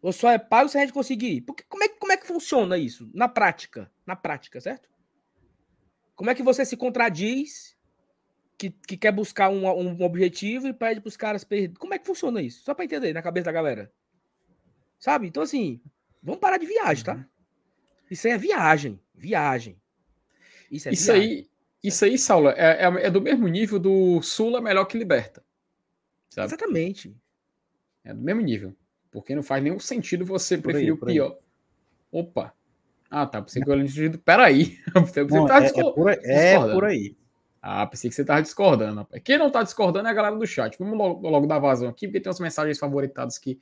[0.00, 1.40] Ou só é pago se a gente conseguir?
[1.40, 3.10] Porque como é, como é que funciona isso?
[3.12, 3.90] Na prática.
[4.06, 4.88] Na prática, certo?
[6.14, 7.75] Como é que você se contradiz
[8.58, 11.76] que, que quer buscar um, um objetivo e pede para os caras perder?
[11.78, 12.64] Como é que funciona isso?
[12.64, 13.92] Só para entender na cabeça da galera.
[14.98, 15.26] Sabe?
[15.26, 15.80] Então, assim,
[16.22, 17.14] vamos parar de viagem, tá?
[17.14, 17.24] Uhum.
[18.10, 19.00] Isso aí é viagem.
[19.14, 19.80] Viagem.
[20.70, 21.30] Isso, é isso viagem.
[21.30, 21.50] aí,
[21.82, 25.44] isso aí, Saulo, é, é, é, do mesmo nível do Sula melhor que Liberta.
[26.28, 26.46] Sabe?
[26.46, 27.16] Exatamente.
[28.04, 28.74] É do mesmo nível.
[29.10, 31.38] Porque não faz nenhum sentido você preferir o pior.
[32.10, 32.54] Opa.
[33.10, 33.40] Ah, tá.
[33.40, 34.18] Pensei que eu.
[34.18, 34.78] Peraí.
[35.06, 37.16] Você não, tá é, é, por, é por aí.
[37.68, 39.04] Ah, pensei que você tava discordando.
[39.24, 40.78] Quem não tá discordando é a galera do chat.
[40.78, 43.58] Vamos logo, logo dar vazão aqui, porque tem umas mensagens favoritadas que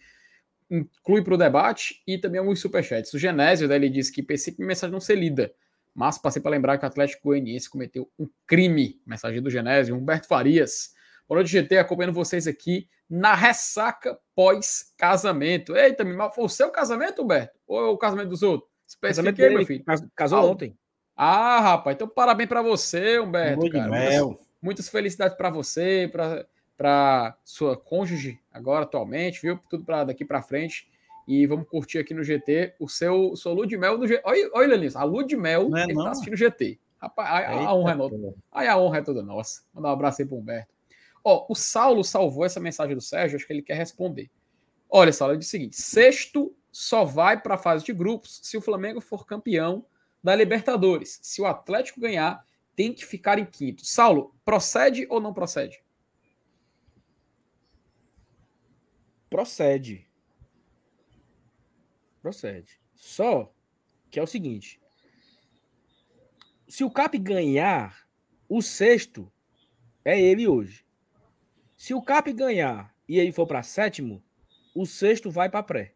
[0.70, 3.14] inclui para o debate e também alguns superchats.
[3.14, 5.54] O Genésio, né, ele disse que pensei que minha mensagem não ser lida,
[5.94, 9.00] mas passei para lembrar que o Atlético Goianiense cometeu um crime.
[9.06, 9.96] Mensagem do Genésio.
[9.96, 10.92] Humberto Farias.
[11.26, 15.74] Boa noite, GT, acompanhando vocês aqui na ressaca pós-casamento.
[15.74, 17.58] Eita, mas foi o seu casamento, Humberto?
[17.66, 18.70] Ou é o casamento dos outros?
[18.86, 19.82] Especifiquei, meu filho.
[20.14, 20.76] Casou ah, ontem.
[21.16, 23.70] Ah, rapaz, então parabéns para você, Humberto.
[23.70, 23.88] Cara.
[23.88, 26.10] Muitas, muitas, felicidades para você,
[26.76, 29.58] para sua cônjuge agora atualmente, viu?
[29.70, 30.88] Tudo para daqui para frente.
[31.26, 34.22] E vamos curtir aqui no GT o seu, Lua de Mel no GT.
[34.24, 36.78] Olha, olha nisso, a Lua de Mel não é, ele tá assistindo o GT.
[37.00, 38.34] Rapaz, a, a, a honra é nossa.
[38.52, 39.62] Aí a honra é toda nossa.
[39.72, 40.74] Mandar um abraço aí pro Humberto.
[41.22, 44.30] Ó, o Saulo salvou essa mensagem do Sérgio, acho que ele quer responder.
[44.90, 48.56] Olha, Saulo, ele diz o seguinte: sexto só vai para a fase de grupos se
[48.56, 49.86] o Flamengo for campeão
[50.24, 51.20] da Libertadores.
[51.22, 53.84] Se o Atlético ganhar, tem que ficar em quinto.
[53.84, 55.84] Saulo, procede ou não procede?
[59.28, 60.08] Procede.
[62.22, 62.80] Procede.
[62.94, 63.52] Só
[64.10, 64.80] que é o seguinte:
[66.66, 68.08] se o Cap ganhar,
[68.48, 69.30] o sexto
[70.02, 70.86] é ele hoje.
[71.76, 74.24] Se o Cap ganhar e ele for para sétimo,
[74.74, 75.94] o sexto vai para pré,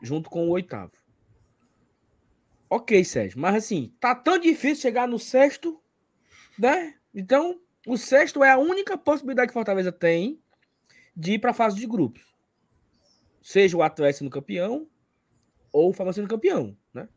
[0.00, 1.01] junto com o oitavo.
[2.74, 5.78] Ok, Sérgio, mas assim, tá tão difícil chegar no sexto,
[6.58, 6.94] né?
[7.14, 10.42] Então, o sexto é a única possibilidade que Fortaleza tem
[11.14, 12.34] de ir para a fase de grupos.
[13.42, 14.88] Seja o Atlético sendo campeão
[15.70, 17.10] ou o Flamengo sendo campeão, né?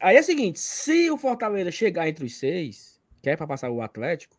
[0.00, 3.70] Aí é o seguinte, se o Fortaleza chegar entre os seis, que é para passar
[3.70, 4.34] o Atlético,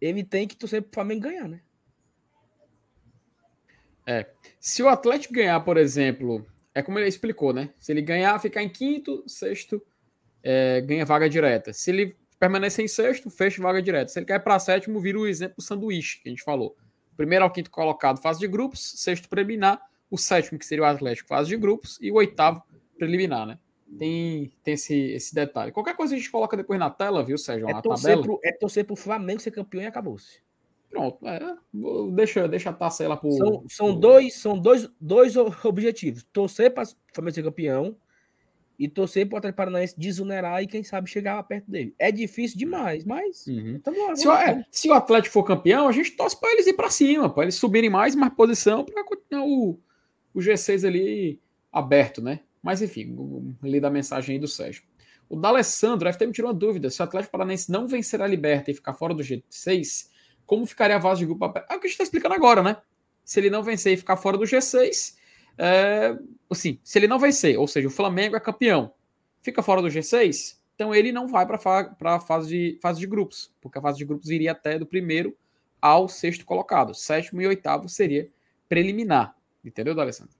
[0.00, 1.60] ele tem que torcer pro Flamengo ganhar, né?
[4.06, 4.32] É.
[4.58, 7.70] Se o Atlético ganhar, por exemplo, é como ele explicou, né?
[7.78, 9.82] Se ele ganhar, ficar em quinto, sexto,
[10.42, 11.72] é, ganha vaga direta.
[11.72, 14.08] Se ele permanecer em sexto, fecha vaga direta.
[14.08, 16.76] Se ele cair para sétimo, vira o exemplo sanduíche que a gente falou.
[17.16, 21.28] Primeiro ao quinto colocado, fase de grupos, sexto preliminar, o sétimo, que seria o Atlético,
[21.28, 22.62] fase de grupos, e o oitavo
[22.98, 23.58] preliminar, né?
[23.98, 25.72] tem, tem esse, esse detalhe.
[25.72, 27.68] Qualquer coisa a gente coloca depois na tela, viu, Sérgio?
[27.68, 28.22] É torcer, tabela.
[28.22, 30.40] Pro, é torcer pro Flamengo ser campeão e acabou-se.
[30.92, 31.56] Pronto, é,
[32.12, 33.32] deixa, deixa a taça aí lá pro.
[33.32, 35.34] São, são, dois, são dois, dois
[35.64, 37.96] objetivos: torcer para o Flamengo ser campeão
[38.78, 41.94] e torcer para o Atlético Paranaense desonerar e quem sabe chegar perto dele.
[41.98, 43.46] É difícil demais, mas.
[43.46, 43.80] Uhum.
[44.14, 46.90] Se, o, é, se, o, Atlético for campeão, a gente torce para eles ir para
[46.90, 49.78] cima, para eles subirem mais, mais posição para continuar o,
[50.34, 51.40] o G6 ali
[51.72, 52.40] aberto, né?
[52.62, 53.16] Mas enfim,
[53.62, 54.82] li da mensagem aí do Sérgio.
[55.26, 56.90] O D'Alessandro, FT me tirou uma dúvida.
[56.90, 60.11] Se o Atlético Paranaense não vencer a Liberta e ficar fora do G6,
[60.46, 61.44] como ficaria a vaga de grupo?
[61.44, 62.76] É o que a gente está explicando agora, né?
[63.24, 65.16] Se ele não vencer e ficar fora do G6,
[65.58, 66.16] é,
[66.50, 68.92] assim, se ele não vencer, ou seja, o Flamengo é campeão,
[69.40, 73.54] fica fora do G6, então ele não vai para a fase de, fase de grupos,
[73.60, 75.36] porque a fase de grupos iria até do primeiro
[75.80, 76.94] ao sexto colocado.
[76.94, 78.28] Sétimo e oitavo seria
[78.68, 79.36] preliminar.
[79.64, 80.34] Entendeu, D'Alessandro?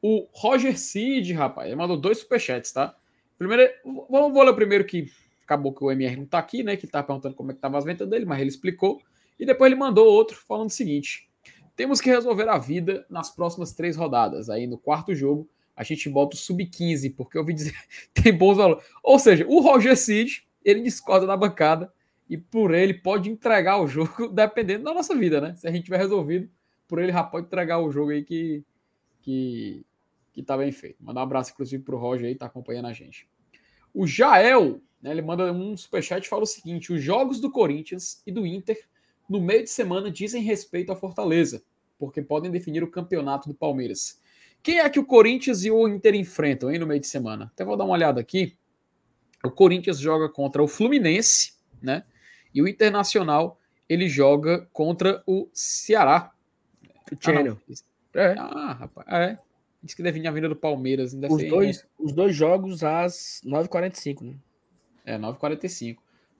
[0.00, 2.94] O Roger Cid, rapaz, ele mandou dois superchats, tá?
[3.36, 3.72] Primeiro,
[4.08, 5.10] vamos vou ler o primeiro que
[5.44, 6.76] acabou que o MR não tá aqui, né?
[6.76, 9.00] Que tá perguntando como é que tava as ventas dele, mas ele explicou.
[9.38, 11.28] E depois ele mandou outro falando o seguinte:
[11.78, 14.50] temos que resolver a vida nas próximas três rodadas.
[14.50, 17.72] Aí no quarto jogo, a gente bota o sub-15, porque eu ouvi dizer
[18.12, 18.84] tem bons valores.
[19.00, 21.92] Ou seja, o Roger Cid, ele discorda da bancada
[22.28, 25.54] E por ele pode entregar o jogo, dependendo da nossa vida, né?
[25.54, 26.50] Se a gente tiver resolvido,
[26.88, 28.64] por ele já pode entregar o jogo aí que,
[29.22, 29.86] que,
[30.32, 30.96] que tá bem feito.
[31.00, 33.28] Mandar um abraço, inclusive, pro Roger aí, tá acompanhando a gente.
[33.94, 38.20] O Jael, né, ele manda um superchat e fala o seguinte: os jogos do Corinthians
[38.26, 38.78] e do Inter
[39.28, 41.62] no meio de semana dizem respeito à Fortaleza,
[41.98, 44.20] porque podem definir o campeonato do Palmeiras.
[44.62, 47.50] Quem é que o Corinthians e o Inter enfrentam aí no meio de semana?
[47.52, 48.56] Até vou dar uma olhada aqui.
[49.44, 52.04] O Corinthians joga contra o Fluminense, né?
[52.52, 53.58] E o Internacional
[53.88, 56.32] ele joga contra o Ceará.
[57.12, 57.58] O Channel.
[58.14, 58.34] Ah, é.
[58.38, 59.06] ah, rapaz.
[59.08, 59.38] É.
[59.82, 61.14] Diz que deve vir a vinda do Palmeiras.
[61.14, 64.34] Os dois, os dois jogos às 9h45, né?
[65.06, 65.98] É, 9h45.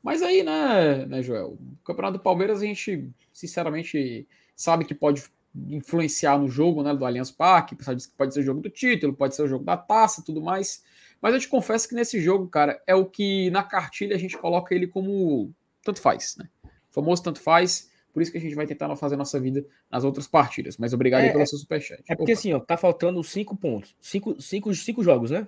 [0.08, 1.58] Mas aí, né, né, Joel?
[1.60, 5.22] O Campeonato do Palmeiras a gente, sinceramente, sabe que pode
[5.54, 7.74] influenciar no jogo né, do Allianz Parque.
[7.74, 9.76] O pessoal diz que pode ser o jogo do título, pode ser o jogo da
[9.76, 10.82] taça tudo mais.
[11.20, 14.38] Mas eu te confesso que nesse jogo, cara, é o que na cartilha a gente
[14.38, 15.52] coloca ele como
[15.84, 16.48] tanto faz, né?
[16.64, 17.90] O famoso tanto faz.
[18.10, 20.78] Por isso que a gente vai tentar fazer nossa vida nas outras partidas.
[20.78, 22.02] Mas obrigado é, pelo seu superchat.
[22.08, 22.40] É porque Opa.
[22.40, 23.94] assim, ó, tá faltando cinco pontos.
[24.00, 25.46] Cinco, cinco, cinco jogos, né?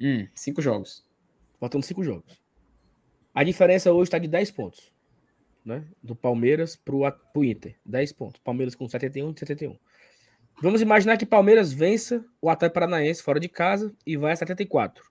[0.00, 1.04] Hum, cinco jogos.
[1.60, 2.45] Faltando cinco jogos.
[3.36, 4.90] A diferença hoje está de 10 pontos.
[5.62, 5.84] Né?
[6.02, 7.00] Do Palmeiras pro,
[7.34, 7.76] pro Inter.
[7.84, 8.40] 10 pontos.
[8.42, 9.76] Palmeiras com 71 e 71.
[10.62, 15.04] Vamos imaginar que Palmeiras vença o Atlético Paranaense fora de casa e vai a 74.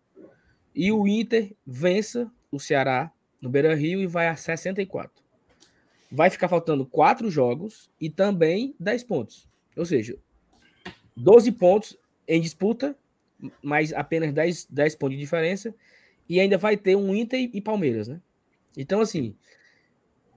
[0.73, 5.23] E o Inter vença o Ceará no Beira Rio e vai a 64.
[6.11, 9.47] Vai ficar faltando 4 jogos e também 10 pontos.
[9.77, 10.17] Ou seja,
[11.15, 11.95] 12 pontos
[12.27, 12.97] em disputa,
[13.61, 15.75] mas apenas 10, 10 pontos de diferença.
[16.27, 18.19] E ainda vai ter um Inter e Palmeiras, né?
[18.77, 19.35] Então, assim,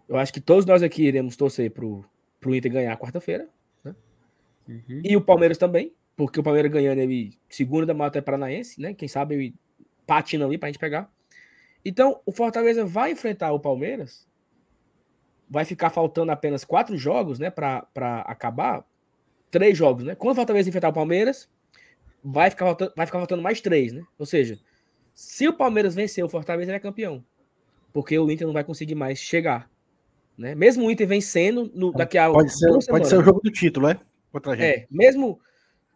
[0.08, 2.04] eu acho que todos nós aqui iremos torcer pro,
[2.40, 3.48] pro Inter ganhar quarta-feira.
[3.84, 3.94] Né?
[4.68, 5.02] Uhum.
[5.04, 8.94] E o Palmeiras também, porque o Palmeiras ganhando ele segundo da Mata Paranaense, né?
[8.94, 9.54] Quem sabe ele
[10.06, 11.10] patina ali pra gente pegar.
[11.84, 14.26] Então, o Fortaleza vai enfrentar o Palmeiras.
[15.48, 17.50] Vai ficar faltando apenas quatro jogos, né?
[17.50, 17.86] Para
[18.26, 18.84] acabar.
[19.50, 20.14] Três jogos, né?
[20.14, 21.48] Quando o Fortaleza enfrentar o Palmeiras,
[22.22, 24.04] vai ficar, faltando, vai ficar faltando mais três, né?
[24.18, 24.58] Ou seja,
[25.18, 27.24] se o Palmeiras vencer o Fortaleza, ele é campeão.
[27.92, 29.68] Porque o Inter não vai conseguir mais chegar.
[30.36, 30.54] Né?
[30.54, 32.30] Mesmo o Inter vencendo no, daqui a.
[32.30, 34.00] Pode ser, pode ser o jogo do título, né?
[34.30, 34.64] Contra.
[34.64, 35.40] É, mesmo.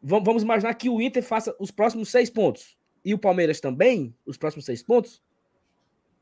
[0.02, 2.76] Vamos imaginar que o Inter faça os próximos seis pontos.
[3.04, 5.22] E o Palmeiras também, os próximos seis pontos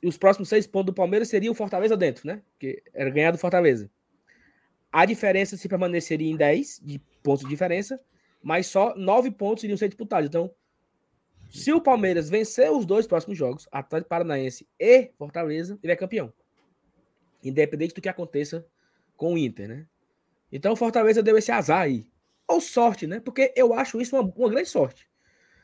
[0.03, 2.43] e os próximos seis pontos do Palmeiras seriam o Fortaleza dentro, né?
[2.59, 3.91] Que era ganhar do Fortaleza.
[4.93, 7.99] A diferença se permaneceria em 10 de pontos de diferença,
[8.43, 10.29] mas só 9 pontos iriam ser disputados.
[10.29, 10.51] Então,
[11.51, 16.33] se o Palmeiras vencer os dois próximos jogos, Atlético Paranaense e Fortaleza, ele é campeão.
[17.43, 18.67] Independente do que aconteça
[19.17, 19.87] com o Inter, né?
[20.53, 22.07] Então o Fortaleza deu esse azar aí.
[22.47, 23.21] Ou sorte, né?
[23.21, 25.09] Porque eu acho isso uma, uma grande sorte.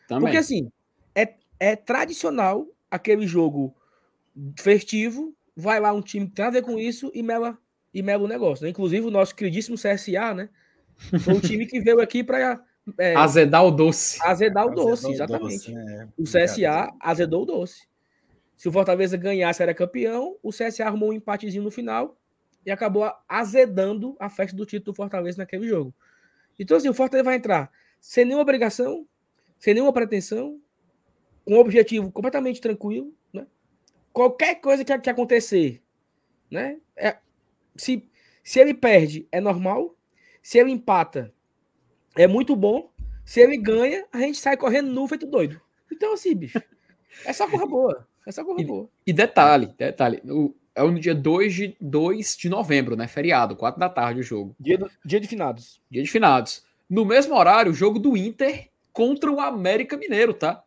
[0.09, 0.25] Também.
[0.25, 0.71] Porque assim,
[1.15, 3.75] é, é tradicional aquele jogo
[4.59, 7.59] festivo, vai lá um time que tem a ver com isso e mela,
[7.93, 8.65] e mela o negócio.
[8.65, 8.71] Né?
[8.71, 10.49] Inclusive o nosso queridíssimo CSA, né?
[11.21, 12.65] Foi o time que veio aqui para
[12.99, 14.19] é, azedar o doce.
[14.23, 15.71] Azedar o doce, exatamente.
[15.71, 16.09] O, doce, né?
[16.19, 17.87] o CSA azedou o doce.
[18.57, 20.37] Se o Fortaleza ganhasse, era campeão.
[20.43, 22.17] O CSA arrumou um empatezinho no final
[22.65, 25.95] e acabou azedando a festa do título do Fortaleza naquele jogo.
[26.59, 27.71] Então, assim, o Fortaleza vai entrar
[28.01, 29.07] sem nenhuma obrigação,
[29.59, 30.61] sem nenhuma pretensão,
[31.45, 33.13] com um objetivo completamente tranquilo,
[34.17, 35.83] qualquer coisa que, que acontecer,
[36.51, 36.79] né?
[36.97, 37.19] É,
[37.77, 38.11] se,
[38.43, 39.95] se ele perde, é normal.
[40.43, 41.35] Se ele empata,
[42.17, 42.91] é muito bom.
[43.25, 45.61] Se ele ganha, a gente sai correndo nu feito doido.
[45.91, 46.61] Então, assim, bicho,
[47.25, 48.07] é só corra boa.
[48.27, 48.89] É só corra e, boa.
[49.07, 53.09] E detalhe, detalhe, o, é no dia 2 de, 2 de novembro, né?
[53.09, 54.55] Feriado, 4 da tarde o jogo.
[54.61, 55.81] Dia, do, dia de finados.
[55.91, 56.65] Dia de finados.
[56.89, 60.63] No mesmo horário, o jogo do Inter contra o América Mineiro, tá?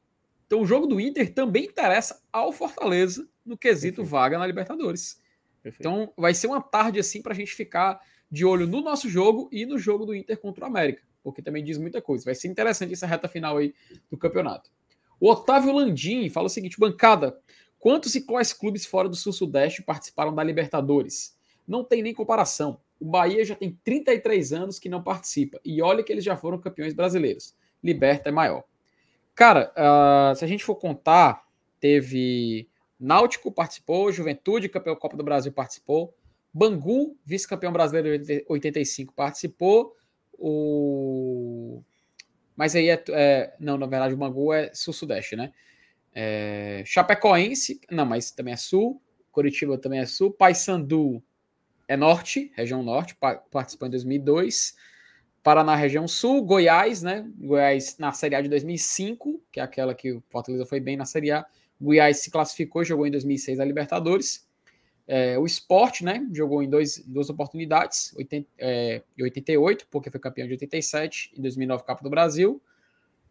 [0.47, 4.09] Então o jogo do Inter também interessa ao Fortaleza no quesito Perfeito.
[4.09, 5.21] vaga na Libertadores.
[5.61, 5.87] Perfeito.
[5.87, 7.99] Então vai ser uma tarde assim para a gente ficar
[8.31, 11.63] de olho no nosso jogo e no jogo do Inter contra o América, porque também
[11.63, 12.25] diz muita coisa.
[12.25, 13.73] Vai ser interessante essa reta final aí
[14.09, 14.69] do campeonato.
[15.19, 17.37] O Otávio Landim fala o seguinte: bancada,
[17.79, 21.37] quantos e quais clubes fora do Sul-Sudeste participaram da Libertadores?
[21.67, 22.79] Não tem nem comparação.
[22.99, 25.59] O Bahia já tem 33 anos que não participa.
[25.63, 27.55] E olha que eles já foram campeões brasileiros.
[27.83, 28.63] Liberta é maior.
[29.35, 31.45] Cara, uh, se a gente for contar,
[31.79, 32.67] teve
[32.99, 36.13] Náutico participou, Juventude, campeão Copa do Brasil, participou.
[36.53, 39.95] Bangu, vice-campeão brasileiro de 85, participou.
[40.39, 41.83] O...
[42.55, 45.51] Mas aí é, é, Não, na verdade, o Bangu é sul-sudeste, né?
[46.13, 46.83] É...
[46.85, 49.01] Chapecoense, não, mas também é sul.
[49.31, 50.31] Curitiba também é sul.
[50.31, 51.21] Paysandu
[51.87, 53.17] é norte, região norte,
[53.51, 54.75] participou em 2002.
[55.41, 56.43] Paraná, região sul.
[56.43, 57.25] Goiás, né?
[57.37, 61.05] Goiás na Série A de 2005, que é aquela que o Fortaleza foi bem na
[61.05, 61.45] Série A.
[61.79, 64.48] Goiás se classificou, jogou em 2006 a Libertadores.
[65.11, 66.23] É, o esporte, né?
[66.31, 71.41] Jogou em dois, duas oportunidades, 80, é, em 88, porque foi campeão de 87, em
[71.41, 72.61] 2009, Copa do Brasil.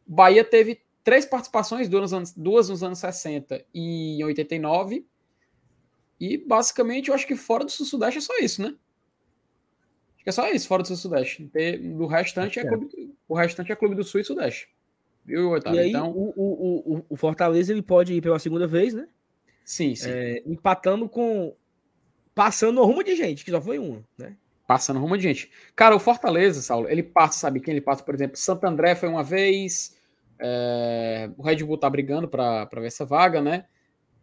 [0.04, 5.06] Bahia teve três participações, duas nos anos, duas nos anos 60 e em 89.
[6.20, 8.74] E basicamente eu acho que fora do Sul-Sudeste é só isso, né?
[10.16, 11.48] Acho que é só isso, fora do Sul-Sudeste.
[11.96, 12.66] Do restante é.
[12.66, 14.68] Clube, o restante é Clube do Sul e Sudeste.
[15.24, 15.78] Viu, Otávio?
[15.78, 19.06] E aí, então, o, o, o, Fortaleza ele pode ir pela segunda vez, né?
[19.62, 20.10] Sim, sim.
[20.10, 21.54] É, empatando com.
[22.38, 24.36] Passando rumo de gente, que só foi uma, né?
[24.64, 25.50] Passando rumo de gente.
[25.74, 28.04] Cara, o Fortaleza, Saulo, ele passa, sabe quem ele passa?
[28.04, 29.98] Por exemplo, Santo André foi uma vez.
[30.38, 33.64] É, o Red Bull tá brigando para ver essa vaga, né?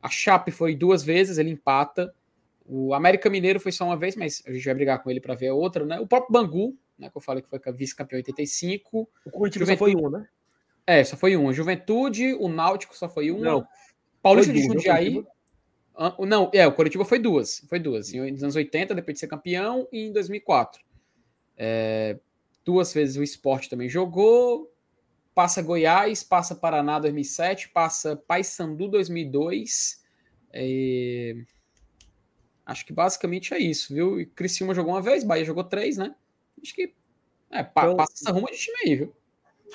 [0.01, 2.15] A Chape foi duas vezes, ele empata.
[2.65, 5.35] O América Mineiro foi só uma vez, mas a gente vai brigar com ele para
[5.35, 5.99] ver a outra, né?
[5.99, 9.09] O próprio Bangu, né, que eu falei que foi vice-campeão 85.
[9.25, 10.25] O Curitiba só foi um, né?
[10.87, 11.51] É, só foi um.
[11.51, 13.41] Juventude, o Náutico só foi um.
[13.41, 13.67] Não.
[14.21, 15.21] Paulista de Jundiaí.
[16.27, 17.65] Não, é, o Curitiba foi duas.
[17.69, 18.11] Foi duas.
[18.11, 20.83] Nos anos 80, depois de ser campeão, e em 2004.
[21.57, 22.19] É,
[22.63, 24.71] duas vezes o esporte também jogou
[25.35, 30.01] passa Goiás, passa Paraná 2007, passa Paysandu 2002.
[30.53, 31.35] É...
[32.65, 34.19] Acho que basicamente é isso, viu?
[34.19, 36.15] E Criciúma jogou uma vez, Bahia jogou três, né?
[36.59, 36.93] Acho que
[37.51, 39.15] é, então, passa essa ruma de time aí, viu?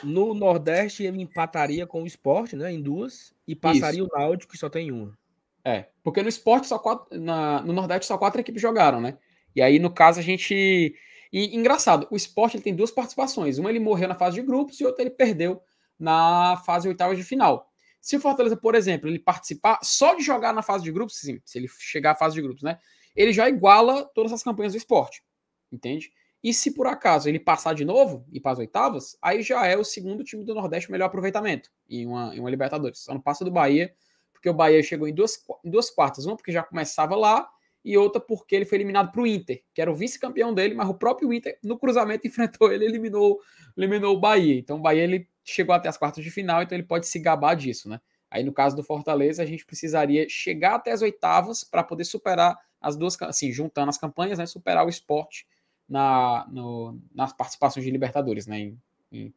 [0.03, 2.73] No Nordeste ele empataria com o esporte, né?
[2.73, 4.09] Em duas, e passaria isso.
[4.13, 5.17] o Náutico, que só tem uma.
[5.65, 7.19] É, porque no esporte só quatro.
[7.19, 9.19] Na, no Nordeste só quatro equipes jogaram, né?
[9.55, 10.95] E aí, no caso, a gente
[11.33, 13.59] e engraçado, o esporte ele tem duas participações.
[13.59, 15.63] Uma ele morreu na fase de grupos e outra ele perdeu
[15.99, 17.71] na fase oitava de final.
[18.01, 21.41] Se o Fortaleza, por exemplo, ele participar só de jogar na fase de grupos, sim,
[21.45, 22.79] se ele chegar à fase de grupos, né?
[23.15, 25.23] Ele já iguala todas as campanhas do esporte.
[25.71, 26.11] Entende?
[26.43, 29.77] E se por acaso ele passar de novo e para as oitavas, aí já é
[29.77, 33.01] o segundo time do Nordeste melhor aproveitamento em uma, em uma Libertadores.
[33.01, 33.95] Só não passa do Bahia,
[34.41, 36.25] porque o Bahia chegou em duas, em duas quartas.
[36.25, 37.47] Uma porque já começava lá
[37.85, 40.89] e outra porque ele foi eliminado para o Inter, que era o vice-campeão dele, mas
[40.89, 43.39] o próprio Inter, no cruzamento, enfrentou ele eliminou,
[43.77, 44.59] eliminou o Bahia.
[44.59, 47.55] Então o Bahia ele chegou até as quartas de final, então ele pode se gabar
[47.55, 48.01] disso, né?
[48.31, 52.57] Aí no caso do Fortaleza, a gente precisaria chegar até as oitavas para poder superar
[52.81, 54.47] as duas, assim, juntando as campanhas, né?
[54.47, 55.47] Superar o esporte
[55.87, 58.59] na, no, nas participações de Libertadores, né?
[58.59, 58.83] Em,
[59.13, 59.35] em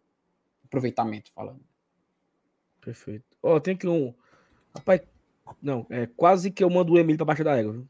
[0.63, 1.59] aproveitamento, falando.
[2.79, 3.25] Perfeito.
[3.41, 4.13] Ó, oh, tem que um.
[4.75, 5.01] Rapaz,
[5.61, 7.87] não, é quase que eu mando o Emílio para baixo da égua, viu?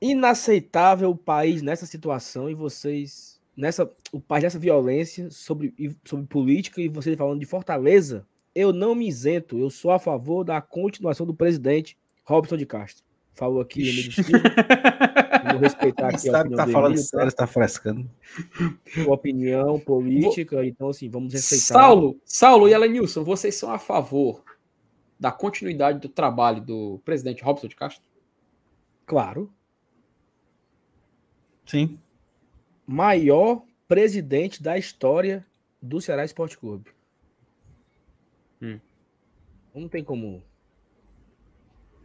[0.00, 5.74] Inaceitável o país nessa situação e vocês nessa o país nessa violência sobre
[6.04, 10.42] sobre política e vocês falando de Fortaleza, eu não me isento, eu sou a favor
[10.42, 13.04] da continuação do presidente Robson de Castro.
[13.34, 14.42] Falou aqui Emílio Silva.
[15.52, 18.10] Vou respeitar aqui a opinião tá falando Emílio, sério, tá frescando.
[18.92, 20.64] Sua opinião política, Vou...
[20.64, 21.80] então assim, vamos respeitar.
[21.80, 24.42] Saulo, Saulo e Elenilson, vocês são a favor
[25.18, 28.02] da continuidade do trabalho do presidente Robson de Castro?
[29.06, 29.52] Claro.
[31.66, 31.98] Sim.
[32.86, 35.46] Maior presidente da história
[35.80, 36.90] do Ceará Esporte Clube.
[38.62, 38.78] Hum.
[39.74, 40.42] Não tem como.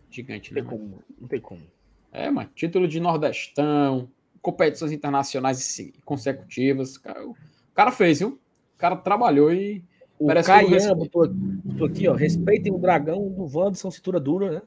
[0.09, 0.69] Gigante, não tem né?
[0.69, 1.74] Como, não tem como.
[2.15, 2.49] É, mano.
[2.55, 4.09] Título de Nordestão,
[4.41, 6.95] competições internacionais consecutivas.
[6.95, 7.35] O
[7.73, 8.29] cara fez, viu?
[8.29, 9.83] O cara trabalhou e
[10.17, 12.13] o Caian botou, botou aqui, ó.
[12.13, 14.61] Respeitem o dragão do Wanderson, cintura dura, né?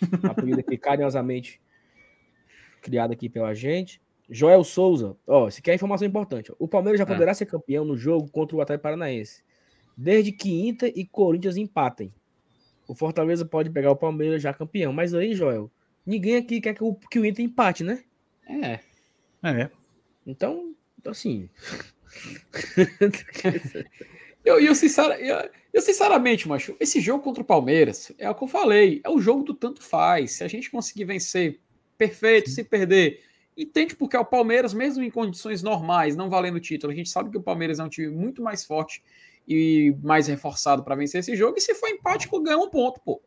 [0.30, 1.60] Apelido aqui carinhosamente
[2.80, 4.00] criado aqui pela gente.
[4.30, 6.50] Joel Souza, ó, se quer informação importante.
[6.52, 6.54] Ó.
[6.58, 7.06] O Palmeiras já ah.
[7.06, 9.42] poderá ser campeão no jogo contra o Atlético Paranaense,
[9.94, 12.14] desde que Inter e Corinthians empatem.
[12.86, 15.70] O Fortaleza pode pegar o Palmeiras já campeão, mas aí, Joel,
[16.08, 18.02] ninguém aqui quer que o, que o Inter empate, né?
[18.48, 18.80] É.
[19.42, 19.70] É.
[20.26, 20.74] Então,
[21.06, 21.48] assim.
[24.44, 28.44] Eu, eu, sincera, eu, eu, sinceramente, macho, esse jogo contra o Palmeiras, é o que
[28.44, 30.36] eu falei, é o jogo do tanto faz.
[30.36, 31.60] Se a gente conseguir vencer
[31.98, 32.54] perfeito, Sim.
[32.54, 33.20] se perder,
[33.54, 37.10] entende porque é o Palmeiras, mesmo em condições normais, não valendo o título, a gente
[37.10, 39.02] sabe que o Palmeiras é um time muito mais forte
[39.46, 43.20] e mais reforçado para vencer esse jogo, e se for empate, ganha um ponto, pô.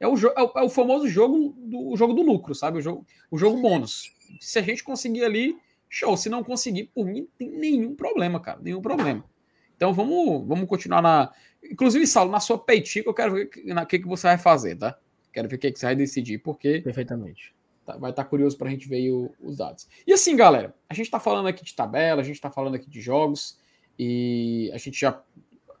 [0.00, 2.78] É o, é o, é o famoso jogo do, o jogo do lucro, sabe?
[2.78, 4.14] O jogo, o jogo bônus.
[4.40, 5.58] Se a gente conseguir ali,
[5.90, 6.16] show.
[6.16, 8.60] Se não conseguir, por mim, tem nenhum problema, cara.
[8.62, 9.24] Nenhum problema.
[9.76, 11.32] Então vamos, vamos continuar na.
[11.62, 14.98] Inclusive, Saulo, na sua peitica, eu quero ver o que, que você vai fazer, tá?
[15.32, 16.80] Quero ver o que, que você vai decidir, porque.
[16.80, 17.54] Perfeitamente.
[17.84, 19.88] Tá, vai estar tá curioso para a gente ver o, os dados.
[20.06, 22.88] E assim, galera, a gente está falando aqui de tabela, a gente está falando aqui
[22.88, 23.58] de jogos,
[23.98, 25.22] e a gente já.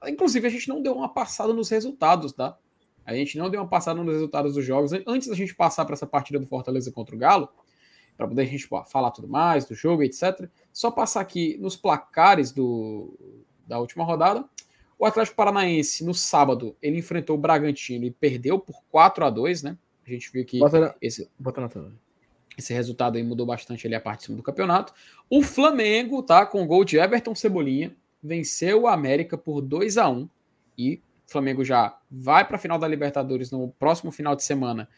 [0.06, 2.56] Inclusive, a gente não deu uma passada nos resultados, tá?
[3.10, 4.92] A gente não deu uma passada nos resultados dos jogos.
[5.04, 7.48] Antes da gente passar para essa partida do Fortaleza contra o Galo,
[8.16, 10.48] para poder a gente falar tudo mais do jogo, etc.
[10.72, 13.12] Só passar aqui nos placares do,
[13.66, 14.44] da última rodada.
[14.96, 19.62] O Atlético Paranaense, no sábado, ele enfrentou o Bragantino e perdeu por 4 a 2
[19.64, 19.76] né?
[20.06, 21.92] A gente viu que Bota esse, bota na tela.
[22.56, 24.92] esse resultado aí mudou bastante ali a parte de cima do campeonato.
[25.28, 30.08] O Flamengo, tá, com o gol de Everton Cebolinha, venceu o América por 2 a
[30.08, 30.28] 1
[30.78, 31.00] e
[31.30, 34.88] o Flamengo já vai para a final da Libertadores no próximo final de semana.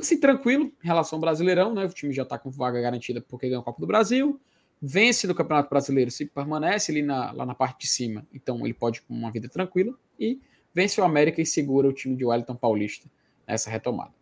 [0.00, 1.84] Assim, tranquilo em relação ao Brasileirão, né?
[1.84, 4.40] O time já está com vaga garantida porque ganhou a Copa do Brasil.
[4.80, 8.72] Vence no Campeonato Brasileiro, se permanece ali na, lá na parte de cima, então ele
[8.72, 9.94] pode com uma vida tranquila.
[10.18, 10.40] E
[10.72, 13.06] vence o América e segura o time de Wellington Paulista
[13.46, 14.12] nessa retomada.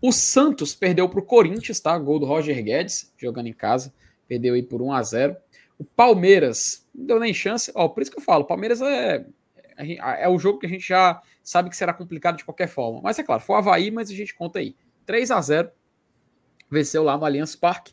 [0.00, 1.98] O Santos perdeu para o Corinthians, tá?
[1.98, 3.92] Gol do Roger Guedes, jogando em casa.
[4.28, 5.36] Perdeu aí por 1 a 0
[5.76, 7.72] O Palmeiras não deu nem chance.
[7.74, 9.26] Ó, por isso que eu falo, o Palmeiras é,
[9.76, 13.00] é, o jogo que a gente já sabe que será complicado de qualquer forma.
[13.02, 14.76] Mas é claro, foi o Havaí, mas a gente conta aí.
[15.06, 15.70] 3 a 0
[16.70, 17.92] Venceu lá no Allianz Parque.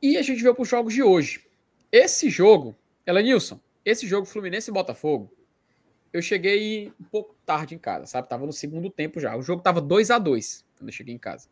[0.00, 1.44] E a gente veio para os jogos de hoje.
[1.92, 2.74] Esse jogo,
[3.06, 5.30] Elenilson, esse jogo Fluminense e Botafogo,
[6.12, 8.28] eu cheguei um pouco tarde em casa, sabe?
[8.28, 9.36] Tava no segundo tempo já.
[9.36, 11.48] O jogo tava 2 a 2 quando eu cheguei em casa.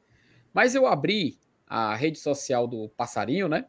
[0.52, 3.66] Mas eu abri a rede social do Passarinho, né?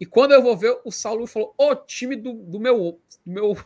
[0.00, 3.00] E quando eu vou ver, o Saulo falou: Ô, time do, do meu.
[3.24, 3.56] Do meu.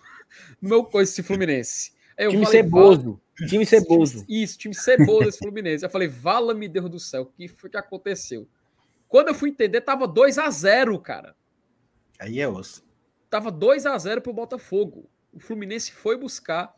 [0.60, 1.92] Do meu coisa, esse Fluminense.
[2.18, 3.20] Aí eu time falei, ceboso.
[3.48, 4.24] Time ceboso.
[4.28, 5.84] Isso, time ceboso esse Fluminense.
[5.84, 8.48] Eu falei, vala-me Deus do céu, o que foi que aconteceu?
[9.08, 11.36] Quando eu fui entender, tava 2 a 0 cara.
[12.18, 12.84] Aí é osso.
[13.28, 15.08] Tava 2 a 0 pro Botafogo.
[15.32, 16.74] O Fluminense foi buscar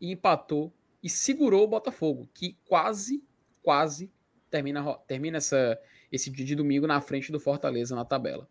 [0.00, 0.72] e empatou
[1.02, 3.24] e segurou o Botafogu, que quase,
[3.62, 4.12] quase
[4.50, 5.78] termina, termina essa,
[6.10, 8.48] esse dia de domingo na frente do Fortaleza na tabela.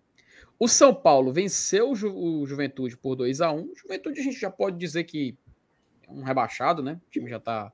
[0.62, 4.40] O São Paulo venceu o, Ju, o Juventude por 2 a 1 Juventude a gente
[4.40, 5.36] já pode dizer que
[6.08, 7.02] é um rebaixado, né?
[7.08, 7.74] O time já tá.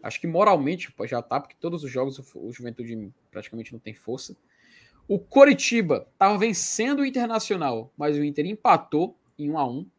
[0.00, 4.36] Acho que moralmente já tá, porque todos os jogos o Juventude praticamente não tem força.
[5.08, 9.90] O Coritiba estava vencendo o Internacional, mas o Inter empatou em 1 a 1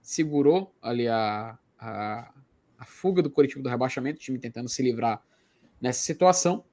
[0.00, 2.32] segurou ali a, a,
[2.78, 5.22] a fuga do Coritiba do rebaixamento, o time tentando se livrar
[5.78, 6.64] nessa situação.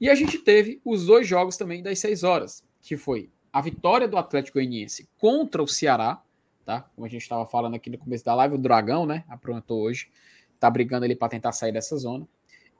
[0.00, 4.08] E a gente teve os dois jogos também das 6 horas, que foi a vitória
[4.08, 6.22] do Atlético Goianiense contra o Ceará,
[6.64, 6.82] tá?
[6.94, 9.24] Como a gente estava falando aqui no começo da live, o Dragão, né?
[9.28, 10.10] Aprontou hoje,
[10.58, 12.26] tá brigando ali para tentar sair dessa zona.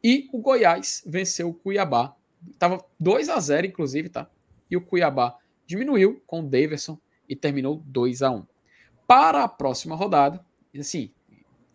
[0.02, 2.14] E o Goiás venceu o Cuiabá.
[2.58, 4.28] Tava 2 a 0 inclusive, tá?
[4.72, 6.98] e o Cuiabá diminuiu com o Daverson
[7.28, 8.46] e terminou 2 a 1
[9.06, 10.42] Para a próxima rodada,
[10.76, 11.12] assim,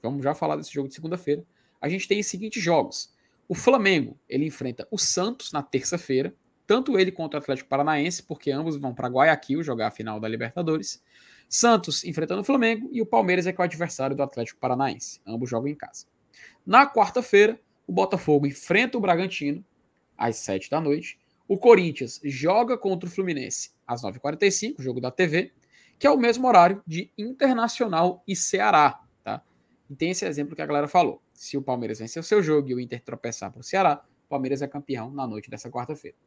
[0.02, 1.46] vamos já falar desse jogo de segunda-feira,
[1.80, 3.14] a gente tem os seguintes jogos.
[3.48, 6.34] O Flamengo, ele enfrenta o Santos na terça-feira,
[6.68, 10.28] tanto ele contra o Atlético Paranaense, porque ambos vão para Guayaquil jogar a final da
[10.28, 11.02] Libertadores.
[11.50, 15.22] Santos enfrentando o Flamengo e o Palmeiras é que é o adversário do Atlético Paranaense.
[15.26, 16.06] Ambos jogam em casa.
[16.66, 19.66] Na quarta-feira, o Botafogo enfrenta o Bragantino
[20.18, 21.18] às 7 da noite
[21.48, 25.54] o Corinthians joga contra o Fluminense às 9h45, jogo da TV,
[25.98, 29.02] que é o mesmo horário de Internacional e Ceará.
[29.24, 29.42] Tá?
[29.90, 31.22] E tem esse exemplo que a galera falou.
[31.34, 34.30] Se o Palmeiras vencer o seu jogo e o Inter tropeçar para o Ceará, o
[34.30, 36.18] Palmeiras é campeão na noite dessa quarta-feira.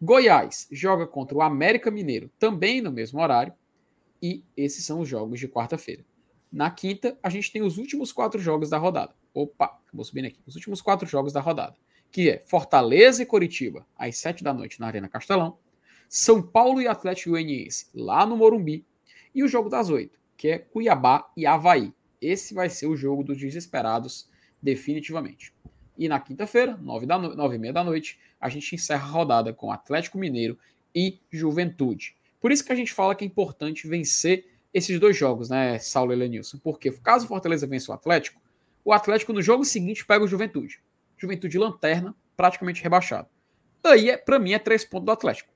[0.00, 3.52] Goiás joga contra o América Mineiro, também no mesmo horário,
[4.22, 6.04] e esses são os jogos de quarta-feira.
[6.50, 9.14] Na quinta, a gente tem os últimos quatro jogos da rodada.
[9.32, 10.40] Opa, vou subindo aqui.
[10.46, 11.76] Os últimos quatro jogos da rodada
[12.10, 15.58] que é Fortaleza e Coritiba, às 7 da noite na Arena Castelão,
[16.08, 18.84] São Paulo e Atlético Goianiense, lá no Morumbi,
[19.34, 21.92] e o jogo das 8, que é Cuiabá e Havaí.
[22.20, 24.28] Esse vai ser o jogo dos desesperados,
[24.60, 25.54] definitivamente.
[26.00, 27.36] E na quinta-feira, 9 da no...
[27.36, 30.58] 9 e meia da noite, a gente encerra a rodada com Atlético Mineiro
[30.94, 32.16] e Juventude.
[32.40, 36.14] Por isso que a gente fala que é importante vencer esses dois jogos, né, Saulo
[36.14, 36.56] e Lenilson?
[36.56, 38.40] Porque caso o Fortaleza vença o Atlético,
[38.82, 40.80] o Atlético no jogo seguinte pega o Juventude.
[41.18, 43.28] Juventude lanterna, praticamente rebaixado.
[43.82, 45.52] Daí, é, para mim, é três pontos do Atlético,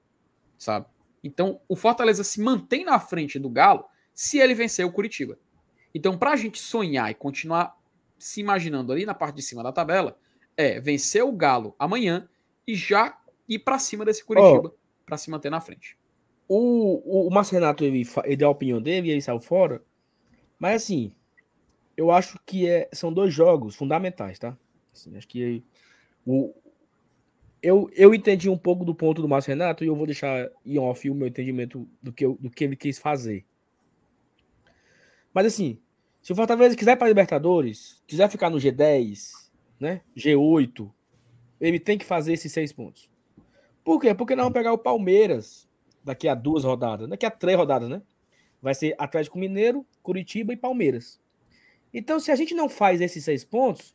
[0.58, 0.84] sabe?
[1.22, 5.38] Então, o Fortaleza se mantém na frente do Galo se ele vencer o Curitiba.
[5.94, 7.74] Então, para a gente sonhar e continuar
[8.18, 10.18] se imaginando ali na parte de cima da tabela,
[10.56, 12.28] é vencer o Galo amanhã
[12.66, 13.18] e já
[13.48, 15.96] ir para cima desse Curitiba oh, para se manter na frente.
[16.48, 19.82] O, o, o Márcio Renato ele, ele deu a opinião dele e ele saiu fora.
[20.58, 21.12] Mas assim,
[21.96, 24.56] eu acho que é, são dois jogos fundamentais, tá?
[24.92, 25.62] Assim, acho que
[26.26, 26.54] o,
[27.62, 30.78] eu, eu entendi um pouco do ponto do Márcio Renato e eu vou deixar em
[30.78, 33.44] off o meu entendimento do que, eu, do que ele quis fazer.
[35.32, 35.78] Mas assim,
[36.22, 39.43] se o Fortaleza quiser para Libertadores, quiser ficar no G10,
[39.84, 40.90] né, G8,
[41.60, 43.08] ele tem que fazer esses seis pontos.
[43.84, 44.14] Por quê?
[44.14, 45.68] Porque nós vamos pegar o Palmeiras
[46.02, 48.02] daqui a duas rodadas, daqui a três rodadas, né?
[48.62, 51.20] Vai ser Atlético Mineiro, Curitiba e Palmeiras.
[51.92, 53.94] Então, se a gente não faz esses seis pontos,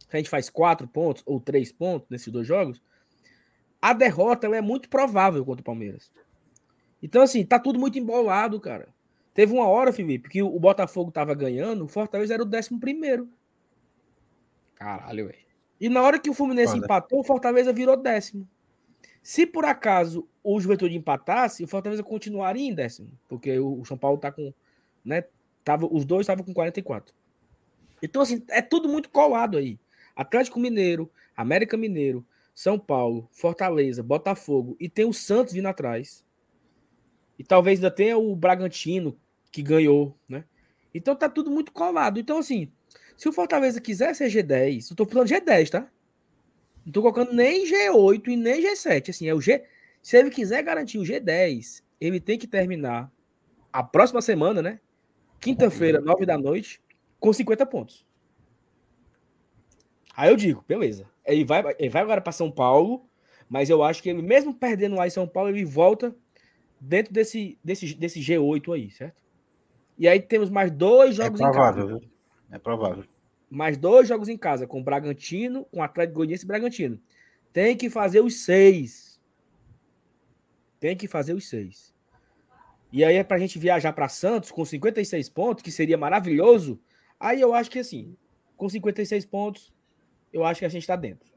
[0.00, 2.82] se a gente faz quatro pontos ou três pontos nesses dois jogos,
[3.80, 6.10] a derrota é muito provável contra o Palmeiras.
[7.00, 8.88] Então, assim, tá tudo muito embolado, cara.
[9.32, 13.28] Teve uma hora, Felipe, que o Botafogo tava ganhando, o Fortaleza era o décimo primeiro.
[14.84, 15.38] Caralho, velho.
[15.80, 16.84] E na hora que o Fluminense Olha.
[16.84, 18.46] empatou, o Fortaleza virou décimo.
[19.22, 24.18] Se por acaso o Juventude empatasse, o Fortaleza continuaria em décimo, porque o São Paulo
[24.18, 24.52] tá com,
[25.02, 25.24] né,
[25.64, 27.14] tava, os dois estavam com 44.
[28.02, 29.80] Então assim, é tudo muito colado aí.
[30.14, 32.22] Atlético Mineiro, América Mineiro,
[32.54, 36.22] São Paulo, Fortaleza, Botafogo e tem o Santos vindo atrás.
[37.38, 39.18] E talvez ainda tenha o Bragantino
[39.50, 40.44] que ganhou, né?
[40.94, 42.20] Então tá tudo muito colado.
[42.20, 42.70] Então assim,
[43.16, 45.88] se o Fortaleza quiser ser G10, eu tô falando G10, tá?
[46.84, 49.64] Não tô colocando nem G8 e nem G7, assim, é o G.
[50.02, 53.10] Se ele quiser garantir o G10, ele tem que terminar
[53.72, 54.80] a próxima semana, né?
[55.40, 56.80] Quinta-feira, nove da noite,
[57.18, 58.06] com 50 pontos.
[60.16, 61.08] Aí eu digo, beleza.
[61.24, 63.08] Ele vai, ele vai agora para São Paulo,
[63.48, 66.14] mas eu acho que ele, mesmo perdendo lá em São Paulo, ele volta
[66.78, 69.22] dentro desse, desse, desse G8 aí, certo?
[69.96, 71.98] E aí temos mais dois jogos é provável, em casa.
[72.00, 72.13] Viu?
[72.50, 73.04] É provável.
[73.50, 77.00] Mais dois jogos em casa, com Bragantino, com Atlético Goianiense e Bragantino.
[77.52, 79.20] Tem que fazer os seis.
[80.80, 81.94] Tem que fazer os seis.
[82.92, 86.80] E aí é pra gente viajar para Santos com 56 pontos, que seria maravilhoso.
[87.18, 88.16] Aí eu acho que assim,
[88.56, 89.72] com 56 pontos,
[90.32, 91.32] eu acho que a gente está dentro.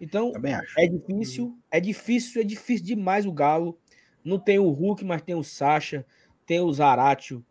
[0.00, 0.32] Então,
[0.76, 3.78] é difícil, é difícil, é difícil demais o Galo.
[4.24, 6.04] Não tem o Hulk, mas tem o Sacha,
[6.46, 7.44] tem o Zaratio.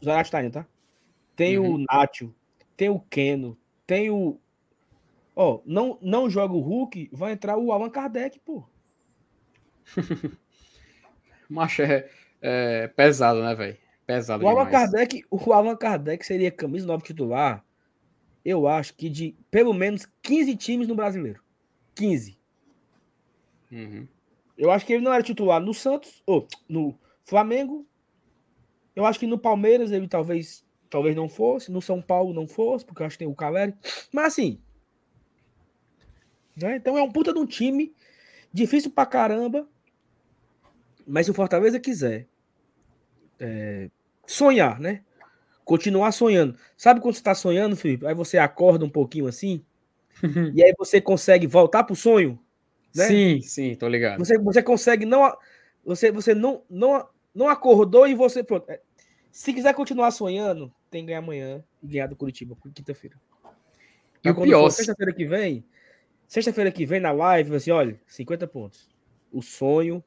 [0.00, 0.66] O Zaratio tá indo, tá?
[1.36, 1.74] Tem uhum.
[1.74, 2.34] o Nacho,
[2.76, 3.56] tem o Keno,
[3.86, 4.38] tem o.
[5.36, 8.64] Ó, não, não joga o Hulk, vai entrar o Allan Kardec, pô.
[11.48, 12.08] Macho é,
[12.40, 13.76] é, pesado, né, velho?
[14.06, 17.64] Pesado o Allan Kardec, o Allan Kardec seria camisa 9 titular
[18.44, 21.42] eu acho que de pelo menos 15 times no brasileiro.
[21.94, 22.38] 15.
[23.72, 24.06] Uhum.
[24.58, 27.86] Eu acho que ele não era titular no Santos, ou no Flamengo.
[28.94, 32.84] Eu acho que no Palmeiras ele talvez talvez não fosse, no São Paulo não fosse,
[32.84, 33.74] porque eu acho que tem o Caleri.
[34.12, 34.60] Mas assim.
[36.56, 36.76] Né?
[36.76, 37.94] Então é um puta de um time
[38.52, 39.68] difícil pra caramba.
[41.06, 42.26] Mas se o Fortaleza quiser
[43.38, 43.90] é,
[44.26, 45.02] sonhar, né?
[45.64, 46.56] continuar sonhando.
[46.76, 48.06] Sabe quando você está sonhando, Felipe?
[48.06, 49.64] Aí você acorda um pouquinho assim,
[50.54, 52.38] e aí você consegue voltar pro sonho?
[52.94, 53.06] Né?
[53.06, 54.18] Sim, sim, tô ligado.
[54.18, 55.36] Você, você consegue não.
[55.84, 58.44] Você, você não, não, não acordou e você.
[58.44, 58.66] Pronto.
[59.34, 63.20] Se quiser continuar sonhando, tem que ganhar amanhã e ganhar do Curitiba, quinta-feira.
[64.22, 64.70] E o pior.
[64.70, 65.64] Sexta-feira que vem,
[66.28, 68.88] sexta-feira que vem na live, assim, olha, 50 pontos.
[69.32, 70.04] O sonho,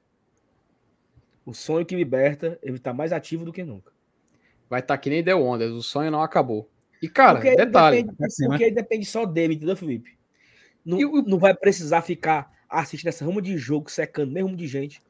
[1.45, 3.91] o sonho que liberta, ele tá mais ativo do que nunca.
[4.69, 6.69] Vai estar tá que nem deu ondas, o sonho não acabou.
[7.01, 8.03] E, cara, porque detalhe.
[8.03, 10.17] Depende, porque depende só dele, entendeu, Felipe?
[10.85, 15.03] Não, não vai precisar ficar assistindo essa ruma de jogo, secando mesmo de gente.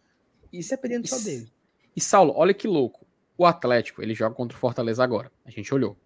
[0.51, 1.47] Isso é dependendo só dele.
[1.95, 3.06] E, Saulo, olha que louco.
[3.37, 5.31] O Atlético, ele joga contra o Fortaleza agora.
[5.45, 5.97] A gente olhou.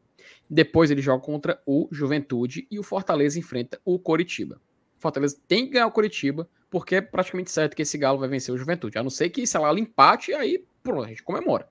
[0.50, 4.62] Depois ele joga contra o Juventude e o Fortaleza enfrenta o Coritiba.
[4.98, 8.30] O Fortaleza tem que ganhar o Coritiba, porque é praticamente certo que esse Galo vai
[8.30, 8.98] vencer o Juventude.
[8.98, 11.68] A não ser que, sei lá, ele empate, aí pronto, a gente comemora.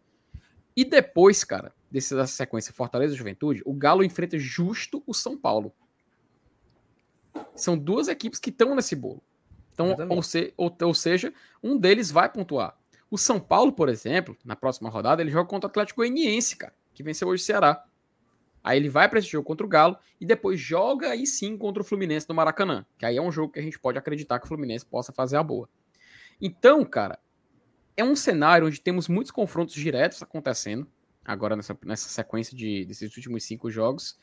[0.74, 5.72] E depois, cara, dessa sequência Fortaleza e Juventude, o Galo enfrenta justo o São Paulo.
[7.54, 9.22] São duas equipes que estão nesse bolo.
[9.72, 11.32] Então, ou, se, ou, ou, seja,
[11.62, 12.76] um deles vai pontuar.
[13.10, 16.72] O São Paulo, por exemplo, na próxima rodada, ele joga contra o Atlético Goianiense, cara,
[16.94, 17.84] que venceu hoje o Ceará.
[18.62, 21.82] Aí ele vai para esse jogo contra o Galo e depois joga aí sim contra
[21.82, 24.44] o Fluminense no Maracanã, que aí é um jogo que a gente pode acreditar que
[24.44, 25.68] o Fluminense possa fazer a boa.
[26.40, 27.18] Então, cara,
[27.96, 30.86] é um cenário onde temos muitos confrontos diretos acontecendo,
[31.24, 34.18] agora nessa, nessa sequência de, desses últimos cinco jogos.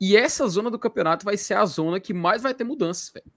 [0.00, 3.30] E essa zona do campeonato vai ser a zona que mais vai ter mudanças, velho.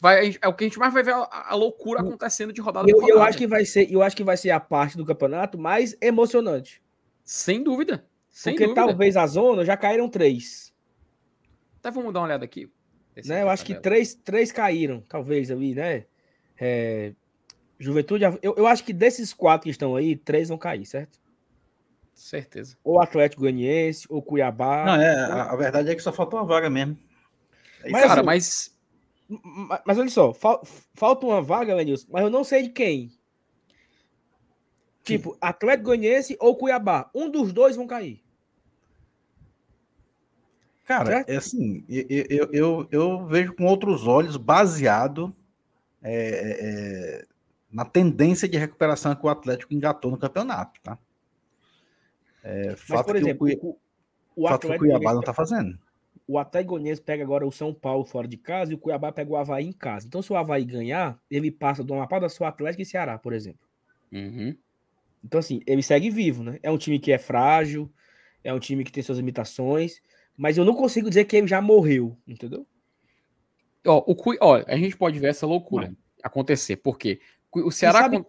[0.00, 2.88] Vai, é o que a gente mais vai ver a, a loucura acontecendo de rodada
[2.88, 3.12] eu, rodada.
[3.12, 5.96] Eu acho que vai ser, eu acho que vai ser a parte do campeonato mais
[6.00, 6.80] emocionante.
[7.24, 8.06] Sem dúvida.
[8.28, 8.86] Sem Porque dúvida.
[8.86, 10.72] talvez a zona já caíram três.
[11.80, 12.70] Até vamos dar uma olhada aqui.
[13.26, 16.04] Né, eu acho que três, três caíram, talvez ali, né?
[16.56, 17.12] É,
[17.78, 21.18] Juventude, eu, eu acho que desses quatro que estão aí, três vão cair, certo?
[22.14, 22.76] Certeza.
[22.82, 24.84] Ou Atlético Goianiense, ou Cuiabá.
[24.84, 26.98] Não, é, a, a, verdade é que só faltou uma vaga mesmo.
[27.84, 28.77] É mas, cara, mas.
[29.84, 30.62] Mas olha só, fal,
[30.94, 33.12] falta uma vaga, Lenilson, mas eu não sei de quem.
[35.02, 35.36] Tipo.
[35.40, 37.10] Atlético Goianiense ou Cuiabá.
[37.14, 38.22] Um dos dois vão cair.
[40.84, 41.28] Cara, certo?
[41.28, 45.36] é assim, eu, eu, eu, eu, vejo com outros olhos, baseado
[46.02, 47.26] é, é,
[47.70, 50.98] na tendência de recuperação que o Atlético engatou no campeonato, tá?
[52.42, 55.78] É, Mas, fato por exemplo, que o, o, o Atlético Cuiabá não tá fazendo.
[56.30, 59.30] O Atlético Goianiense pega agora o São Paulo fora de casa e o Cuiabá pega
[59.30, 60.06] o Havaí em casa.
[60.06, 63.32] Então, se o Havaí ganhar, ele passa do Amapá da sua Atlético e Ceará, por
[63.32, 63.66] exemplo.
[64.12, 64.54] Uhum.
[65.24, 66.58] Então, assim, ele segue vivo, né?
[66.62, 67.90] É um time que é frágil,
[68.44, 70.02] é um time que tem suas limitações,
[70.36, 72.66] mas eu não consigo dizer que ele já morreu, entendeu?
[73.86, 77.20] Ó, o Cui, ó, a gente pode ver essa loucura acontecer, porque
[77.54, 78.00] o Ceará.
[78.00, 78.24] sabe,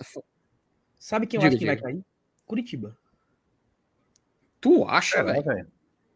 [0.97, 1.87] sabe quem eu Diga, acho que vai diga.
[1.89, 2.05] cair?
[2.45, 2.97] Curitiba.
[4.61, 5.67] Tu acha, É, velho?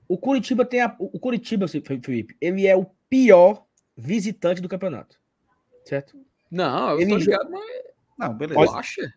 [0.08, 3.66] O Curitiba tem a, o Curitiba, Felipe, ele é o pior
[3.96, 5.20] visitante do campeonato.
[5.86, 6.18] Certo?
[6.50, 7.64] Não, eu Ele tô ligado, mas
[8.18, 8.78] Não, beleza.
[8.78, 9.14] acha?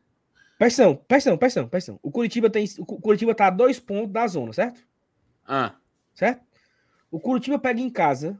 [0.59, 2.01] Presta atenção, presta atenção.
[2.03, 2.65] O Curitiba tem.
[2.79, 4.87] O Cu- Curitiba tá a dois pontos da zona, certo?
[5.45, 5.77] Ah,
[6.15, 6.45] Certo?
[7.11, 8.39] O Curitiba pega em casa,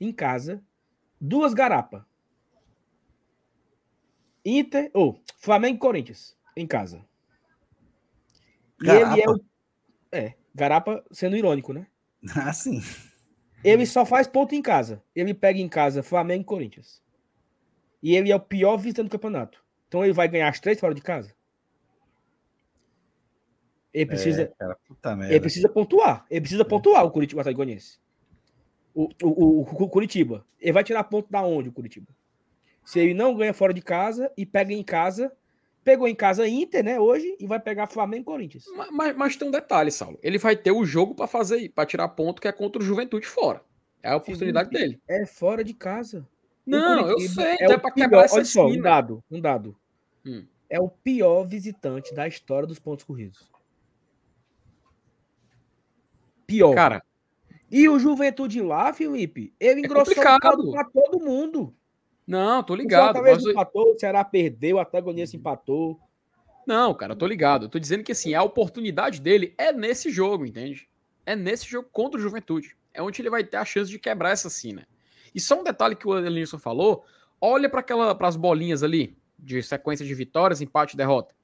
[0.00, 0.62] em casa,
[1.20, 2.02] duas garapas.
[4.44, 7.04] Inter, ou Flamengo e Corinthians, em casa.
[8.82, 9.40] E ele é o.
[10.10, 11.86] É, garapa sendo irônico, né?
[12.36, 12.80] Ah, sim.
[13.64, 15.02] Ele só faz ponto em casa.
[15.14, 17.02] Ele pega em casa Flamengo e Corinthians.
[18.02, 19.64] E ele é o pior visitante do campeonato.
[19.88, 21.34] Então ele vai ganhar as três fora de casa.
[23.92, 24.78] Ele precisa, É, cara,
[25.28, 26.24] ele precisa pontuar.
[26.30, 27.42] Ele precisa pontuar o Curitiba.
[28.94, 30.46] O, o, o, o Curitiba.
[30.58, 32.08] Ele vai tirar ponto da onde o Curitiba?
[32.84, 35.32] Se ele não ganha fora de casa e pega em casa,
[35.84, 38.64] pegou em casa Inter, né, hoje, e vai pegar Flamengo e Corinthians.
[38.76, 40.18] mas, mas, mas tem um detalhe, Saulo.
[40.22, 43.26] Ele vai ter o jogo pra fazer, para tirar ponto que é contra o Juventude
[43.26, 43.62] fora.
[44.02, 45.02] É a oportunidade Felipe, dele.
[45.08, 46.26] É fora de casa.
[46.66, 49.40] O Não, eu sei, é é o pior- quebrar essa Olha só, um dado, um
[49.40, 49.76] dado.
[50.24, 50.44] Hum.
[50.70, 53.50] É o pior visitante da história dos pontos corridos.
[56.46, 56.74] Pior.
[56.74, 57.02] Cara,
[57.70, 60.40] e o Juventude lá, Felipe, ele É engrossou o complicado.
[60.40, 61.74] caldo pra todo mundo.
[62.26, 63.14] Não, tô O ligado.
[63.14, 63.52] Fortaleza Mas...
[63.52, 66.00] empatou, o Ceará perdeu, o Atlético empatou.
[66.66, 67.66] Não, cara, eu tô ligado.
[67.66, 70.88] Eu tô dizendo que assim, a oportunidade dele é nesse jogo, entende?
[71.26, 72.76] É nesse jogo contra o Juventude.
[72.94, 74.86] É onde ele vai ter a chance de quebrar essa cena.
[75.34, 77.04] E só um detalhe que o Elenilson falou:
[77.40, 81.34] olha para aquela para as bolinhas ali de sequência de vitórias, empate e derrota.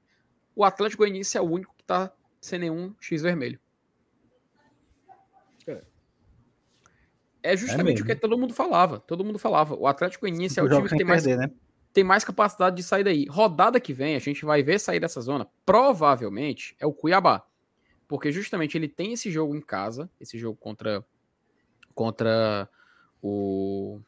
[0.55, 3.59] O Atlético Goianiense é o único que tá sem nenhum X vermelho.
[5.67, 5.81] É.
[7.53, 8.05] É justamente mesmo.
[8.05, 8.99] o que todo mundo falava.
[8.99, 9.75] Todo mundo falava.
[9.75, 11.51] O Atlético Goianiense é o Joga time que tem mais perder, né?
[11.91, 13.25] tem mais capacidade de sair daí.
[13.29, 17.43] Rodada que vem, a gente vai ver sair dessa zona, provavelmente é o Cuiabá.
[18.07, 21.03] Porque justamente ele tem esse jogo em casa, esse jogo contra
[21.93, 22.67] contra
[23.21, 23.99] o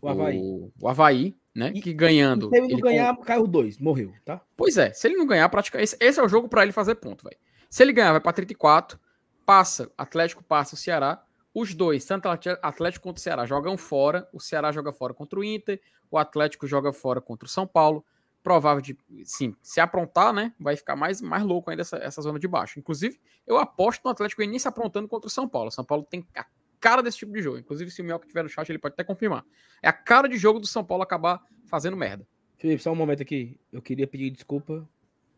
[0.00, 0.38] O Havaí.
[0.38, 1.72] o, o Havaí, né?
[1.74, 2.48] E- que ganhando.
[2.48, 4.40] Se ele não ele ganhar, caiu dois, morreu, tá?
[4.56, 5.84] Pois é, se ele não ganhar, praticamente.
[5.94, 7.36] Esse, esse é o jogo pra ele fazer ponto, velho.
[7.68, 8.98] Se ele ganhar, vai pra 34,
[9.44, 11.22] passa, Atlético passa o Ceará.
[11.54, 14.28] Os dois, tanto Atlé- Atlético quanto o Ceará, jogam fora.
[14.32, 18.04] O Ceará joga fora contra o Inter, o Atlético joga fora contra o São Paulo.
[18.42, 20.54] Provável de, sim, se aprontar, né?
[20.58, 22.78] Vai ficar mais, mais louco ainda essa, essa zona de baixo.
[22.78, 25.68] Inclusive, eu aposto no Atlético Goianiense aprontando contra o São Paulo.
[25.68, 26.46] O São Paulo tem a
[26.80, 27.58] cara desse tipo de jogo.
[27.58, 29.44] Inclusive, se o Mioca estiver no chat, ele pode até confirmar.
[29.82, 32.26] É a cara de jogo do São Paulo acabar fazendo merda.
[32.56, 33.60] Felipe, só um momento aqui.
[33.70, 34.88] Eu queria pedir desculpa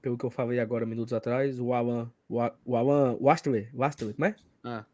[0.01, 1.59] pelo que eu falei agora minutos atrás.
[1.59, 2.09] O Alan.
[2.29, 3.17] O, Alan.
[3.19, 3.69] O Astler.
[3.75, 4.37] O Astler, como é?
[4.63, 4.85] Ah.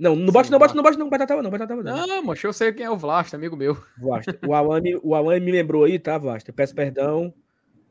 [0.00, 0.76] Não, não bote, Sim, não bote, Vlasta.
[0.76, 2.06] não bote, não, Batatava, não, Batatava, não.
[2.06, 3.76] Não, moço, eu sei quem é o Vlasta, amigo meu.
[3.98, 4.38] Vlasta.
[4.46, 6.52] O Alan, me- o Alan me lembrou aí, tá, Vlasta?
[6.52, 7.34] Peço perdão.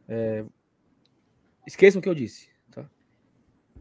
[0.08, 0.44] É,
[1.68, 2.90] Esqueçam o que eu disse, tá?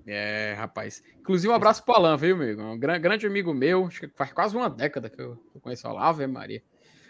[0.06, 1.02] É, rapaz.
[1.18, 2.62] Inclusive, um abraço pro Alan, viu, amigo?
[2.62, 3.86] Um gran- grande amigo meu.
[3.86, 6.62] Acho que faz quase uma década que eu, conheço o Alan, Ave Maria.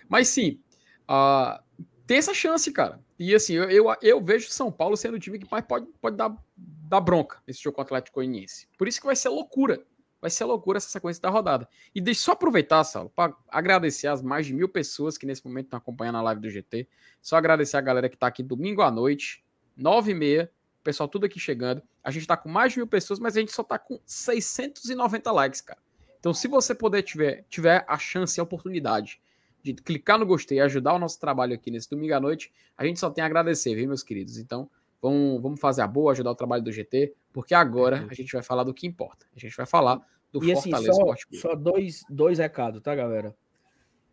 [0.09, 0.61] Mas sim,
[1.09, 1.61] ah,
[2.07, 3.01] tem essa chance, cara.
[3.19, 5.87] E assim, eu, eu, eu vejo o São Paulo sendo o time que mais pode,
[6.01, 8.69] pode dar, dar bronca nesse jogo contra o Atlético Goianiense.
[8.79, 9.83] Por isso que vai ser loucura.
[10.21, 11.69] Vai ser loucura essa sequência da rodada.
[11.95, 15.67] E deixa só aproveitar, Saulo, para agradecer as mais de mil pessoas que nesse momento
[15.67, 16.89] estão acompanhando a live do GT.
[17.23, 19.45] Só agradecer a galera que está aqui domingo à noite,
[19.77, 20.51] nove e meia,
[20.81, 21.83] o pessoal tudo aqui chegando.
[22.03, 25.31] A gente tá com mais de mil pessoas, mas a gente só tá com 690
[25.31, 25.81] likes, cara.
[26.19, 29.21] Então, se você puder tiver, tiver a chance e a oportunidade
[29.63, 32.85] de clicar no gostei e ajudar o nosso trabalho aqui nesse domingo à noite, a
[32.85, 34.39] gente só tem a agradecer, viu, meus queridos?
[34.39, 34.69] Então,
[35.01, 38.43] vamos, vamos fazer a boa, ajudar o trabalho do GT, porque agora a gente vai
[38.43, 39.27] falar do que importa.
[39.35, 40.01] A gente vai falar
[40.33, 41.43] do E assim, Fortaleza só, Esporte Clube.
[41.43, 43.35] só dois, dois recados, tá, galera?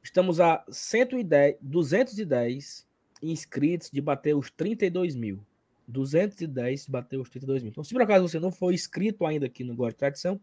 [0.02, 2.88] Estamos a 110, 210
[3.22, 5.44] inscritos de bater os 32 mil.
[5.88, 7.72] 210 de bater os 32 mil.
[7.72, 10.40] Então, se por acaso você não for inscrito ainda aqui no Gosto de Tradição,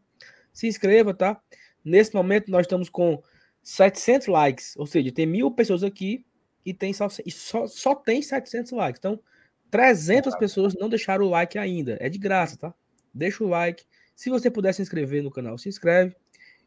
[0.53, 1.41] se inscreva, tá?
[1.85, 3.23] Nesse momento, nós estamos com
[3.63, 6.25] 700 likes, ou seja, tem mil pessoas aqui
[6.65, 8.99] e, tem só, e só, só tem 700 likes.
[8.99, 9.21] Então,
[9.73, 11.97] 300 pessoas não deixaram o like ainda.
[11.99, 12.75] É de graça, tá?
[13.13, 13.85] Deixa o like.
[14.15, 16.15] Se você puder se inscrever no canal, se inscreve.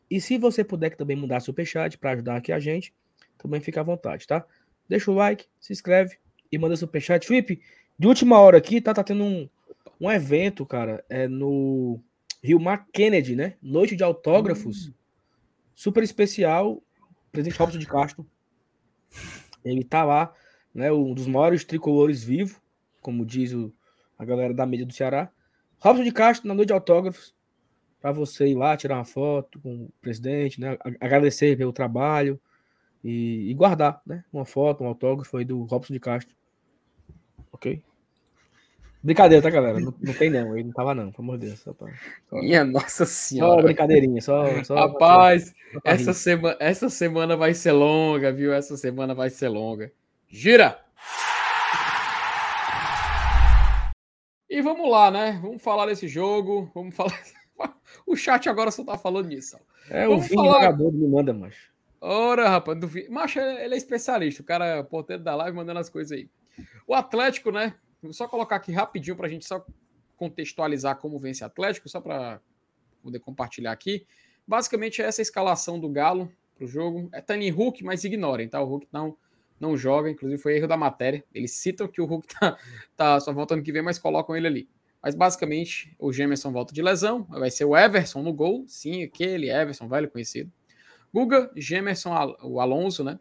[0.10, 2.92] E se você puder também mudar superchat para ajudar aqui a gente,
[3.38, 4.44] também fica à vontade, tá?
[4.90, 6.18] Deixa o like, se inscreve
[6.52, 7.28] e manda superchat.
[7.28, 7.62] Felipe,
[7.98, 9.48] de última hora aqui, tá, tá tendo um,
[10.02, 12.00] um evento, cara, é no
[12.44, 13.54] Rio Mar Kennedy, né?
[13.62, 14.92] Noite de autógrafos.
[15.76, 16.82] Super especial.
[17.32, 18.26] Presidente Robson de Castro.
[19.64, 20.34] Ele tá lá,
[20.74, 20.92] né?
[20.92, 22.60] Um dos maiores tricolores vivos,
[23.06, 23.72] como diz o,
[24.18, 25.30] a galera da mídia do Ceará.
[25.78, 27.36] Robson de Castro na noite de autógrafos.
[28.02, 30.76] Para você ir lá tirar uma foto com o presidente, né?
[31.00, 32.40] Agradecer pelo trabalho.
[33.04, 34.24] e, e, guardar, né?
[34.34, 36.36] Uma foto, um autógrafo aí do Robson de Castro.
[37.52, 37.84] Ok?
[39.04, 39.80] Brincadeira, tá, galera?
[39.80, 41.60] Não, não tem não, ele não tava não, pelo amor de Deus.
[41.60, 41.94] Só pra,
[42.28, 42.38] só...
[42.42, 43.62] Minha nossa senhora.
[43.62, 44.64] Só brincadeirinha, só...
[44.64, 48.52] só Rapaz, só essa, semana, essa semana vai ser longa, viu?
[48.52, 49.92] Essa semana vai ser longa.
[50.28, 50.85] Gira!
[54.56, 55.38] E vamos lá, né?
[55.42, 57.12] Vamos falar desse jogo, vamos falar...
[58.08, 59.58] O chat agora só tá falando nisso.
[59.90, 60.78] É, vamos o Vini falar...
[60.78, 61.74] me manda, macho.
[62.00, 62.90] Ora, rapaz, do...
[63.12, 66.30] Macho, ele é especialista, o cara, porteiro da live, mandando as coisas aí.
[66.88, 67.76] O Atlético, né?
[68.02, 69.66] Vou só colocar aqui rapidinho para a gente só
[70.16, 72.40] contextualizar como vence o Atlético, só para
[73.04, 74.08] poder compartilhar aqui.
[74.48, 77.10] Basicamente é essa escalação do Galo para o jogo.
[77.12, 78.62] É Tani Hulk, mas ignorem, tá?
[78.62, 79.18] O Hulk não,
[79.60, 81.24] não joga, inclusive foi erro da matéria.
[81.34, 82.58] Eles citam que o Hulk tá,
[82.96, 84.70] tá só voltando que vem, mas colocam ele ali.
[85.02, 89.50] Mas basicamente o Gemerson volta de lesão, vai ser o Everson no gol, sim, aquele
[89.50, 90.52] Everson, velho conhecido.
[91.14, 93.20] Guga, Gemerson, o Alonso, né?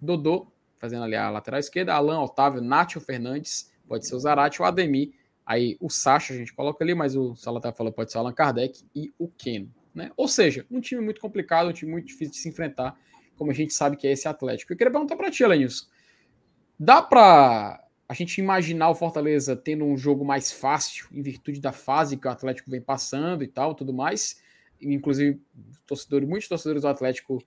[0.00, 4.64] Dodô, fazendo ali a lateral esquerda, Alan, Otávio, Nátio Fernandes, pode ser o Zarate, o
[4.64, 5.12] Ademir,
[5.44, 8.32] aí o Sacha a gente coloca ali, mas o Salatar falou pode ser o Allan
[8.32, 9.72] Kardec e o Keno.
[9.94, 10.10] Né?
[10.16, 12.98] Ou seja, um time muito complicado, um time muito difícil de se enfrentar,
[13.36, 14.72] como a gente sabe que é esse Atlético.
[14.72, 15.86] Eu queria perguntar para ti, Lenilson,
[16.78, 21.72] dá para a gente imaginar o Fortaleza tendo um jogo mais fácil em virtude da
[21.72, 24.40] fase que o Atlético vem passando e tal, tudo mais?
[24.80, 25.40] Inclusive,
[25.86, 27.42] torcedores, muitos torcedores do Atlético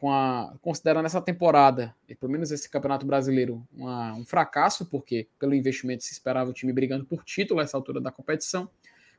[0.00, 5.26] com a, considerando essa temporada, e pelo menos esse Campeonato Brasileiro, uma, um fracasso, porque
[5.38, 8.70] pelo investimento se esperava o time brigando por título a essa altura da competição.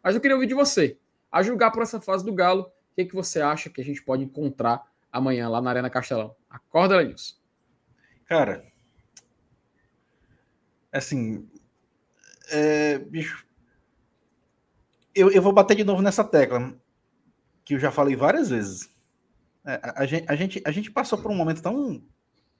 [0.01, 0.97] Mas eu queria ouvir de você,
[1.31, 4.01] a julgar por essa fase do Galo, o que, que você acha que a gente
[4.01, 6.35] pode encontrar amanhã lá na Arena Castelão?
[6.49, 7.35] Acorda, Lenilson.
[8.25, 8.65] Cara,
[10.91, 11.49] assim,
[12.49, 13.45] é, bicho,
[15.15, 16.73] eu, eu vou bater de novo nessa tecla,
[17.65, 18.89] que eu já falei várias vezes
[19.65, 22.01] é, a, a, gente, a, gente, a gente passou por um momento tão,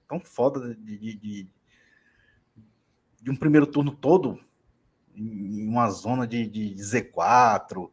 [0.08, 1.48] tão foda de, de, de,
[3.22, 4.40] de um primeiro turno todo
[5.16, 7.90] em uma zona de, de Z4,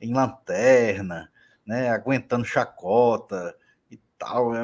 [0.00, 1.30] em lanterna,
[1.66, 3.54] né, aguentando chacota
[4.20, 4.54] tal.
[4.54, 4.62] É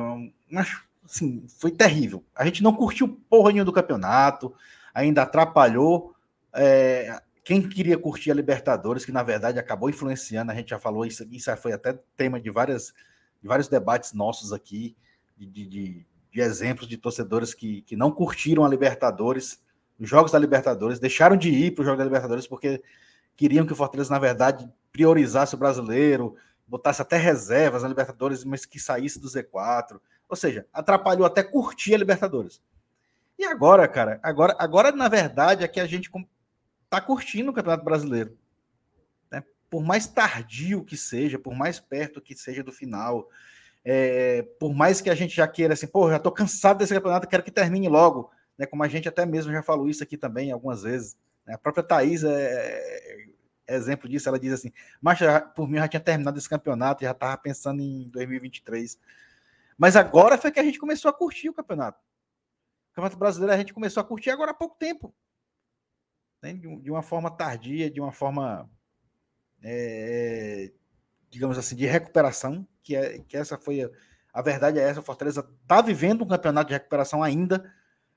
[0.48, 0.68] mas,
[1.04, 2.22] assim, foi terrível.
[2.36, 4.54] A gente não curtiu porra nenhuma do campeonato,
[4.94, 6.14] ainda atrapalhou
[6.54, 11.04] é, quem queria curtir a Libertadores, que na verdade acabou influenciando, a gente já falou
[11.04, 12.92] isso, isso foi até tema de várias
[13.40, 14.96] de vários debates nossos aqui,
[15.36, 19.62] de, de, de exemplos de torcedores que, que não curtiram a Libertadores,
[20.00, 22.82] os jogos da Libertadores, deixaram de ir para o jogo da Libertadores porque
[23.36, 26.34] queriam que o Fortaleza, na verdade, priorizasse o brasileiro,
[26.66, 30.00] botasse até reservas na Libertadores, mas que saísse do Z4.
[30.28, 32.60] Ou seja, atrapalhou até curtir a Libertadores.
[33.38, 36.10] E agora, cara, agora, agora na verdade, é que a gente
[36.84, 38.36] está curtindo o Campeonato Brasileiro
[39.70, 43.28] por mais tardio que seja, por mais perto que seja do final,
[43.84, 47.28] é, por mais que a gente já queira assim, pô, já tô cansado desse campeonato,
[47.28, 48.66] quero que termine logo, né?
[48.66, 51.16] Como a gente até mesmo já falou isso aqui também algumas vezes.
[51.44, 51.54] Né?
[51.54, 53.26] A própria Thaís é,
[53.68, 55.18] exemplo disso, ela diz assim, mas
[55.54, 58.98] por mim já tinha terminado esse campeonato, já estava pensando em 2023.
[59.76, 62.00] Mas agora foi que a gente começou a curtir o campeonato.
[62.92, 65.14] O Campeonato Brasileiro a gente começou a curtir agora há pouco tempo.
[66.42, 66.54] Né?
[66.54, 68.70] De uma forma tardia, de uma forma
[69.62, 70.70] é,
[71.28, 73.90] digamos assim, de recuperação, que, é, que essa foi a,
[74.32, 77.72] a verdade é essa, o Fortaleza está vivendo um campeonato de recuperação ainda,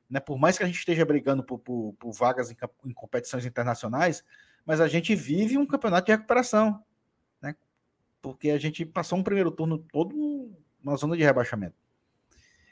[0.09, 3.45] né, por mais que a gente esteja brigando por, por, por vagas em, em, competições
[3.45, 4.23] internacionais,
[4.65, 6.84] mas a gente vive um campeonato de recuperação,
[7.41, 7.56] né,
[8.22, 10.15] porque a gente passou um primeiro turno todo
[10.81, 11.76] numa zona de rebaixamento.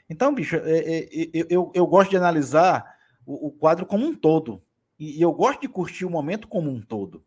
[0.08, 2.96] Então, bicho, é, é, é, eu, eu gosto de analisar
[3.26, 4.62] o, quadro como um todo,
[4.98, 7.22] e, eu gosto de curtir o momento como um todo.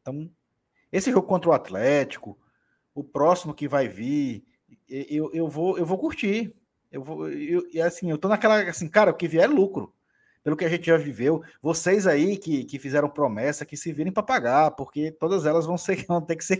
[0.00, 0.30] Então,
[0.92, 2.38] esse jogo contra o Atlético,
[2.94, 4.44] o próximo que vai vir,
[4.88, 6.54] eu, eu, vou, eu vou curtir.
[6.90, 9.94] Eu vou, eu, assim, eu tô naquela, assim, cara, o que vier é lucro.
[10.42, 14.12] Pelo que a gente já viveu, vocês aí que, que fizeram promessa, que se virem
[14.12, 16.58] para pagar, porque todas elas vão, ser, vão, ter que ser,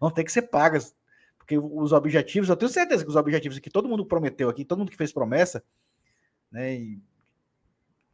[0.00, 0.94] vão ter que ser pagas.
[1.36, 4.78] Porque os objetivos, eu tenho certeza que os objetivos que todo mundo prometeu aqui, todo
[4.78, 5.62] mundo que fez promessa,
[6.50, 6.98] né,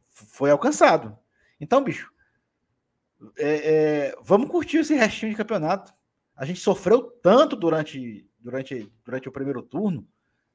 [0.09, 1.17] foi alcançado.
[1.59, 2.11] Então, bicho,
[3.37, 5.93] é, é, vamos curtir esse restinho de campeonato.
[6.35, 10.07] A gente sofreu tanto durante, durante, durante o primeiro turno,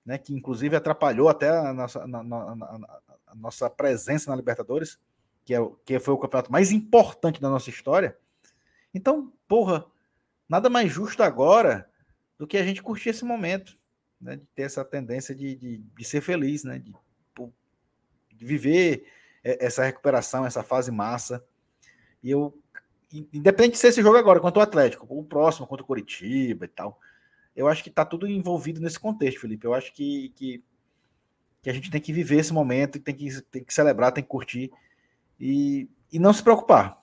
[0.05, 4.99] né, que inclusive atrapalhou até a nossa, na, na, na, a nossa presença na Libertadores,
[5.45, 8.17] que, é, que foi o campeonato mais importante da nossa história.
[8.93, 9.85] Então, porra,
[10.49, 11.89] nada mais justo agora
[12.39, 13.79] do que a gente curtir esse momento,
[14.21, 16.95] né, de ter essa tendência de, de, de ser feliz, né, de,
[18.35, 19.07] de viver
[19.43, 21.45] essa recuperação, essa fase massa.
[22.23, 22.57] E eu,
[23.33, 26.69] independente de ser esse jogo agora contra o Atlético, o próximo contra o Curitiba e
[26.69, 27.01] tal,
[27.55, 29.67] eu acho que está tudo envolvido nesse contexto, Felipe.
[29.67, 30.63] Eu acho que, que,
[31.69, 34.31] que a gente tem que viver esse momento tem que, tem que celebrar, tem que
[34.31, 34.73] curtir
[35.39, 36.99] e, e não se preocupar.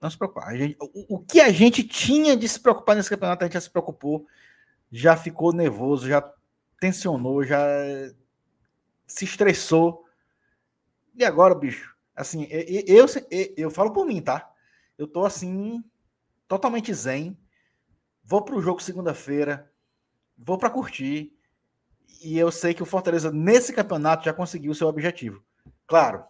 [0.00, 0.56] Não se preocupar.
[0.56, 3.60] Gente, o, o, que a gente tinha de se preocupar nesse campeonato, a gente já
[3.60, 4.26] se preocupou,
[4.90, 6.28] já ficou nervoso, já
[6.80, 7.64] tensionou, já
[9.06, 10.04] se estressou.
[11.14, 14.52] E agora, bicho, assim, eu, eu, eu, eu falo por mim, tá?
[14.98, 15.84] Eu tô assim,
[16.48, 17.38] totalmente zen.
[18.24, 19.70] Vou pro jogo segunda-feira,
[20.36, 21.32] vou para curtir.
[22.22, 25.42] E eu sei que o Fortaleza, nesse campeonato, já conseguiu o seu objetivo.
[25.86, 26.24] Claro,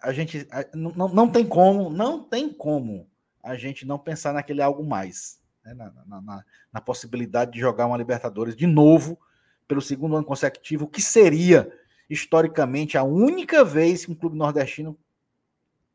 [0.00, 3.08] a gente a, não, não tem como, não tem como
[3.42, 5.40] a gente não pensar naquele algo mais.
[5.64, 5.74] Né?
[5.74, 9.18] Na, na, na, na, possibilidade de jogar uma Libertadores de novo
[9.66, 11.70] pelo segundo ano consecutivo, que seria
[12.08, 14.96] historicamente a única vez que um clube nordestino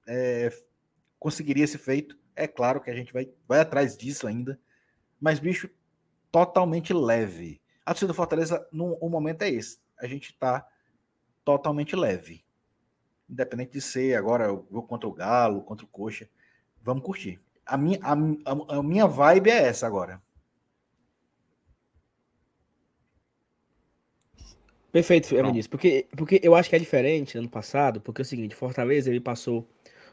[0.08, 0.52] é,
[1.20, 2.18] conseguiria esse feito.
[2.36, 4.60] É claro que a gente vai, vai atrás disso ainda,
[5.20, 5.70] mas bicho,
[6.32, 7.61] totalmente leve.
[7.86, 9.80] A torcida do Fortaleza, no, o momento é esse.
[9.98, 10.68] A gente está
[11.44, 12.44] totalmente leve
[13.32, 16.30] independente de ser agora o jogo contra o Galo, contra o Coxa,
[16.82, 17.40] vamos curtir.
[17.66, 20.22] A minha, a, a, a minha vibe é essa agora.
[24.92, 28.54] Perfeito, Vinícius, porque, porque eu acho que é diferente ano passado, porque é o seguinte,
[28.54, 29.66] Fortaleza ele passou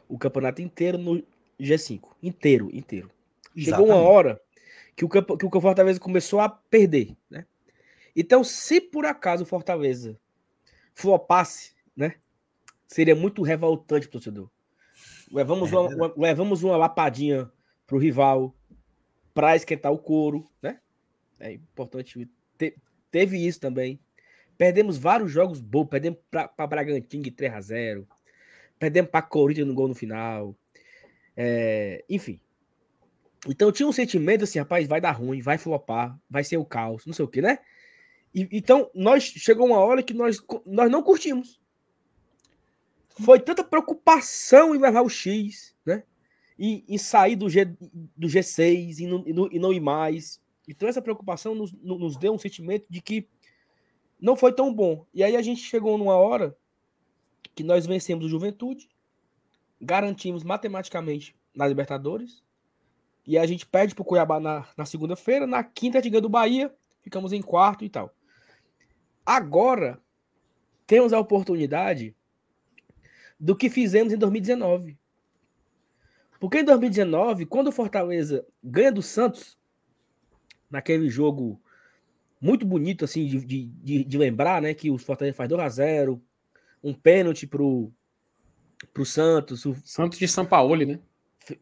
[0.07, 1.21] o campeonato inteiro no
[1.59, 3.11] G5, inteiro, inteiro.
[3.57, 3.91] Chegou Exatamente.
[3.91, 4.41] uma hora
[4.95, 7.45] que o, que o Fortaleza começou a perder, né?
[8.15, 10.19] Então, se por acaso o Fortaleza
[10.93, 12.15] flopasse, né?
[12.89, 14.49] seria muito revoltante pro torcedor.
[15.31, 17.49] Levamos, é, uma, uma, levamos uma lapadinha
[17.85, 18.55] pro rival
[19.33, 20.79] para esquentar o couro, né?
[21.39, 22.27] É importante.
[22.57, 22.75] Te,
[23.11, 23.99] teve isso também.
[24.57, 25.85] Perdemos vários jogos bons.
[25.85, 28.07] Perdemos para Bragantino de 3 a 0
[28.77, 30.55] Perdemos para Corinthians no gol no final.
[31.37, 32.41] É, enfim.
[33.47, 37.05] Então tinha um sentimento assim, rapaz, vai dar ruim, vai flopar, vai ser o caos,
[37.05, 37.59] não sei o que, né?
[38.33, 41.59] E, então, nós chegou uma hora que nós, nós não curtimos
[43.19, 46.03] foi tanta preocupação em levar o X, né?
[46.57, 50.41] E, e sair do, G, do G6 e não, e, não, e não ir mais.
[50.67, 53.27] Então essa preocupação nos, nos deu um sentimento de que
[54.19, 55.05] não foi tão bom.
[55.13, 56.55] E aí a gente chegou numa hora
[57.55, 58.89] que nós vencemos o Juventude,
[59.81, 62.43] garantimos matematicamente na Libertadores,
[63.25, 66.21] e a gente perde para o Cuiabá na, na segunda-feira, na quinta a gente ganha
[66.21, 68.13] do Bahia, ficamos em quarto e tal.
[69.31, 70.01] Agora
[70.87, 72.15] temos a oportunidade
[73.39, 74.97] do que fizemos em 2019.
[76.39, 79.55] Porque em 2019, quando o Fortaleza ganha do Santos,
[80.67, 81.61] naquele jogo
[82.41, 84.73] muito bonito, assim, de, de, de lembrar, né?
[84.73, 86.19] Que o Fortaleza faz 2x0,
[86.83, 87.93] um pênalti pro,
[88.91, 89.63] pro Santos.
[89.63, 90.99] O Santos de São Paulo, né?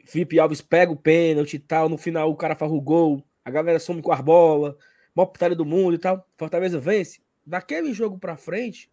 [0.06, 1.90] Felipe Alves pega o pênalti e tal.
[1.90, 4.78] No final, o cara gol, a galera some com a bola,
[5.14, 6.26] maior putaria do mundo e tal.
[6.38, 7.27] Fortaleza vence.
[7.48, 8.92] Daquele jogo pra frente,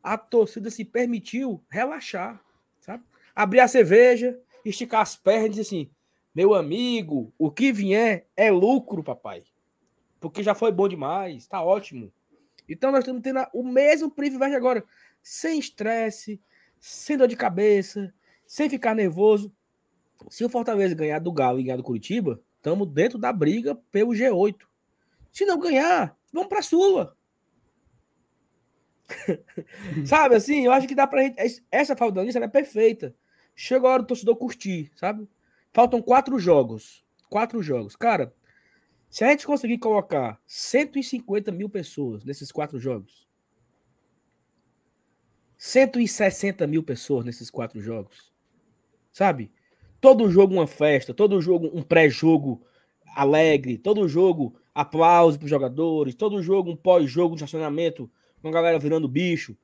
[0.00, 2.40] a torcida se permitiu relaxar,
[2.78, 3.02] sabe?
[3.34, 5.90] Abrir a cerveja, esticar as pernas e assim:
[6.32, 9.42] meu amigo, o que vier é lucro, papai.
[10.20, 12.12] Porque já foi bom demais, tá ótimo.
[12.68, 14.84] Então nós estamos tendo o mesmo privilégio agora,
[15.20, 16.40] sem estresse,
[16.78, 18.14] sem dor de cabeça,
[18.46, 19.52] sem ficar nervoso.
[20.30, 24.12] Se o Fortaleza ganhar do Galo e ganhar do Curitiba, estamos dentro da briga pelo
[24.12, 24.54] G8.
[25.32, 27.17] Se não ganhar, vamos para a Sula.
[30.04, 30.64] sabe assim?
[30.64, 31.62] Eu acho que dá pra gente.
[31.70, 33.14] Essa falta nisso é perfeita.
[33.54, 35.28] Chegou a hora do torcedor curtir, sabe?
[35.72, 37.04] Faltam quatro jogos.
[37.28, 37.96] Quatro jogos.
[37.96, 38.32] Cara,
[39.10, 43.26] se a gente conseguir colocar 150 mil pessoas nesses quatro jogos,
[45.56, 48.32] 160 mil pessoas nesses quatro jogos,
[49.10, 49.50] sabe?
[50.00, 52.62] Todo jogo uma festa, todo jogo um pré-jogo
[53.16, 58.08] alegre, todo jogo aplauso para os jogadores, todo jogo um pós-jogo de estacionamento
[58.42, 59.56] uma galera virando bicho.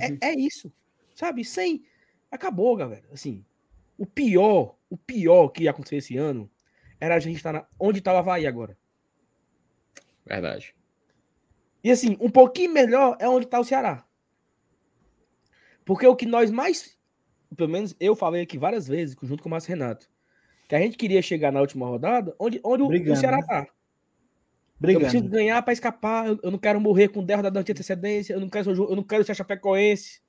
[0.00, 0.72] É, é isso,
[1.14, 1.44] sabe?
[1.44, 1.84] Sem.
[2.30, 3.04] Acabou, galera.
[3.12, 3.44] Assim,
[3.98, 6.50] o pior, o pior que ia acontecer esse ano
[7.00, 7.66] era a gente estar na...
[7.78, 8.76] onde está o Havaí agora.
[10.24, 10.74] Verdade.
[11.82, 14.06] E assim, um pouquinho melhor é onde está o Ceará.
[15.84, 16.96] Porque o que nós mais.
[17.54, 20.08] Pelo menos eu falei aqui várias vezes, junto com o Márcio Renato,
[20.66, 23.66] que a gente queria chegar na última rodada onde, onde o Ceará né?
[24.84, 25.06] Brigando.
[25.06, 26.26] Eu preciso ganhar para escapar.
[26.26, 28.34] Eu, não quero morrer com 10 rodadas de antecedência.
[28.34, 30.20] Eu não quero, eu não quero ser Chapecoense.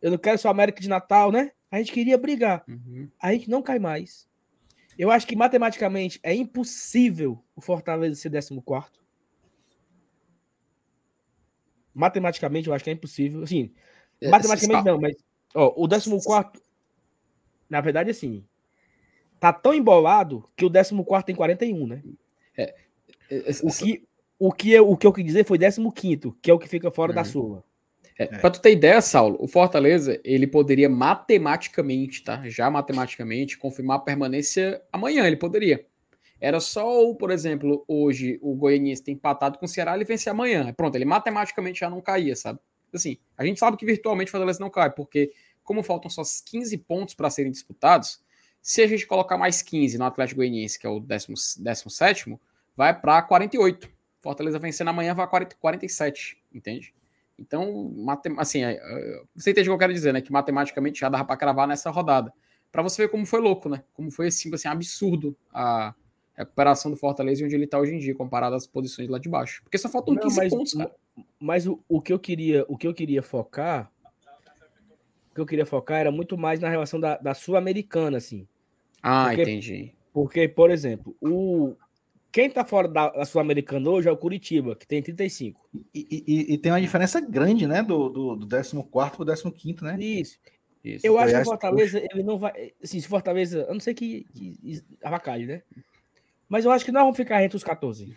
[0.00, 1.52] Eu não quero ser o América de Natal, né?
[1.70, 2.64] A gente queria brigar.
[2.68, 3.08] Uhum.
[3.20, 4.28] A gente não cai mais.
[4.98, 8.90] Eu acho que matematicamente é impossível o Fortaleza ser 14.
[11.94, 13.42] Matematicamente eu acho que é impossível.
[13.42, 13.72] Assim,
[14.20, 15.16] é, matematicamente não, mas
[15.54, 16.62] ó, o 14,
[17.68, 18.44] na verdade, assim,
[19.40, 22.02] tá tão embolado que o 14 tem 41, né?
[22.56, 22.74] É,
[23.62, 24.04] o que,
[24.38, 26.90] o que eu, o que eu quis dizer foi 15, que é o que fica
[26.90, 27.64] fora da Sula.
[28.18, 28.26] É, é.
[28.26, 32.42] Para tu ter ideia, Saulo, o Fortaleza ele poderia matematicamente, tá?
[32.48, 35.26] Já matematicamente confirmar a permanência amanhã.
[35.26, 35.86] Ele poderia.
[36.40, 40.72] Era só, por exemplo, hoje o Goianiense tem empatado com o Ceará, ele vencer amanhã.
[40.72, 42.58] Pronto, ele matematicamente já não caía, sabe?
[42.92, 45.32] Assim, a gente sabe que virtualmente o Fortaleza não cai, porque
[45.62, 48.20] como faltam só 15 pontos para serem disputados,
[48.60, 52.38] se a gente colocar mais 15 no Atlético Goianiense, que é o 17,
[52.76, 53.90] vai para 48.
[54.20, 56.94] Fortaleza vencendo amanhã vai a 47, entende?
[57.38, 57.92] Então,
[58.38, 60.20] assim, é, é, você entende o que eu quero dizer, né?
[60.20, 62.32] Que matematicamente já dava para cravar nessa rodada.
[62.70, 63.82] Para você ver como foi louco, né?
[63.92, 65.94] Como foi assim, assim absurdo a
[66.34, 69.28] recuperação do Fortaleza e onde ele está hoje em dia, comparado às posições lá de
[69.28, 69.62] baixo.
[69.62, 70.94] Porque só faltam Não, 15 mas, pontos, cara.
[71.38, 73.90] Mas o, o, que eu queria, o que eu queria focar,
[75.30, 78.46] o que eu queria focar era muito mais na relação da, da Sul-Americana, assim.
[79.02, 79.92] Ah, porque, entendi.
[80.12, 81.74] Porque, por exemplo, o,
[82.32, 85.68] quem tá fora da, da Sul-Americana hoje é o Curitiba, que tem 35.
[85.94, 87.82] E, e, e tem uma diferença grande, né?
[87.82, 89.96] Do, do, do 14 pro 15, né?
[90.00, 90.38] Isso.
[90.82, 91.06] Isso.
[91.06, 92.12] Eu acho que o Fortaleza, puxa.
[92.12, 92.72] ele não vai.
[92.82, 93.66] Assim, se Fortaleza.
[93.68, 95.62] Eu não sei que, que avacalhe, né?
[96.48, 98.16] Mas eu acho que nós vamos ficar entre os 14.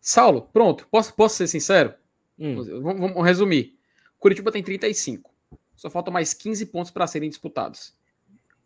[0.00, 0.86] Saulo, pronto.
[0.90, 1.94] Posso, posso ser sincero?
[2.38, 2.56] Hum.
[2.82, 3.76] Vamos, vamos resumir.
[4.18, 5.30] Curitiba tem 35.
[5.74, 7.94] Só faltam mais 15 pontos para serem disputados.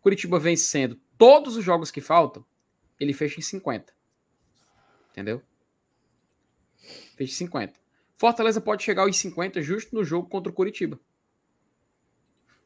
[0.01, 2.45] Curitiba vencendo todos os jogos que faltam,
[2.99, 3.95] ele fecha em 50.
[5.15, 5.41] Entendeu?
[7.15, 7.79] Fez 50.
[8.17, 10.99] Fortaleza pode chegar aos 50 justo no jogo contra o Curitiba.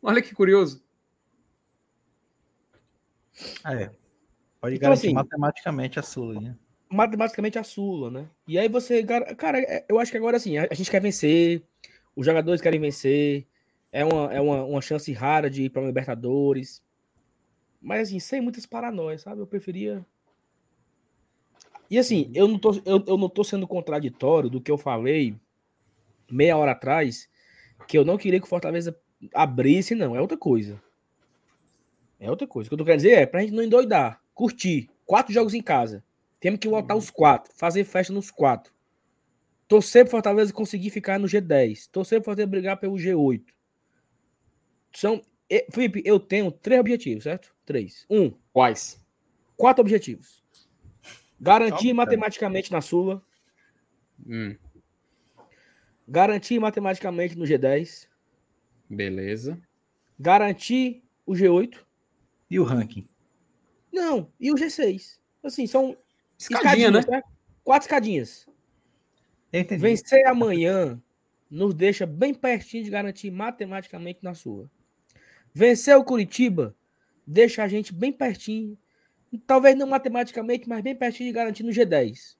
[0.02, 0.84] Olha que curioso.
[3.64, 3.92] Ah, é.
[4.60, 6.58] Pode então, garantir assim, matematicamente a Sula, né?
[6.90, 8.28] Matematicamente a Sula, né?
[8.48, 9.04] E aí você.
[9.04, 11.62] Cara, é, eu acho que agora assim, a gente quer vencer,
[12.16, 13.46] os jogadores querem vencer,
[13.92, 16.82] é uma, é uma, uma chance rara de ir para o Libertadores.
[17.80, 19.40] Mas assim, sem muitas paranoias, sabe?
[19.40, 20.04] Eu preferia
[21.90, 22.32] e assim, uhum.
[22.36, 25.36] eu não tô, eu, eu não tô sendo contraditório do que eu falei
[26.30, 27.28] meia hora atrás,
[27.88, 28.96] que eu não queria que o Fortaleza
[29.34, 30.16] abrisse, não.
[30.16, 30.82] É outra coisa.
[32.20, 32.68] É outra coisa.
[32.68, 34.90] O que eu tô querendo dizer é pra gente não endoidar, curtir.
[35.06, 36.04] Quatro jogos em casa.
[36.40, 38.72] Temos que voltar os quatro, fazer festa nos quatro.
[39.68, 41.90] Torcer pro Fortaleza conseguir ficar no G10.
[41.92, 43.44] Torcer pro Fortaleza brigar pelo G8.
[44.94, 45.22] São.
[45.72, 47.54] Felipe, eu tenho três objetivos, certo?
[47.66, 48.06] Três.
[48.10, 48.32] Um.
[48.54, 49.04] Quais?
[49.58, 50.44] Quatro objetivos.
[51.40, 53.24] Garantir matematicamente na Sula.
[54.26, 54.56] Hum.
[56.08, 58.08] Garantir matematicamente no G10.
[58.90, 59.62] Beleza.
[60.20, 61.78] Garantir o G8.
[62.50, 63.08] E o ranking?
[63.94, 65.20] Não, e o G6.
[65.44, 65.96] Assim, são
[66.40, 67.02] Escadinha, né?
[67.08, 67.22] né?
[67.64, 68.48] Quatro escadinhas.
[69.52, 69.82] Entendi.
[69.82, 71.02] Vencer amanhã
[71.50, 74.70] nos deixa bem pertinho de garantir matematicamente na sua.
[75.54, 76.76] Vencer o Curitiba
[77.26, 78.78] deixa a gente bem pertinho
[79.38, 82.38] talvez não matematicamente, mas bem pertinho de garantir no G10.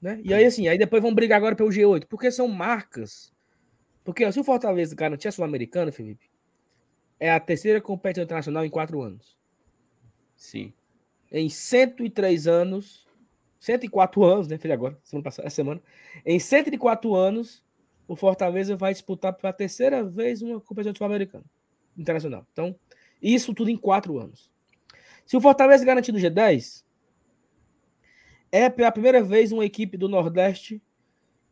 [0.00, 0.20] Né?
[0.22, 3.32] E aí, assim, aí depois vão brigar agora pelo G8, porque são marcas.
[4.04, 6.30] Porque ó, se o Fortaleza garantir a Sul-Americana, Felipe,
[7.18, 9.36] é a terceira competição internacional em quatro anos.
[10.36, 10.72] Sim.
[11.30, 13.06] Em 103 anos,
[13.58, 14.56] 104 anos, né?
[14.56, 15.82] Fez agora, semana passada, essa semana.
[16.24, 17.64] Em 104 anos,
[18.06, 21.44] o Fortaleza vai disputar pela terceira vez uma competição sul-americana
[21.96, 22.46] internacional.
[22.52, 22.74] Então,
[23.20, 24.50] isso tudo em quatro anos.
[25.28, 26.82] Se o Fortaleza garantir no G10,
[28.50, 30.82] é pela primeira vez uma equipe do Nordeste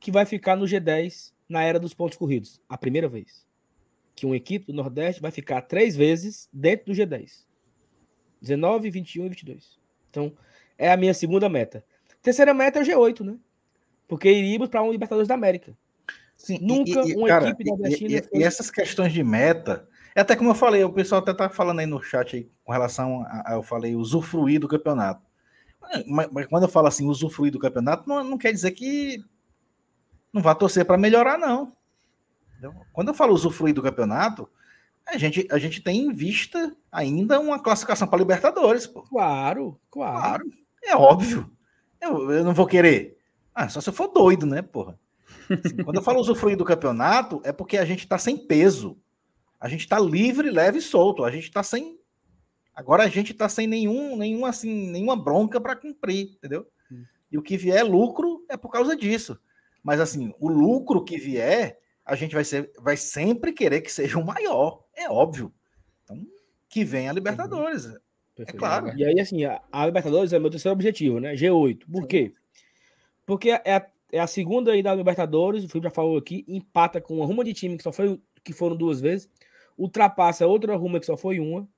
[0.00, 2.58] que vai ficar no G10 na era dos pontos corridos.
[2.66, 3.46] A primeira vez.
[4.14, 7.44] Que uma equipe do Nordeste vai ficar três vezes dentro do G10.
[8.40, 9.78] 19, 21 e 22.
[10.08, 10.32] Então,
[10.78, 11.84] é a minha segunda meta.
[12.22, 13.36] Terceira meta é o G8, né?
[14.08, 15.76] Porque iríamos para um Libertadores da América.
[16.34, 18.10] Sim, Nunca e, e, uma cara, equipe nordestina.
[18.10, 18.40] E, foi...
[18.40, 19.86] e, essas questões de meta
[20.16, 22.72] é até como eu falei, o pessoal até tá falando aí no chat aí, com
[22.72, 25.20] relação a, a, eu falei, usufruir do campeonato.
[26.06, 29.22] Mas, mas, quando eu falo assim, usufruir do campeonato, não, não quer dizer que
[30.32, 31.70] não vá torcer para melhorar, não.
[32.50, 32.74] Entendeu?
[32.94, 34.48] Quando eu falo usufruir do campeonato,
[35.06, 38.86] a gente, a gente tem em vista ainda uma classificação para Libertadores.
[38.86, 39.02] Pô.
[39.02, 40.44] Claro, claro, claro.
[40.82, 41.50] É óbvio.
[42.00, 43.18] Eu, eu não vou querer.
[43.54, 44.98] Ah, só se eu for doido, né, porra?
[45.62, 48.98] Assim, quando eu falo usufruir do campeonato, é porque a gente está sem peso.
[49.60, 51.24] A gente está livre, leve e solto.
[51.24, 51.98] A gente está sem.
[52.74, 56.66] Agora a gente está sem nenhum, nenhum, assim, nenhuma bronca para cumprir, entendeu?
[56.92, 57.04] Hum.
[57.32, 59.38] E o que vier lucro é por causa disso.
[59.82, 64.18] Mas assim, o lucro que vier, a gente vai, ser, vai sempre querer que seja
[64.18, 65.52] o maior, é óbvio.
[66.04, 66.26] Então,
[66.68, 67.86] que venha a Libertadores.
[67.86, 67.96] Uhum.
[68.38, 68.92] É claro.
[68.98, 71.34] E aí, assim, a, a, Libertadores é meu terceiro objetivo, né?
[71.34, 71.86] G8.
[71.90, 72.08] Por Sim.
[72.08, 72.34] quê?
[73.24, 77.00] Porque é a, é a segunda aí da Libertadores, o Felipe já falou aqui, empata
[77.00, 79.28] com uma ruma de time que só foi que foram duas vezes
[79.76, 81.68] ultrapassa outra Ruma que só foi uma.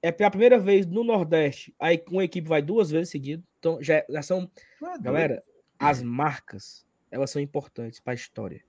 [0.00, 3.44] É pela primeira vez no Nordeste, aí uma equipe vai duas vezes seguido.
[3.58, 4.50] Então já, já são.
[4.82, 5.42] Ah, galera,
[5.78, 8.64] as marcas, elas são importantes para a história.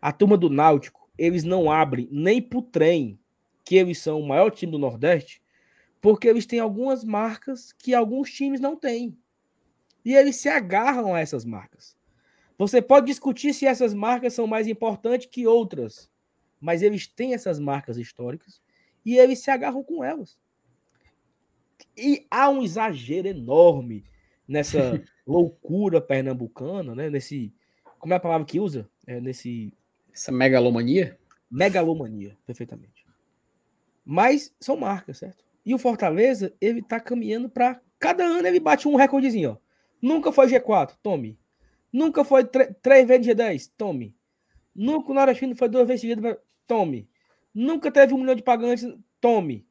[0.00, 3.18] A turma do Náutico, eles não abrem nem pro trem
[3.64, 5.42] que eles são o maior time do Nordeste,
[6.00, 9.18] porque eles têm algumas marcas que alguns times não têm.
[10.04, 11.96] E eles se agarram a essas marcas.
[12.56, 16.10] Você pode discutir se essas marcas são mais importantes que outras,
[16.60, 18.60] mas eles têm essas marcas históricas
[19.04, 20.38] e eles se agarram com elas.
[21.96, 24.04] E há um exagero enorme
[24.46, 27.10] nessa loucura pernambucana, né?
[27.10, 27.52] Nesse.
[27.98, 28.88] Como é a palavra que usa?
[29.06, 29.72] É nesse.
[30.12, 31.18] Essa megalomania?
[31.50, 33.06] Megalomania, perfeitamente.
[34.04, 35.44] Mas são marcas, certo?
[35.64, 39.56] E o Fortaleza, ele tá caminhando para Cada ano ele bate um recordezinho, ó.
[40.00, 41.38] Nunca foi G4, tome.
[41.92, 44.14] Nunca foi três vezes G10, tome.
[44.74, 46.36] Nunca o Nordestino foi duas vezes seguidas,
[46.68, 47.08] tome.
[47.52, 48.86] Nunca teve um milhão de pagantes,
[49.20, 49.66] tome.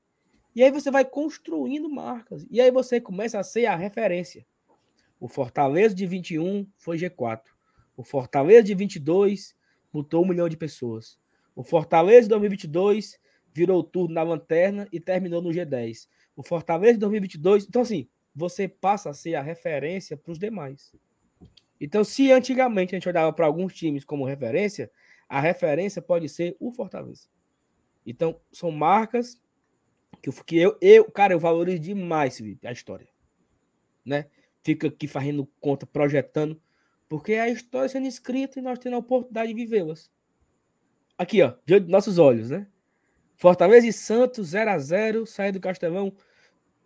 [0.54, 2.46] E aí você vai construindo marcas.
[2.50, 4.46] E aí você começa a ser a referência.
[5.20, 7.42] O Fortaleza de 21 foi G4.
[7.96, 9.56] O Fortaleza de 22
[9.94, 11.18] botou um milhão de pessoas.
[11.56, 13.20] O Fortaleza de 2022
[13.54, 16.08] virou turno na lanterna e terminou no G10.
[16.36, 17.66] O Fortaleza de 2022.
[17.68, 20.94] Então, assim, você passa a ser a referência para os demais.
[21.80, 24.92] Então, se antigamente a gente olhava para alguns times como referência,
[25.28, 27.28] a referência pode ser o Fortaleza.
[28.06, 29.42] Então, são marcas
[30.22, 33.08] que, que eu, eu, cara, eu valorizo demais a história.
[34.06, 34.28] Né?
[34.64, 36.62] Fica aqui fazendo conta, projetando,
[37.10, 40.12] porque é a história sendo escrita e nós tendo a oportunidade de vivê-las.
[41.18, 42.68] Aqui, ó, diante de nossos olhos, né?
[43.36, 46.14] Fortaleza e Santos, 0 a 0 sair do Castelão.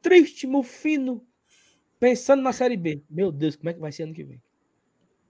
[0.01, 1.26] Triste, fino.
[1.99, 3.03] Pensando na Série B.
[3.09, 4.41] Meu Deus, como é que vai ser ano que vem?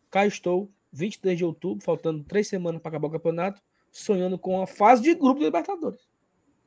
[0.10, 3.62] Cá estou, 23 de outubro, faltando três semanas para acabar o campeonato,
[3.92, 6.02] sonhando com a fase de grupo do Libertadores.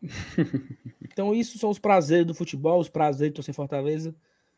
[1.03, 4.15] então, isso são os prazeres do futebol, os prazeres de torcer Fortaleza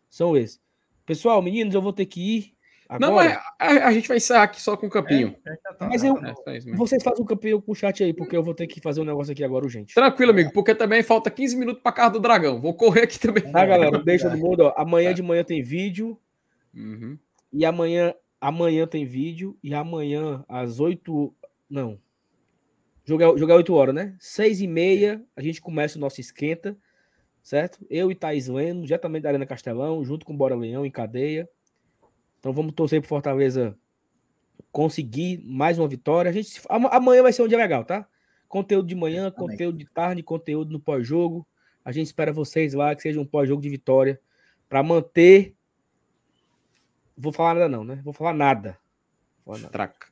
[0.09, 0.61] são esses.
[1.05, 2.57] Pessoal, meninos, eu vou ter que ir.
[2.89, 3.11] Agora.
[3.11, 5.35] Não, mas a, a, gente vai encerrar aqui só com o campinho.
[5.45, 8.37] É, é, tá, mas eu, é, vocês fazem o campinho com o chat aí, porque
[8.37, 9.95] eu vou ter que fazer um negócio aqui agora urgente.
[9.95, 12.61] Tranquilo, amigo, porque também falta 15 minutos para casa do dragão.
[12.61, 13.51] Vou correr aqui também.
[13.51, 14.61] Tá, galera, deixa todo mundo.
[14.61, 16.17] Ó, amanhã de manhã tem vídeo.
[16.73, 17.19] Uhum.
[17.53, 19.59] E amanhã, amanhã tem vídeo.
[19.63, 21.35] E amanhã, às 8.
[21.69, 22.01] Não.
[23.05, 24.17] Jogar, jogar 8 horas, né?
[24.19, 26.77] 6 e meia, a gente começa o nosso esquenta,
[27.43, 27.85] certo?
[27.89, 31.49] Eu e Thaís Leno, diretamente da Arena Castelão, junto com Bora Leão, em cadeia.
[32.39, 33.79] Então vamos torcer pro Fortaleza
[34.71, 36.31] conseguir mais uma vitória.
[36.31, 38.07] A gente, amanhã vai ser um dia legal, tá?
[38.47, 41.47] Conteúdo de manhã, conteúdo de tarde, conteúdo no pós-jogo.
[41.85, 44.21] A gente espera vocês lá, que seja um pós-jogo de vitória,
[44.69, 45.56] para manter.
[47.17, 48.01] Vou falar nada, não, né?
[48.05, 48.79] Vou falar nada.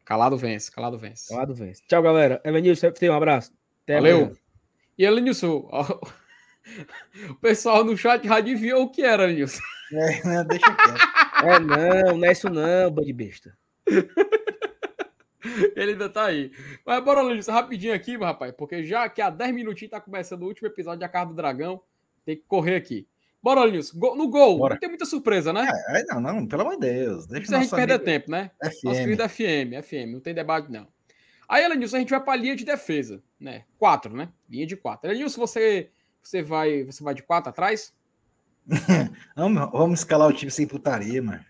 [0.05, 1.29] Calado vence, calado vence.
[1.29, 1.83] Calado vence.
[1.89, 2.41] Tchau, galera.
[2.45, 3.53] Evanilson, tem um abraço.
[3.83, 4.17] Até Valeu.
[4.19, 4.37] Amanhã.
[4.97, 5.69] E Elenilson,
[7.29, 9.61] o pessoal no chat já adivinhou o que era, Elenilson.
[9.93, 11.15] É, não, deixa quieto.
[11.45, 13.59] É, não, não é isso não, bande besta.
[15.77, 16.53] Ele ainda tá aí.
[16.87, 20.43] Mas bora, Elenilson, rapidinho aqui, meu rapaz, porque já que há 10 minutinhos tá começando
[20.43, 21.83] o último episódio de A Carta do Dragão,
[22.25, 23.07] tem que correr aqui.
[23.45, 23.99] Bora, Nilson.
[24.16, 24.75] No gol, Bora.
[24.75, 25.69] não tem muita surpresa, né?
[25.89, 27.27] É, é, não, não, pelo amor de Deus.
[27.27, 28.51] Deixa a gente perder tempo, né?
[28.59, 28.85] FM.
[28.85, 30.89] Nosso querido FM, FM, não tem debate, não.
[31.47, 33.66] Aí, Elenilson, a gente vai para a linha de defesa, né?
[33.77, 34.31] Quatro, né?
[34.49, 35.11] Linha de quatro.
[35.11, 35.91] Elenilson, você,
[36.23, 37.93] você, vai, você vai de quatro atrás?
[39.37, 41.45] vamos, vamos escalar o time sem putaria, mano.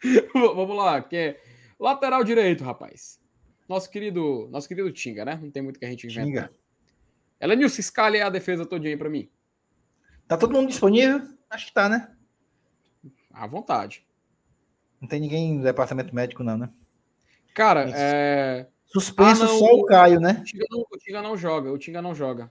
[0.32, 1.40] vamos lá, que é
[1.80, 3.18] lateral direito, rapaz.
[3.68, 5.40] Nosso querido, nosso querido Tinga, né?
[5.42, 6.44] Não tem muito que a gente inventar.
[6.48, 6.50] Tinga.
[7.40, 9.28] Elenilson, escale a defesa todinha aí para mim.
[10.26, 11.22] Tá todo mundo disponível?
[11.50, 12.10] Acho que tá, né?
[13.32, 14.06] À vontade.
[15.00, 16.70] Não tem ninguém no departamento médico, não, né?
[17.54, 18.66] Cara, é.
[18.86, 20.38] Suspenso ah, não, só o Caio, né?
[20.40, 22.50] O Tinga, não, o Tinga não joga, o Tinga não joga.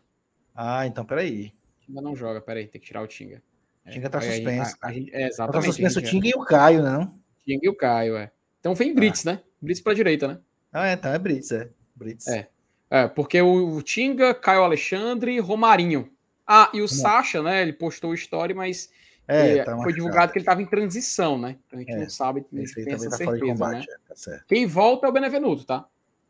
[0.55, 1.53] Ah, então peraí.
[1.77, 3.41] O Tinga não joga, peraí, tem que tirar o Tinga.
[3.85, 4.77] O Tinga tá é, suspenso.
[4.81, 5.53] A, a, a, é, exatamente.
[5.53, 7.19] Tá suspenso o Tinga e o Caio, né, não?
[7.45, 8.31] Tinga e o Caio, é.
[8.59, 9.33] Então vem Brits, ah.
[9.33, 9.41] né?
[9.61, 10.39] Brits pra direita, né?
[10.71, 11.69] Ah, é, então é Brits, é.
[11.95, 12.27] Brits.
[12.27, 12.49] É.
[12.89, 16.12] é porque o, o Tinga, Caio Alexandre, Romarinho.
[16.45, 17.61] Ah, e o Sacha, né?
[17.61, 18.89] Ele postou o story, mas
[19.27, 21.57] é, é, tá foi divulgado que ele estava em transição, né?
[21.65, 23.95] Então a gente é, não sabe, tem essa tá certeza, combate, né?
[24.09, 25.87] É, tá Quem volta é o Benevenuto, tá?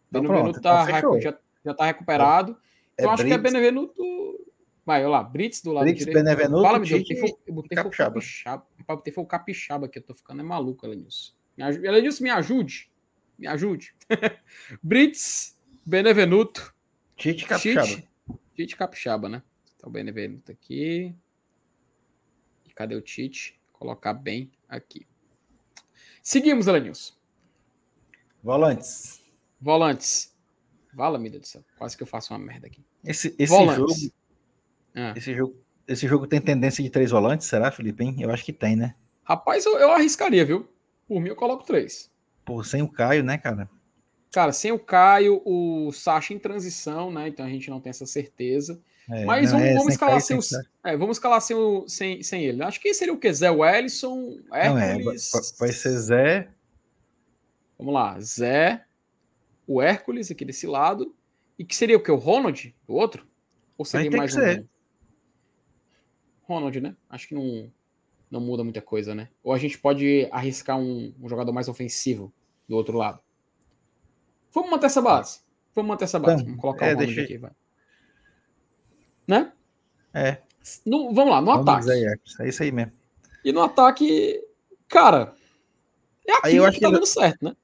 [0.10, 1.36] Então, Benevenuto tá, então já,
[1.66, 2.56] já tá recuperado.
[2.96, 3.36] É então acho Brits.
[3.36, 4.04] que é Benevenuto.
[4.86, 6.24] Vai, olha lá, Brits do lado Brits, direito.
[6.24, 7.10] Benevenuto, Fala, me Deus,
[7.48, 8.20] eu botei capixaba.
[8.78, 11.34] Eu botei foi o capixaba aqui, eu tô ficando é maluco, Elenilson.
[11.58, 12.92] Elenilson, me ajude.
[13.40, 13.96] Me ajude.
[14.84, 16.74] Brits, Benevenuto.
[17.16, 18.04] Tite Capixaba.
[18.56, 19.42] Tite Capixaba, né?
[19.84, 21.14] Então, o Benevenuto aqui.
[22.66, 23.60] E cadê o Tite?
[23.74, 25.06] Colocar bem aqui.
[26.22, 27.14] Seguimos, Elenilson.
[28.42, 29.22] Volantes.
[29.60, 30.34] Volantes.
[30.94, 31.66] Vala, meu Deus do céu.
[31.78, 32.82] Quase que eu faço uma merda aqui.
[33.04, 33.88] Esse, esse jogo.
[34.96, 35.14] Ah.
[35.18, 35.56] Esse jogo.
[35.86, 38.06] Esse jogo tem tendência de três volantes, será, Felipe?
[38.06, 38.16] Hein?
[38.20, 38.96] Eu acho que tem, né?
[39.24, 40.66] Rapaz, eu, eu arriscaria, viu?
[41.06, 42.10] Por mim, eu coloco três.
[42.46, 43.70] Pô, sem o Caio, né, cara?
[44.32, 47.28] Cara, sem o Caio, o Sacha em transição, né?
[47.28, 48.82] Então a gente não tem essa certeza.
[49.10, 50.40] É, Mas vamos, é, vamos escalar sem,
[50.84, 52.64] é, vamos escalar sem, o, sem, sem ele.
[52.64, 53.32] Acho que seria o que?
[53.34, 55.32] Zé Wellison, Hércules.
[55.34, 56.50] Não, é, vai ser Zé.
[57.78, 58.86] Vamos lá, Zé,
[59.68, 61.14] o Hércules aqui desse lado.
[61.60, 62.12] E que seria o que?
[62.12, 62.74] O Ronald?
[62.88, 63.28] O outro?
[63.78, 64.40] Ou seria mais um?
[64.40, 64.66] Ser.
[66.44, 66.96] Ronald, né?
[67.10, 67.72] Acho que não,
[68.30, 69.30] não muda muita coisa, né?
[69.44, 72.34] Ou a gente pode arriscar um, um jogador mais ofensivo
[72.68, 73.20] do outro lado.
[74.52, 75.42] Vamos manter essa base.
[75.76, 76.44] Vamos manter essa base.
[76.44, 77.52] Vamos colocar é, o Ronald aqui, vai.
[79.28, 79.52] Né?
[80.14, 80.38] É.
[80.86, 81.92] No, vamos lá, no vamos ataque.
[81.92, 82.94] Aí, é isso aí mesmo.
[83.44, 84.42] E no ataque,
[84.88, 85.34] cara,
[86.28, 86.96] é aqui que tá ele...
[86.96, 87.56] dando certo, né?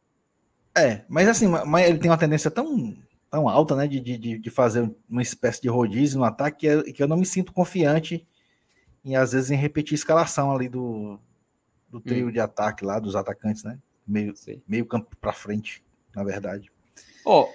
[0.77, 2.95] É, mas assim, mas ele tem uma tendência tão,
[3.29, 6.83] tão alta, né, de, de, de fazer uma espécie de rodízio no ataque que, eu,
[6.83, 8.27] que eu não me sinto confiante
[9.03, 11.19] em, às vezes, em repetir a escalação ali do,
[11.89, 12.31] do trio hum.
[12.31, 13.79] de ataque lá, dos atacantes, né?
[14.07, 14.33] Meio,
[14.67, 15.83] meio campo para frente,
[16.15, 16.71] na verdade.
[17.25, 17.47] Oh.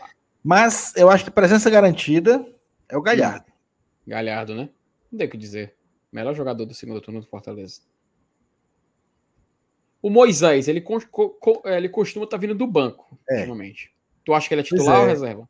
[0.43, 2.47] Mas eu acho que presença garantida
[2.89, 3.47] é o Galhardo.
[4.06, 4.68] Galhardo, né?
[5.10, 5.74] Não tem o que dizer.
[6.12, 7.81] Melhor jogador do segundo turno do Fortaleza.
[10.02, 13.36] O Moisés, ele, co co ele costuma estar tá vindo do banco, é.
[13.39, 13.93] ultimamente.
[14.24, 15.01] Tu acha que ele é titular é.
[15.01, 15.48] ou reserva?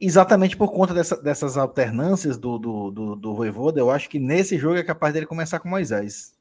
[0.00, 4.56] Exatamente por conta dessa, dessas alternâncias do, do, do, do Voivoda, eu acho que nesse
[4.56, 6.34] jogo é capaz dele começar com Moisés.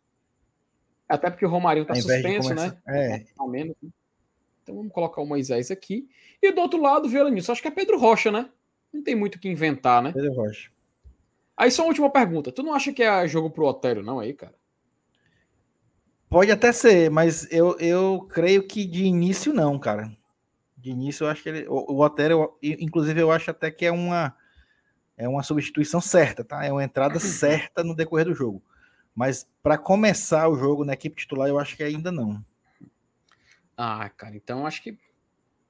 [1.10, 2.78] Até porque o Romário tá suspenso, né?
[2.88, 3.26] É.
[3.36, 3.90] Tá menos, né?
[4.64, 6.08] Então vamos colocar o Moisés aqui.
[6.42, 8.50] E do outro lado, Violanilson, acho que é Pedro Rocha, né?
[8.94, 10.14] Não tem muito o que inventar, né?
[10.14, 10.70] Pedro Rocha.
[11.60, 12.54] Aí só uma última pergunta.
[12.54, 14.56] Tu não acha que é jogo pro Otério, não, aí, cara?
[16.30, 20.10] Pode até ser, mas eu, eu creio que de início não, cara.
[20.78, 23.92] De início eu acho que ele, o, o Otério, inclusive eu acho até que é
[23.92, 24.34] uma
[25.18, 26.64] é uma substituição certa, tá?
[26.64, 28.64] É uma entrada certa no decorrer do jogo.
[29.14, 32.42] Mas para começar o jogo na equipe titular, eu acho que ainda não.
[33.76, 34.98] Ah, cara, então acho que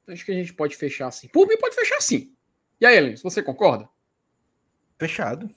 [0.08, 1.28] acho que a gente pode fechar assim.
[1.30, 2.32] Por mim pode fechar assim.
[2.80, 3.90] E aí, Helens, você concorda?
[5.00, 5.50] Fechado.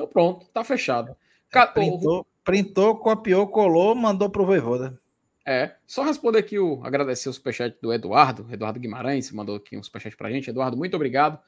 [0.00, 1.14] Então pronto, tá fechado.
[1.54, 4.98] É, printou, printou, copiou, colou, mandou pro Voivoda.
[5.46, 9.82] É, só responder aqui o agradecer o superchat do Eduardo, Eduardo Guimarães, mandou aqui um
[9.82, 10.48] superchat pra gente.
[10.48, 11.38] Eduardo, muito obrigado.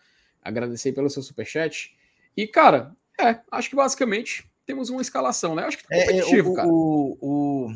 [0.42, 1.96] Agradecer pelo seu superchat.
[2.36, 5.64] E, cara, é, acho que basicamente temos uma escalação, né?
[5.64, 6.68] Acho que tá é, competitivo, é, o, cara.
[6.68, 7.74] O, o,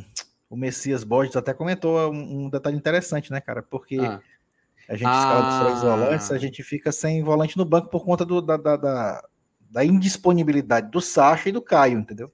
[0.50, 3.62] o Messias Borges até comentou um, um, detalhe interessante, né, cara?
[3.62, 4.20] Porque ah.
[4.90, 5.18] a gente ah.
[5.18, 8.76] escala dos volantes, a gente fica sem volante no banco por conta do, da, da,
[8.76, 9.28] da
[9.76, 12.32] da indisponibilidade do Sacha e do Caio, entendeu?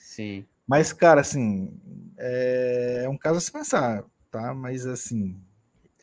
[0.00, 0.44] Sim.
[0.66, 1.72] Mas, cara, assim,
[2.18, 4.52] é, é um caso a se pensar, tá?
[4.52, 5.40] Mas, assim,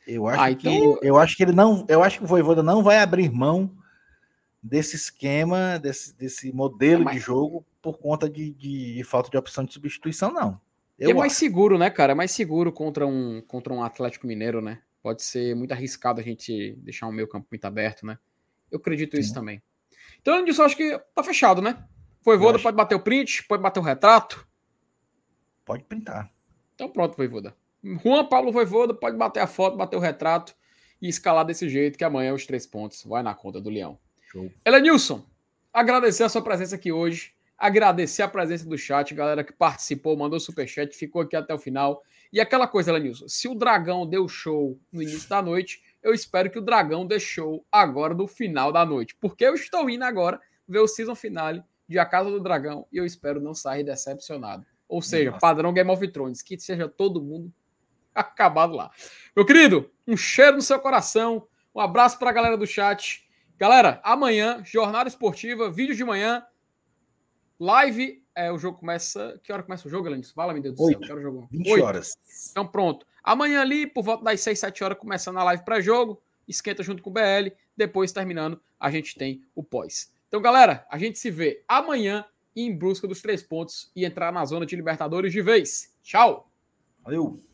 [0.08, 0.72] eu acho ah, então...
[0.72, 3.70] que eu acho que ele não, eu acho que o Voivoda não vai abrir mão
[4.64, 7.16] desse esquema, desse, desse modelo mas...
[7.16, 10.62] de jogo por conta de, de, de, falta de opção de substituição, não.
[10.98, 11.42] Eu é mais acho.
[11.42, 12.14] seguro, né, cara?
[12.14, 14.80] É mais seguro contra um, contra um Atlético Mineiro, né?
[15.04, 18.18] Pode ser muito arriscado a gente deixar o meio campo muito aberto, né?
[18.72, 19.22] Eu acredito Sim.
[19.22, 19.62] isso também.
[20.22, 21.84] Então, disso, acho que tá fechado, né?
[22.24, 22.64] Voivoda acho...
[22.64, 24.48] pode bater o print, pode bater o retrato.
[25.66, 26.32] Pode printar.
[26.76, 27.56] Então pronto, Voivoda.
[27.84, 30.56] Juan Pablo Voivoda pode bater a foto, bater o retrato
[31.02, 33.98] e escalar desse jeito que amanhã os três pontos vai na conta do Leão.
[34.32, 34.52] Show.
[34.66, 35.26] Elenilson,
[35.74, 37.34] agradecer a sua presença aqui hoje.
[37.58, 42.02] Agradecer a presença do chat, galera que participou, mandou superchat, ficou aqui até o final.
[42.32, 46.50] E aquela coisa, Elenilson, se o Dragão deu show no início da noite, eu espero
[46.50, 50.80] que o Dragão deixou agora no final da noite, porque eu estou indo agora ver
[50.80, 54.66] o season finale de A Casa do Dragão e eu espero não sair decepcionado.
[54.88, 55.40] Ou seja, Nossa.
[55.40, 57.52] padrão Game of Thrones, que seja todo mundo
[58.14, 58.92] acabado lá.
[59.36, 63.28] Meu querido, um cheiro no seu coração, um abraço para a galera do chat.
[63.58, 66.44] Galera, amanhã, jornada esportiva, vídeo de manhã,
[67.60, 68.24] live.
[68.34, 69.40] É, o jogo começa.
[69.44, 70.32] Que hora começa o jogo, Alanis?
[70.32, 71.00] Fala, meu Deus do céu.
[71.00, 71.48] Que hora o jogo?
[71.52, 71.84] 20 Oito.
[71.86, 72.18] horas.
[72.52, 73.06] Então, pronto.
[73.30, 77.12] Amanhã ali, por volta das 6, 7 horas, começando a live pré-jogo, esquenta junto com
[77.12, 80.12] o BL, depois terminando, a gente tem o pós.
[80.28, 82.26] Então, galera, a gente se vê amanhã
[82.56, 85.94] em busca dos três pontos e entrar na zona de Libertadores de vez.
[86.02, 86.52] Tchau!
[87.04, 87.49] Valeu!